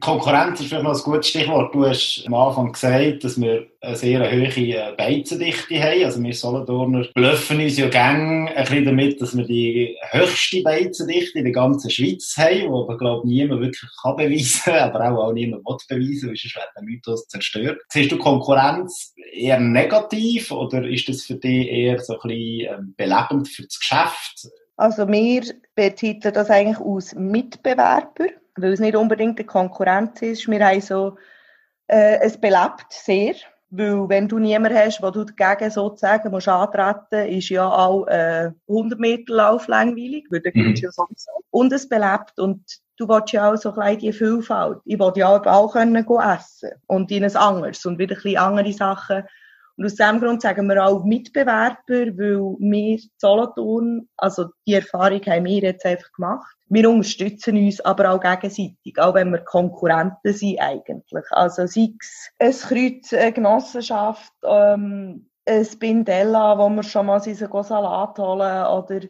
Konkurrenz 0.04 0.60
ist 0.60 0.68
vielleicht 0.68 0.84
noch 0.84 0.98
ein 0.98 1.02
gutes 1.02 1.30
Stichwort. 1.30 1.74
Du 1.74 1.86
hast 1.86 2.26
am 2.28 2.34
Anfang 2.34 2.74
gesagt, 2.74 3.24
dass 3.24 3.40
wir 3.40 3.68
eine 3.80 3.96
sehr 3.96 4.20
hohe 4.20 4.48
äh, 4.48 4.94
Beizendichte 4.98 5.82
haben. 5.82 6.04
Also 6.04 6.22
wir 6.22 6.34
Solothurner 6.34 7.08
blöffen 7.14 7.62
uns 7.62 7.78
ja 7.78 7.88
gerne 7.88 8.54
ein 8.54 8.66
bisschen 8.66 8.84
damit, 8.84 9.22
dass 9.22 9.38
wir 9.38 9.46
die 9.46 9.98
höchste 10.12 10.62
Beizendichte 10.62 11.40
in 11.40 11.46
der 11.46 11.54
ganzen 11.54 11.90
Schweiz 11.90 12.36
haben, 12.38 12.70
wo 12.70 12.84
aber, 12.84 12.98
glaube 12.98 13.26
ich, 13.26 13.34
niemand 13.34 13.62
wirklich 13.62 13.90
kann 14.02 14.18
beweisen 14.18 14.74
kann, 14.74 14.90
aber 14.90 15.10
auch, 15.10 15.30
auch 15.30 15.32
niemand 15.32 15.64
will 15.64 15.78
beweisen, 15.88 16.28
weil 16.28 16.36
sonst 16.36 16.56
wird 16.56 16.70
der 16.76 16.84
Mythos 16.84 17.28
zerstört. 17.30 17.80
Siehst 17.88 18.12
du 18.12 18.18
Konkurrenz 18.18 19.14
eher 19.32 19.62
negativ 19.62 20.52
oder 20.52 20.86
ist 20.86 21.08
das 21.08 21.22
für 21.22 21.36
dich 21.36 21.70
eher 21.70 22.00
so 22.00 22.20
ein 22.20 22.28
bisschen 22.28 22.76
ähm, 22.78 22.94
belebend 22.98 23.48
für 23.48 23.64
das 23.64 23.80
Geschäft? 23.80 24.50
Also 24.76 25.08
wir 25.08 25.44
betiteln 25.76 26.34
das 26.34 26.50
eigentlich 26.50 26.80
aus 26.80 27.16
Mitbewerber 27.16 28.26
weil 28.56 28.74
es 28.74 28.80
nicht 28.80 28.96
unbedingt 28.96 29.40
eine 29.40 29.48
Konkurrenz 29.48 30.22
ist. 30.22 30.50
Wir 30.50 30.66
haben 30.66 30.82
so, 30.82 31.18
äh, 31.88 32.20
es 32.22 32.40
belebt 32.40 32.86
sehr, 32.90 33.36
weil 33.70 34.08
wenn 34.08 34.28
du 34.28 34.38
niemanden 34.38 34.78
hast, 34.78 35.02
wo 35.02 35.10
du 35.10 35.24
dagegen 35.24 35.72
sozusagen 35.72 36.30
musst 36.30 36.48
antreten, 36.48 37.28
ist 37.30 37.50
ja 37.50 37.68
auch 37.68 38.06
äh, 38.08 38.52
100 38.68 39.00
Meter 39.00 39.34
Lauf 39.34 39.68
langweilig, 39.68 40.28
weil 40.30 40.42
dann 40.42 40.54
mhm. 40.56 40.76
ja 40.76 40.92
sowieso. 40.92 41.32
Und 41.50 41.74
es 41.74 41.90
belebt 41.90 42.40
und 42.40 42.64
du 42.98 43.08
willst 43.08 43.34
ja 43.34 43.52
auch 43.52 43.58
so 43.58 43.74
ein 43.76 43.98
die 43.98 44.14
Vielfalt. 44.14 44.80
Ich 44.86 45.00
will 45.00 45.12
ja 45.16 45.30
auch 45.30 45.74
können 45.74 45.96
essen 45.96 46.72
und 46.88 47.12
in 47.12 47.24
ein 47.24 47.36
anderes 47.36 47.86
und 47.86 47.98
wieder 47.98 48.16
ein 48.16 48.22
bisschen 48.22 48.38
andere 48.38 48.74
Sachen 48.74 49.24
und 49.78 49.86
aus 49.86 49.96
diesem 49.96 50.20
Grund 50.20 50.42
sagen 50.42 50.68
wir 50.68 50.86
auch 50.86 51.04
Mitbewerber, 51.04 51.78
weil 51.88 52.16
wir 52.60 53.00
Solothurn, 53.18 54.08
also 54.18 54.50
die 54.68 54.76
Erfahrung 54.76 55.22
haben 55.26 55.46
wir 55.46 55.62
jetzt 55.62 55.86
einfach 55.86 56.12
gemacht. 56.12 56.56
Wir 56.70 56.90
unterstützen 56.90 57.58
uns 57.58 57.82
aber 57.82 58.12
auch 58.12 58.20
gegenseitig, 58.20 58.98
auch 58.98 59.16
wenn 59.16 59.32
wir 59.32 59.40
Konkurrenten 59.40 60.34
sind 60.34 60.60
eigentlich. 60.60 61.26
Also 61.32 61.66
sei 61.66 61.94
es 62.38 62.66
ein 62.66 62.70
Kreuz, 62.70 63.14
eine 63.14 63.34
Genossenschaft, 63.34 64.34
ähm, 64.44 65.28
ein 65.46 65.68
Bindella, 65.80 66.58
wo 66.58 66.70
wir 66.70 66.84
schon 66.84 67.08
mal 67.08 67.16
unseren 67.16 67.64
Salat 67.64 68.18
holen 68.18 68.66
oder 68.66 69.02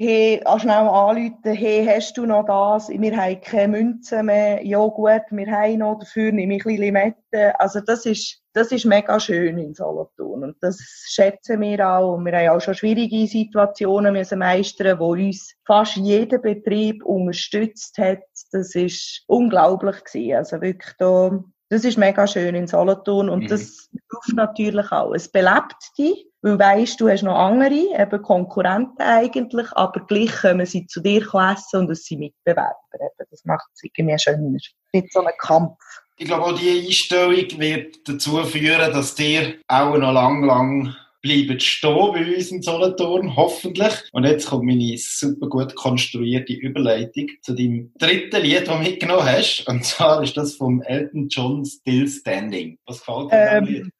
hey, 0.00 0.42
schnell 0.58 0.88
anrufen, 0.88 1.52
hey, 1.52 1.84
hast 1.84 2.16
du 2.16 2.24
noch 2.24 2.46
das? 2.46 2.88
Wir 2.88 3.14
haben 3.14 3.40
keine 3.42 3.68
Münzen 3.68 4.24
mehr. 4.24 4.64
Ja 4.64 4.86
gut, 4.86 5.24
wir 5.30 5.46
haben 5.50 5.76
noch, 5.76 5.98
dafür 5.98 6.32
nehme 6.32 6.56
ich 6.56 6.64
ein 6.64 6.94
bisschen. 6.94 7.52
Also 7.58 7.80
das 7.80 8.06
ist, 8.06 8.40
das 8.54 8.72
ist 8.72 8.86
mega 8.86 9.20
schön 9.20 9.58
in 9.58 9.74
Solothurn 9.74 10.44
und 10.44 10.56
das 10.62 10.78
schätzen 11.06 11.60
wir 11.60 11.86
auch. 11.86 12.14
Und 12.14 12.24
wir 12.24 12.32
haben 12.32 12.48
auch 12.48 12.62
schon 12.62 12.74
schwierige 12.74 13.26
Situationen 13.26 14.14
müssen 14.14 14.38
meistern, 14.38 14.98
wo 14.98 15.12
uns 15.12 15.54
fast 15.66 15.96
jeder 15.96 16.38
Betrieb 16.38 17.04
unterstützt 17.04 17.98
hat. 17.98 18.22
Das 18.52 18.74
ist 18.74 19.24
unglaublich 19.26 20.02
gewesen. 20.02 20.34
Also 20.34 20.62
wirklich 20.62 20.94
da, 20.98 21.44
das 21.70 21.84
ist 21.84 21.96
mega 21.96 22.26
schön 22.26 22.54
in 22.54 22.66
Solothurn 22.66 23.30
und 23.30 23.44
mhm. 23.44 23.48
das 23.48 23.88
hilft 23.92 24.36
natürlich 24.36 24.92
auch. 24.92 25.14
Es 25.14 25.28
belebt 25.28 25.76
dich 25.96 26.26
weil 26.42 26.58
weisst, 26.58 27.00
du 27.00 27.08
hast 27.08 27.22
noch 27.22 27.36
andere, 27.36 27.74
eben 27.98 28.22
Konkurrenten 28.22 29.02
eigentlich, 29.02 29.66
aber 29.72 30.00
gleich 30.06 30.32
kommen 30.40 30.64
sie 30.64 30.86
zu 30.86 31.00
dir 31.00 31.22
essen 31.22 31.80
und 31.80 31.90
es 31.90 32.04
sind 32.04 32.20
Mitbewerber. 32.20 32.76
Eben. 32.94 33.26
Das 33.30 33.44
macht 33.44 33.66
es 33.74 33.82
irgendwie 33.82 34.18
schöner. 34.18 34.58
Nicht 34.92 35.12
so 35.12 35.20
ein 35.20 35.32
Kampf. 35.38 35.78
Ich 36.16 36.26
glaube, 36.26 36.44
auch 36.44 36.58
diese 36.58 36.86
Einstellung 36.86 37.60
wird 37.60 38.08
dazu 38.08 38.42
führen, 38.44 38.92
dass 38.92 39.14
dir 39.14 39.54
auch 39.68 39.96
noch 39.96 40.12
lang, 40.12 40.44
lang 40.44 40.96
bleiben 41.22 41.60
stehen 41.60 42.12
bei 42.12 42.34
uns 42.34 42.50
in 42.50 42.62
Solothurn, 42.62 43.36
hoffentlich. 43.36 43.92
Und 44.12 44.24
jetzt 44.24 44.48
kommt 44.48 44.64
meine 44.64 44.96
super 44.96 45.48
gut 45.48 45.74
konstruierte 45.74 46.52
Überleitung 46.52 47.28
zu 47.42 47.54
deinem 47.54 47.92
dritten 47.98 48.42
Lied, 48.42 48.66
das 48.66 48.76
du 48.76 48.82
mitgenommen 48.82 49.24
hast. 49.24 49.66
Und 49.68 49.84
zwar 49.84 50.22
ist 50.22 50.36
das 50.36 50.54
vom 50.54 50.82
Elton 50.82 51.28
John 51.28 51.64
Still 51.64 52.08
Standing. 52.08 52.78
Was 52.86 52.98
gefällt 52.98 53.32
dir 53.32 53.36
ähm, 53.36 53.90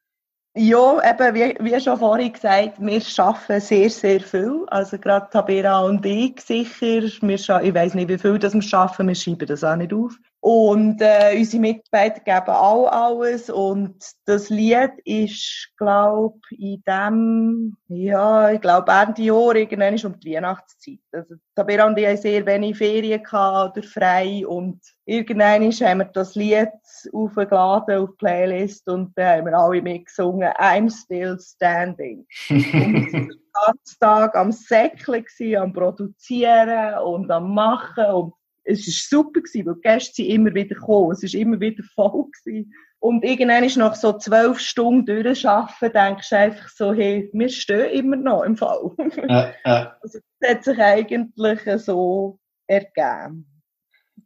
ja, 0.53 0.99
eben, 1.09 1.33
wie, 1.33 1.55
wie 1.61 1.79
schon 1.79 1.97
vorhin 1.97 2.33
gesagt, 2.33 2.73
wir 2.77 3.01
arbeiten 3.17 3.61
sehr, 3.61 3.89
sehr 3.89 4.19
viel. 4.19 4.65
Also 4.67 4.97
gerade 4.97 5.29
Tabera 5.31 5.79
und 5.85 6.05
ich 6.05 6.41
sicher. 6.41 7.03
Wir, 7.21 7.35
ich 7.37 7.73
weiß 7.73 7.93
nicht, 7.93 8.09
wie 8.09 8.17
viel 8.17 8.37
das 8.37 8.53
wir 8.53 8.77
arbeiten, 8.77 9.07
wir 9.07 9.15
schreiben 9.15 9.45
das 9.45 9.63
auch 9.63 9.77
nicht 9.77 9.93
auf. 9.93 10.13
Und 10.43 10.99
äh, 11.01 11.37
unsere 11.37 11.61
Mitarbeiter 11.61 12.19
geben 12.19 12.55
auch 12.55 12.87
alles. 12.87 13.51
Und 13.51 14.03
das 14.25 14.49
Lied 14.49 14.91
ist, 15.05 15.69
glaube 15.77 16.39
in 16.49 16.81
dem, 16.87 17.77
ja, 17.87 18.49
ich 18.49 18.59
glaube, 18.59 18.91
Ende 18.91 19.21
Jahr, 19.21 19.55
irgendwann 19.55 19.93
ist 19.93 20.03
um 20.03 20.19
die 20.19 20.33
Weihnachtszeit. 20.33 20.97
Also, 21.11 21.35
Tabera 21.55 21.85
und 21.85 21.99
ich 21.99 22.07
haben 22.07 22.17
sehr 22.17 22.43
wenig 22.47 22.75
Ferien 22.75 23.21
gehabt 23.21 23.77
oder 23.77 23.87
frei. 23.87 24.43
Und 24.47 24.81
irgendwann 25.05 25.71
haben 25.71 25.99
wir 25.99 26.05
das 26.05 26.33
Lied 26.33 26.71
aufgeladen 27.13 27.99
auf 27.99 28.09
die 28.09 28.17
Playlist 28.17 28.89
und 28.89 29.15
dann 29.15 29.37
haben 29.37 29.45
wir 29.45 29.59
alle 29.59 29.81
mitgesungen, 29.83 30.49
I'm 30.53 30.89
still 30.89 31.37
standing. 31.39 32.25
und 32.49 33.13
den 33.13 33.29
ganzen 33.53 33.99
Tag 33.99 34.35
am 34.35 34.51
Säckeln, 34.51 35.23
am 35.55 35.71
Produzieren 35.71 36.97
und 37.03 37.29
am 37.29 37.53
Machen 37.53 38.05
und 38.05 38.33
es 38.63 38.85
war 38.87 39.19
super, 39.23 39.41
gewesen, 39.41 39.65
weil 39.65 39.75
die 39.75 39.81
Gäste 39.81 40.15
sind 40.15 40.27
immer 40.27 40.53
wieder 40.53 40.75
gekommen. 40.75 41.11
Es 41.11 41.23
war 41.23 41.39
immer 41.39 41.59
wieder 41.59 41.83
voll. 41.95 42.25
Gewesen. 42.43 42.73
Und 42.99 43.23
irgendwann 43.23 43.63
ist 43.63 43.77
nach 43.77 43.95
so 43.95 44.13
zwölf 44.13 44.59
Stunden 44.59 45.23
durcharbeiten, 45.23 45.91
denkst 45.91 46.29
du 46.29 46.37
einfach 46.37 46.69
so, 46.69 46.93
hey, 46.93 47.29
wir 47.33 47.49
stehen 47.49 47.89
immer 47.89 48.15
noch 48.15 48.43
im 48.43 48.55
Fall. 48.55 48.91
Äh, 48.97 49.53
äh. 49.63 49.85
Also, 50.01 50.19
das 50.39 50.51
hat 50.51 50.63
sich 50.63 50.77
eigentlich 50.77 51.81
so 51.81 52.39
ergeben. 52.67 53.47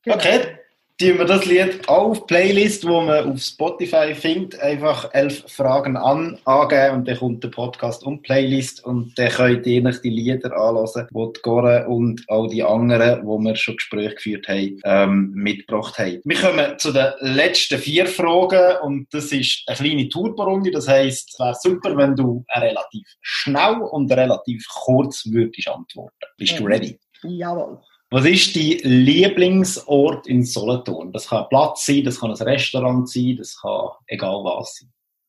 Genau. 0.03 0.17
Okay, 0.17 0.57
tun 0.97 1.17
wir 1.17 1.25
das 1.25 1.45
Lied 1.45 1.89
auf 1.89 2.25
Playlist, 2.25 2.87
wo 2.87 3.01
man 3.01 3.31
auf 3.31 3.41
Spotify 3.41 4.15
findet, 4.15 4.57
einfach 4.61 5.09
elf 5.13 5.43
Fragen 5.51 5.97
an, 5.97 6.39
angeben 6.45 6.97
und 6.97 7.07
dann 7.07 7.17
kommt 7.17 7.43
der 7.43 7.49
Podcast 7.49 8.05
und 8.05 8.21
Playlist 8.21 8.83
und 8.85 9.11
dann 9.17 9.29
könnt 9.29 9.67
ihr 9.67 9.83
euch 9.83 10.01
die 10.01 10.09
Lieder 10.09 10.55
anhören, 10.57 11.07
die 11.11 11.33
die 11.35 11.41
Gore 11.41 11.85
und 11.87 12.23
all 12.29 12.47
die 12.47 12.63
anderen, 12.63 13.25
wo 13.25 13.37
wir 13.39 13.55
schon 13.57 13.75
Gespräche 13.75 14.15
geführt 14.15 14.47
haben, 14.47 14.79
ähm, 14.85 15.31
mitgebracht 15.35 15.97
haben. 15.97 16.21
Wir 16.23 16.37
kommen 16.37 16.79
zu 16.79 16.93
den 16.93 17.11
letzten 17.19 17.77
vier 17.77 18.05
Fragen 18.05 18.77
und 18.81 19.13
das 19.13 19.33
ist 19.33 19.63
eine 19.67 19.75
kleine 19.75 20.07
Turborunde, 20.07 20.71
das 20.71 20.87
heisst, 20.87 21.33
es 21.33 21.39
wäre 21.39 21.55
super, 21.55 21.97
wenn 21.97 22.15
du 22.15 22.45
relativ 22.55 23.05
schnell 23.21 23.81
und 23.91 24.09
relativ 24.13 24.65
kurz 24.69 25.25
würdest 25.25 25.67
antworten. 25.67 26.15
Bist 26.37 26.57
du 26.57 26.65
ready? 26.65 26.97
Jawohl. 27.23 27.79
Was 28.15 28.23
ist 28.23 28.55
dein 28.55 28.89
Lieblingsort 28.89 30.25
in 30.25 30.45
Solothurn? 30.45 31.11
Das 31.11 31.27
kann 31.27 31.43
ein 31.43 31.49
Platz 31.49 31.85
sein, 31.85 32.05
das 32.05 32.21
kann 32.21 32.31
ein 32.31 32.37
Restaurant 32.37 33.09
sein, 33.09 33.35
das 33.37 33.59
kann 33.61 33.89
egal 34.07 34.41
was 34.45 34.79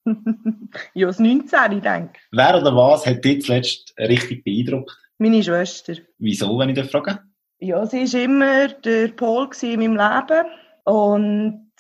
sein. 0.04 0.14
ja, 0.94 1.08
das 1.08 1.18
19, 1.18 1.72
ich 1.72 1.82
denke. 1.82 2.12
Wer 2.30 2.60
oder 2.60 2.76
was 2.76 3.04
hat 3.04 3.24
dich 3.24 3.42
zuletzt 3.42 3.92
richtig 3.98 4.44
beeindruckt? 4.44 4.96
Meine 5.18 5.42
Schwester. 5.42 5.94
Wieso, 6.18 6.56
wenn 6.60 6.68
ich 6.68 6.76
das 6.76 6.88
frage? 6.88 7.18
Ja, 7.58 7.84
sie 7.86 8.04
war 8.04 8.22
immer 8.22 8.68
der 8.68 9.08
Pol 9.08 9.50
in 9.62 9.80
meinem 9.80 9.96
Leben. 9.96 10.46
Und 10.84 11.70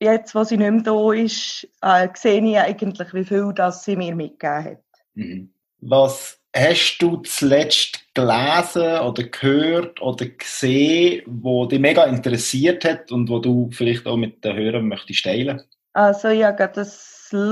jetzt, 0.00 0.34
wo 0.34 0.42
sie 0.42 0.56
nicht 0.56 0.68
mehr 0.68 0.82
da 0.82 1.12
ist, 1.12 1.68
äh, 1.80 2.08
sehe 2.14 2.44
ich 2.44 2.58
eigentlich, 2.58 3.14
wie 3.14 3.24
viel 3.24 3.52
das 3.54 3.84
sie 3.84 3.94
mir 3.94 4.16
mitgegeben 4.16 4.64
hat. 4.64 4.84
Mhm. 5.14 5.54
Was 5.78 6.39
hast 6.54 6.98
du 6.98 7.18
zuletzt 7.18 8.00
gelesen 8.14 9.00
oder 9.00 9.22
gehört 9.24 10.00
oder 10.02 10.26
gesehen, 10.26 11.22
wo 11.26 11.66
dich 11.66 11.78
mega 11.78 12.04
interessiert 12.04 12.84
hat 12.84 13.12
und 13.12 13.28
wo 13.28 13.38
du 13.38 13.70
vielleicht 13.72 14.06
auch 14.06 14.16
mit 14.16 14.44
den 14.44 14.56
Hörern 14.56 14.88
möchtest 14.88 15.24
teilen? 15.24 15.62
Also 15.92 16.28
ich 16.28 16.44
habe 16.44 16.56
gerade 16.56 16.82
ein 16.82 16.88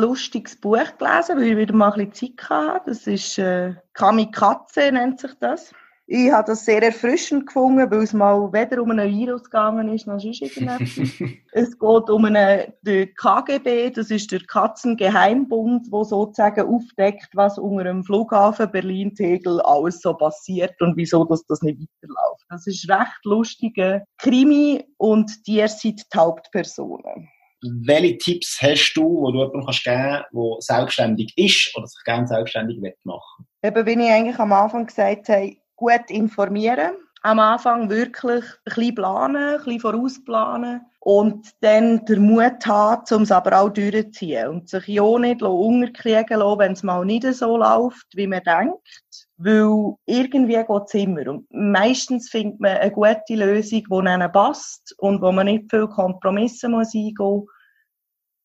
lustiges 0.01 0.61
Buch 0.61 0.96
gelesen, 0.99 1.36
weil 1.36 1.44
ich 1.44 1.57
wieder 1.57 1.74
mal 1.74 1.92
ein 1.92 2.11
bisschen 2.11 2.36
Zeit 2.36 2.51
hatte. 2.51 2.90
Das 2.90 3.07
ist 3.07 3.38
äh, 3.38 3.74
Kamikaze, 3.92 4.92
nennt 4.92 5.20
sich 5.20 5.32
das. 5.40 5.72
Ich 6.11 6.32
habe 6.32 6.46
das 6.46 6.64
sehr 6.64 6.82
erfrischend 6.82 7.48
gefunden, 7.48 7.90
weil 7.90 8.02
es 8.02 8.14
mal 8.14 8.50
weder 8.50 8.80
um 8.80 8.90
einen 8.92 9.14
Virus 9.14 9.44
gegangen 9.44 9.90
ist, 9.90 10.06
noch 10.06 10.18
sonst 10.18 10.40
irgendetwas. 10.40 10.88
es 11.52 11.78
geht 11.78 12.11
um 12.11 12.24
einen, 12.24 12.72
den 12.80 13.14
KGB, 13.14 13.90
das 13.90 14.11
ist 14.11 14.32
der 14.32 14.40
Katzengeheimbund, 14.40 15.88
wo 15.90 16.04
sozusagen 16.04 16.66
aufdeckt, 16.66 17.28
was 17.34 17.59
unter 17.59 17.84
dem 17.84 18.02
Flughafen 18.04 18.70
Berlin-Tegel 18.70 19.61
alles 19.61 20.00
so 20.00 20.14
passiert 20.14 20.80
und 20.80 20.96
wieso 20.96 21.26
das, 21.26 21.44
das 21.44 21.61
nicht 21.61 21.78
weiterläuft. 21.78 22.44
Das 22.48 22.66
ist 22.66 22.88
recht 22.88 23.24
lustige 23.24 24.04
Krimi 24.16 24.82
und 24.96 25.46
die 25.46 25.62
sind 25.68 26.06
die 26.11 26.18
Hauptpersonen. 26.18 27.28
Welche 27.61 28.16
Tipps 28.16 28.59
hast 28.62 28.94
du, 28.94 29.26
die 29.26 29.32
du 29.32 29.38
jemandem 29.40 29.64
kannst 29.66 29.84
geben 29.84 30.00
kannst, 30.00 30.32
der 30.32 30.76
selbstständig 30.76 31.34
ist 31.36 31.76
oder 31.76 31.86
sich 31.86 32.02
gerne 32.06 32.26
selbstständig 32.26 32.78
machen? 33.04 33.46
Eben, 33.62 33.84
wie 33.84 33.90
ich 33.90 34.11
eigentlich 34.11 34.38
am 34.38 34.54
Anfang 34.54 34.86
gesagt 34.86 35.28
habe, 35.28 35.54
gut 35.79 36.11
informieren. 36.11 36.93
Am 37.22 37.39
Anfang 37.41 37.89
wirklich 37.89 38.45
ein 38.45 38.74
bisschen 38.74 38.95
planen, 38.95 39.37
ein 39.37 39.57
bisschen 39.57 39.81
vorausplanen 39.81 40.83
und 41.01 41.49
dann 41.62 42.05
den 42.05 42.22
Mut 42.22 42.66
haben, 42.66 43.03
um 43.16 43.22
es 43.22 43.33
aber 43.33 43.61
auch 43.61 43.70
durchzuziehen 43.70 44.49
und 44.49 44.68
sich 44.68 44.87
ja 44.89 45.18
nicht 45.18 45.43
unterkriegen 45.43 46.39
lassen, 46.39 46.59
wenn 46.59 46.72
es 46.72 46.83
mal 46.83 47.05
nicht 47.05 47.24
so 47.33 47.57
läuft, 47.57 48.07
wie 48.14 48.26
man 48.26 48.43
denkt. 48.43 49.26
Weil 49.37 49.95
irgendwie 50.07 50.57
geht 50.57 50.83
es 50.87 50.95
immer. 50.95 51.26
Und 51.29 51.47
meistens 51.51 52.29
findet 52.29 52.61
man 52.61 52.76
eine 52.76 52.91
gute 52.91 53.35
Lösung, 53.35 53.83
die 53.91 54.07
einem 54.07 54.31
passt 54.31 54.95
und 54.99 55.22
wo 55.22 55.33
man 55.33 55.47
nicht 55.47 55.70
viel 55.70 55.89
Kompromisse 55.89 56.68
muss 56.68 56.95
eingehen 56.95 57.14
muss. 57.18 57.47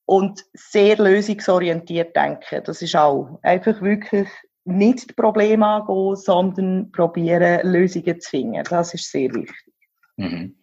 Und 0.05 0.43
sehr 0.53 0.97
lösungsorientiert 0.97 2.15
denken. 2.15 2.61
Das 2.65 2.81
ist 2.81 2.95
auch 2.95 3.39
einfach 3.41 3.81
wirklich 3.81 4.29
nicht 4.65 5.09
das 5.09 5.15
Problem 5.15 5.63
angehen, 5.63 6.15
sondern 6.15 6.91
probieren, 6.91 7.71
Lösungen 7.71 8.19
zu 8.19 8.29
finden. 8.29 8.63
Das 8.69 8.93
ist 8.93 9.11
sehr 9.11 9.33
wichtig. 9.33 9.73
Mhm. 10.17 10.55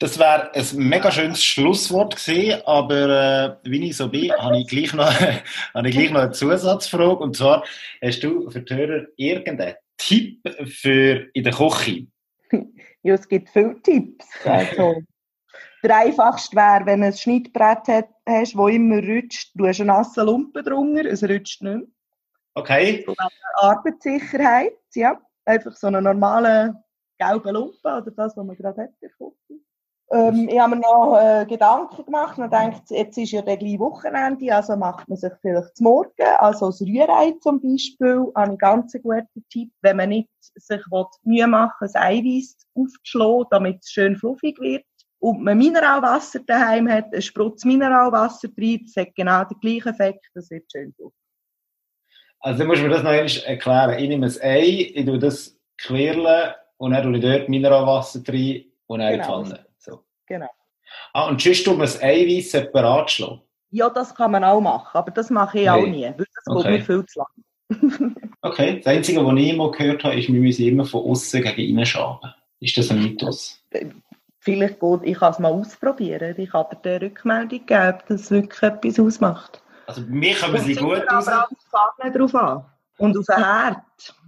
Das 0.00 0.16
wäre 0.16 0.54
ein 0.54 0.64
mega 0.76 1.10
schönes 1.10 1.42
Schlusswort 1.42 2.14
gewesen, 2.14 2.62
aber 2.66 3.58
äh, 3.64 3.68
wie 3.68 3.88
ich 3.88 3.96
so 3.96 4.08
bin, 4.08 4.32
habe 4.32 4.58
ich, 4.58 4.68
gleich 4.68 4.94
noch, 4.94 5.10
habe 5.74 5.88
ich 5.88 5.94
gleich 5.94 6.10
noch 6.10 6.20
eine 6.20 6.30
Zusatzfrage. 6.30 7.16
Und 7.16 7.36
zwar, 7.36 7.64
hast 8.00 8.22
du 8.22 8.48
für 8.48 8.60
die 8.60 8.74
Hörer 8.74 9.06
irgendeinen 9.16 9.74
Tipp 9.96 10.40
für 10.66 11.28
in 11.32 11.44
der 11.44 11.52
Küche? 11.52 12.06
Ja, 13.04 13.14
es 13.14 13.28
gibt 13.28 13.48
viele 13.50 13.80
Tipps. 13.80 14.26
Also, 14.44 15.02
der 15.84 15.96
einfachste 15.98 16.56
wäre, 16.56 16.84
wenn 16.84 17.00
du 17.00 17.06
ein 17.06 17.12
Schnittbrett 17.12 17.86
hast, 17.86 18.08
das 18.26 18.52
immer 18.52 18.98
rutscht, 18.98 19.52
du 19.54 19.68
hast 19.68 19.80
einen 19.80 19.86
nassen 19.86 20.26
Lumpen 20.26 20.64
drunter, 20.64 21.04
es 21.04 21.22
rutscht 21.22 21.62
nicht 21.62 21.76
mehr. 21.76 21.86
Okay. 22.58 23.06
Arbeitssicherheit, 23.54 24.78
ja. 24.94 25.20
Einfach 25.44 25.74
so 25.76 25.86
einen 25.86 26.04
normalen 26.04 26.76
gelben 27.18 27.54
Lumpen 27.54 27.78
oder 27.82 28.10
das, 28.10 28.36
was 28.36 28.44
man 28.44 28.56
gerade 28.56 28.82
hat. 28.82 28.90
Ähm, 30.10 30.48
ich 30.48 30.58
habe 30.58 30.74
mir 30.74 30.80
noch 30.80 31.18
äh, 31.18 31.44
Gedanken 31.44 32.04
gemacht 32.04 32.38
und 32.38 32.50
denkt, 32.50 32.90
jetzt 32.90 33.18
ist 33.18 33.32
ja 33.32 33.42
der 33.42 33.58
gleiche 33.58 33.78
Wochenende, 33.78 34.54
also 34.54 34.74
macht 34.74 35.06
man 35.06 35.18
sich 35.18 35.32
vielleicht 35.42 35.76
zum 35.76 35.84
Morgen, 35.84 36.26
also 36.38 36.66
das 36.66 36.80
Rührei 36.80 37.34
zum 37.42 37.60
Beispiel, 37.60 38.24
ich 38.34 38.58
ganz 38.58 38.92
guten 39.02 39.44
Tipp, 39.50 39.70
wenn 39.82 39.98
man 39.98 40.08
nicht 40.08 40.30
sich 40.40 40.80
Mühe 41.24 41.46
machen 41.46 41.74
will, 41.80 41.90
ein 41.94 42.24
Eiweiß 42.24 42.56
aufzuschlagen, 42.74 43.46
damit 43.50 43.80
es 43.82 43.90
schön 43.90 44.16
fluffig 44.16 44.58
wird 44.60 44.84
und 45.18 45.42
man 45.42 45.58
Mineralwasser 45.58 46.40
daheim 46.40 46.90
hat, 46.90 47.12
ein 47.12 47.20
Sprutz 47.20 47.66
Mineralwasser 47.66 48.48
drin, 48.48 48.86
das 48.86 49.04
hat 49.04 49.14
genau 49.14 49.44
den 49.44 49.60
gleichen 49.60 49.88
Effekt, 49.88 50.26
das 50.34 50.50
wird 50.50 50.72
schön 50.72 50.94
fluffig. 50.94 51.27
Also, 52.40 52.58
dann 52.58 52.68
musst 52.68 52.80
du 52.80 52.84
mir 52.86 52.90
das 52.90 53.02
noch 53.02 53.10
einmal 53.10 53.44
erklären. 53.44 53.98
Ich 53.98 54.08
nehme 54.08 54.26
ein 54.26 54.42
Ei, 54.42 54.92
ich 54.94 55.04
tue 55.04 55.18
das 55.18 55.58
quirlen 55.76 56.52
und 56.76 56.92
dann 56.92 57.02
tue 57.02 57.16
ich 57.16 57.22
dort 57.22 57.48
Mineralwasser 57.48 58.20
drin 58.20 58.64
und 58.86 59.00
dann 59.00 59.12
genau. 59.12 59.44
Pfanne. 59.44 59.66
So. 59.78 60.00
Genau. 60.26 60.48
Ah, 61.12 61.28
und 61.28 61.40
sonst 61.40 61.64
tun 61.64 61.76
wir 61.78 61.82
das 61.82 62.02
Eiweiß 62.02 62.50
separat 62.50 63.10
schlagen? 63.10 63.40
Ja, 63.70 63.90
das 63.90 64.14
kann 64.14 64.30
man 64.30 64.44
auch 64.44 64.60
machen, 64.60 64.96
aber 64.96 65.10
das 65.10 65.30
mache 65.30 65.58
ich 65.58 65.64
nee. 65.64 65.70
auch 65.70 65.86
nie, 65.86 66.04
weil 66.04 66.26
das 66.34 66.46
okay. 66.46 66.62
geht 66.62 66.70
mir 66.70 66.84
viel 66.84 67.04
zu 67.06 67.18
lang. 67.18 68.16
okay, 68.42 68.78
das 68.78 68.86
Einzige, 68.86 69.24
was 69.24 69.38
ich 69.38 69.48
immer 69.50 69.70
gehört 69.70 70.04
habe, 70.04 70.18
ist, 70.18 70.32
wir 70.32 70.40
müssen 70.40 70.66
immer 70.66 70.86
von 70.86 71.04
außen 71.04 71.42
gegen 71.42 71.60
innen 71.60 71.84
schaben. 71.84 72.32
Ist 72.60 72.76
das 72.78 72.90
ein 72.90 73.02
Mythos? 73.02 73.62
Vielleicht 74.40 74.78
gut, 74.78 75.02
ich 75.04 75.18
kann 75.18 75.32
es 75.32 75.38
mal 75.38 75.52
ausprobieren. 75.52 76.34
Ich 76.38 76.50
kann 76.50 76.66
dir 76.82 76.90
eine 76.90 77.02
Rückmeldung 77.02 77.66
geben, 77.66 77.98
dass 78.08 78.20
es 78.22 78.30
wirklich 78.30 78.62
etwas 78.62 78.98
ausmacht. 78.98 79.62
Also 79.88 80.02
mir 80.02 80.34
kommen 80.36 80.60
sie 80.60 80.74
gut 80.74 81.02
raus. 81.10 81.26
Aber 81.28 81.44
auch 81.44 81.48
die 82.04 82.18
drauf 82.18 82.34
an. 82.34 82.64
Und 82.98 83.16
auf 83.16 83.24
den 83.24 83.36
Herd. 83.36 83.78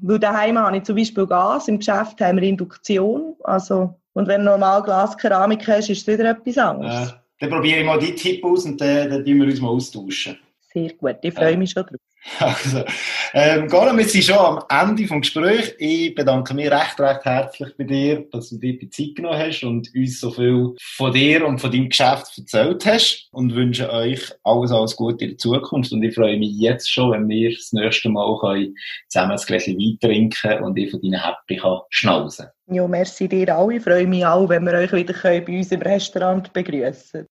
Weil 0.01 0.19
daheim 0.19 0.59
habe 0.59 0.79
ich 0.79 0.85
zum 0.85 0.97
Beispiel 0.97 1.27
Gas, 1.27 1.69
im 1.69 1.79
Geschäft 1.79 2.19
haben 2.21 2.41
wir 2.41 2.49
Induktion. 2.49 3.37
Also, 3.45 3.95
und 4.15 4.27
wenn 4.27 4.41
du 4.41 4.47
normal 4.47 4.83
Glaskeramik 4.83 5.69
hast, 5.69 5.91
ist 5.91 6.01
es 6.01 6.07
wieder 6.07 6.31
etwas 6.31 6.57
anderes. 6.57 7.11
Äh, 7.11 7.15
dann 7.41 7.51
probiere 7.51 7.81
ich 7.81 7.87
mal 7.87 7.99
die 7.99 8.15
Tipp 8.15 8.43
aus 8.43 8.65
und 8.65 8.81
dann, 8.81 9.11
dann 9.11 9.25
wir 9.25 9.45
uns 9.45 9.61
mal 9.61 9.69
austauschen. 9.69 10.39
Sehr 10.73 10.95
gut, 10.95 11.17
ich 11.21 11.35
freue 11.35 11.59
mich 11.59 11.73
schon 11.73 11.85
drauf. 11.85 12.01
Also, 12.39 12.85
ähm, 13.33 13.69
Goran, 13.69 13.97
wir 13.97 14.05
sind 14.05 14.25
schon 14.25 14.37
am 14.37 14.63
Ende 14.69 15.03
des 15.03 15.11
Gesprächs. 15.11 15.75
Ich 15.79 16.15
bedanke 16.15 16.55
mich 16.55 16.71
recht, 16.71 17.01
recht 17.01 17.25
herzlich 17.25 17.77
bei 17.77 17.85
dir, 17.85 18.27
dass 18.31 18.51
du 18.51 18.59
dir 18.59 18.79
die 18.79 18.91
Zeit 18.91 19.17
genommen 19.17 19.39
hast 19.39 19.63
und 19.63 19.91
uns 19.95 20.21
so 20.21 20.31
viel 20.31 20.75
von 20.81 21.13
dir 21.13 21.47
und 21.47 21.61
von 21.61 21.71
deinem 21.71 21.89
Geschäft 21.89 22.37
erzählt 22.37 22.85
hast 22.87 23.29
und 23.33 23.55
wünsche 23.55 23.91
euch 23.91 24.21
alles, 24.45 24.71
alles 24.71 24.97
Gute 24.97 25.25
in 25.25 25.31
der 25.31 25.39
Zukunft. 25.39 25.93
Und 25.93 26.03
ich 26.03 26.15
freue 26.15 26.39
mich 26.39 26.53
jetzt 26.59 26.93
schon, 26.93 27.13
wenn 27.13 27.29
wir 27.29 27.51
das 27.51 27.73
nächste 27.73 28.09
Mal 28.11 28.71
zusammen 29.09 29.33
ein 29.33 29.47
Gläschen 29.47 29.79
Wein 29.79 29.99
trinken 30.01 30.65
und 30.65 30.79
ich 30.79 30.91
von 30.91 31.01
deinen 31.01 31.23
Happy 31.23 31.57
kann 31.57 31.81
schnauzen 31.89 32.49
Ja, 32.67 32.87
merci 32.87 33.29
dir 33.29 33.57
auch. 33.57 33.71
Ich 33.71 33.83
freue 33.83 34.07
mich 34.07 34.27
auch, 34.27 34.49
wenn 34.49 34.65
wir 34.65 34.75
euch 34.75 34.93
wieder 34.93 35.15
bei 35.23 35.45
uns 35.47 35.73
im 35.73 35.83
Restaurant 35.83 36.53
begrüßen 36.53 37.19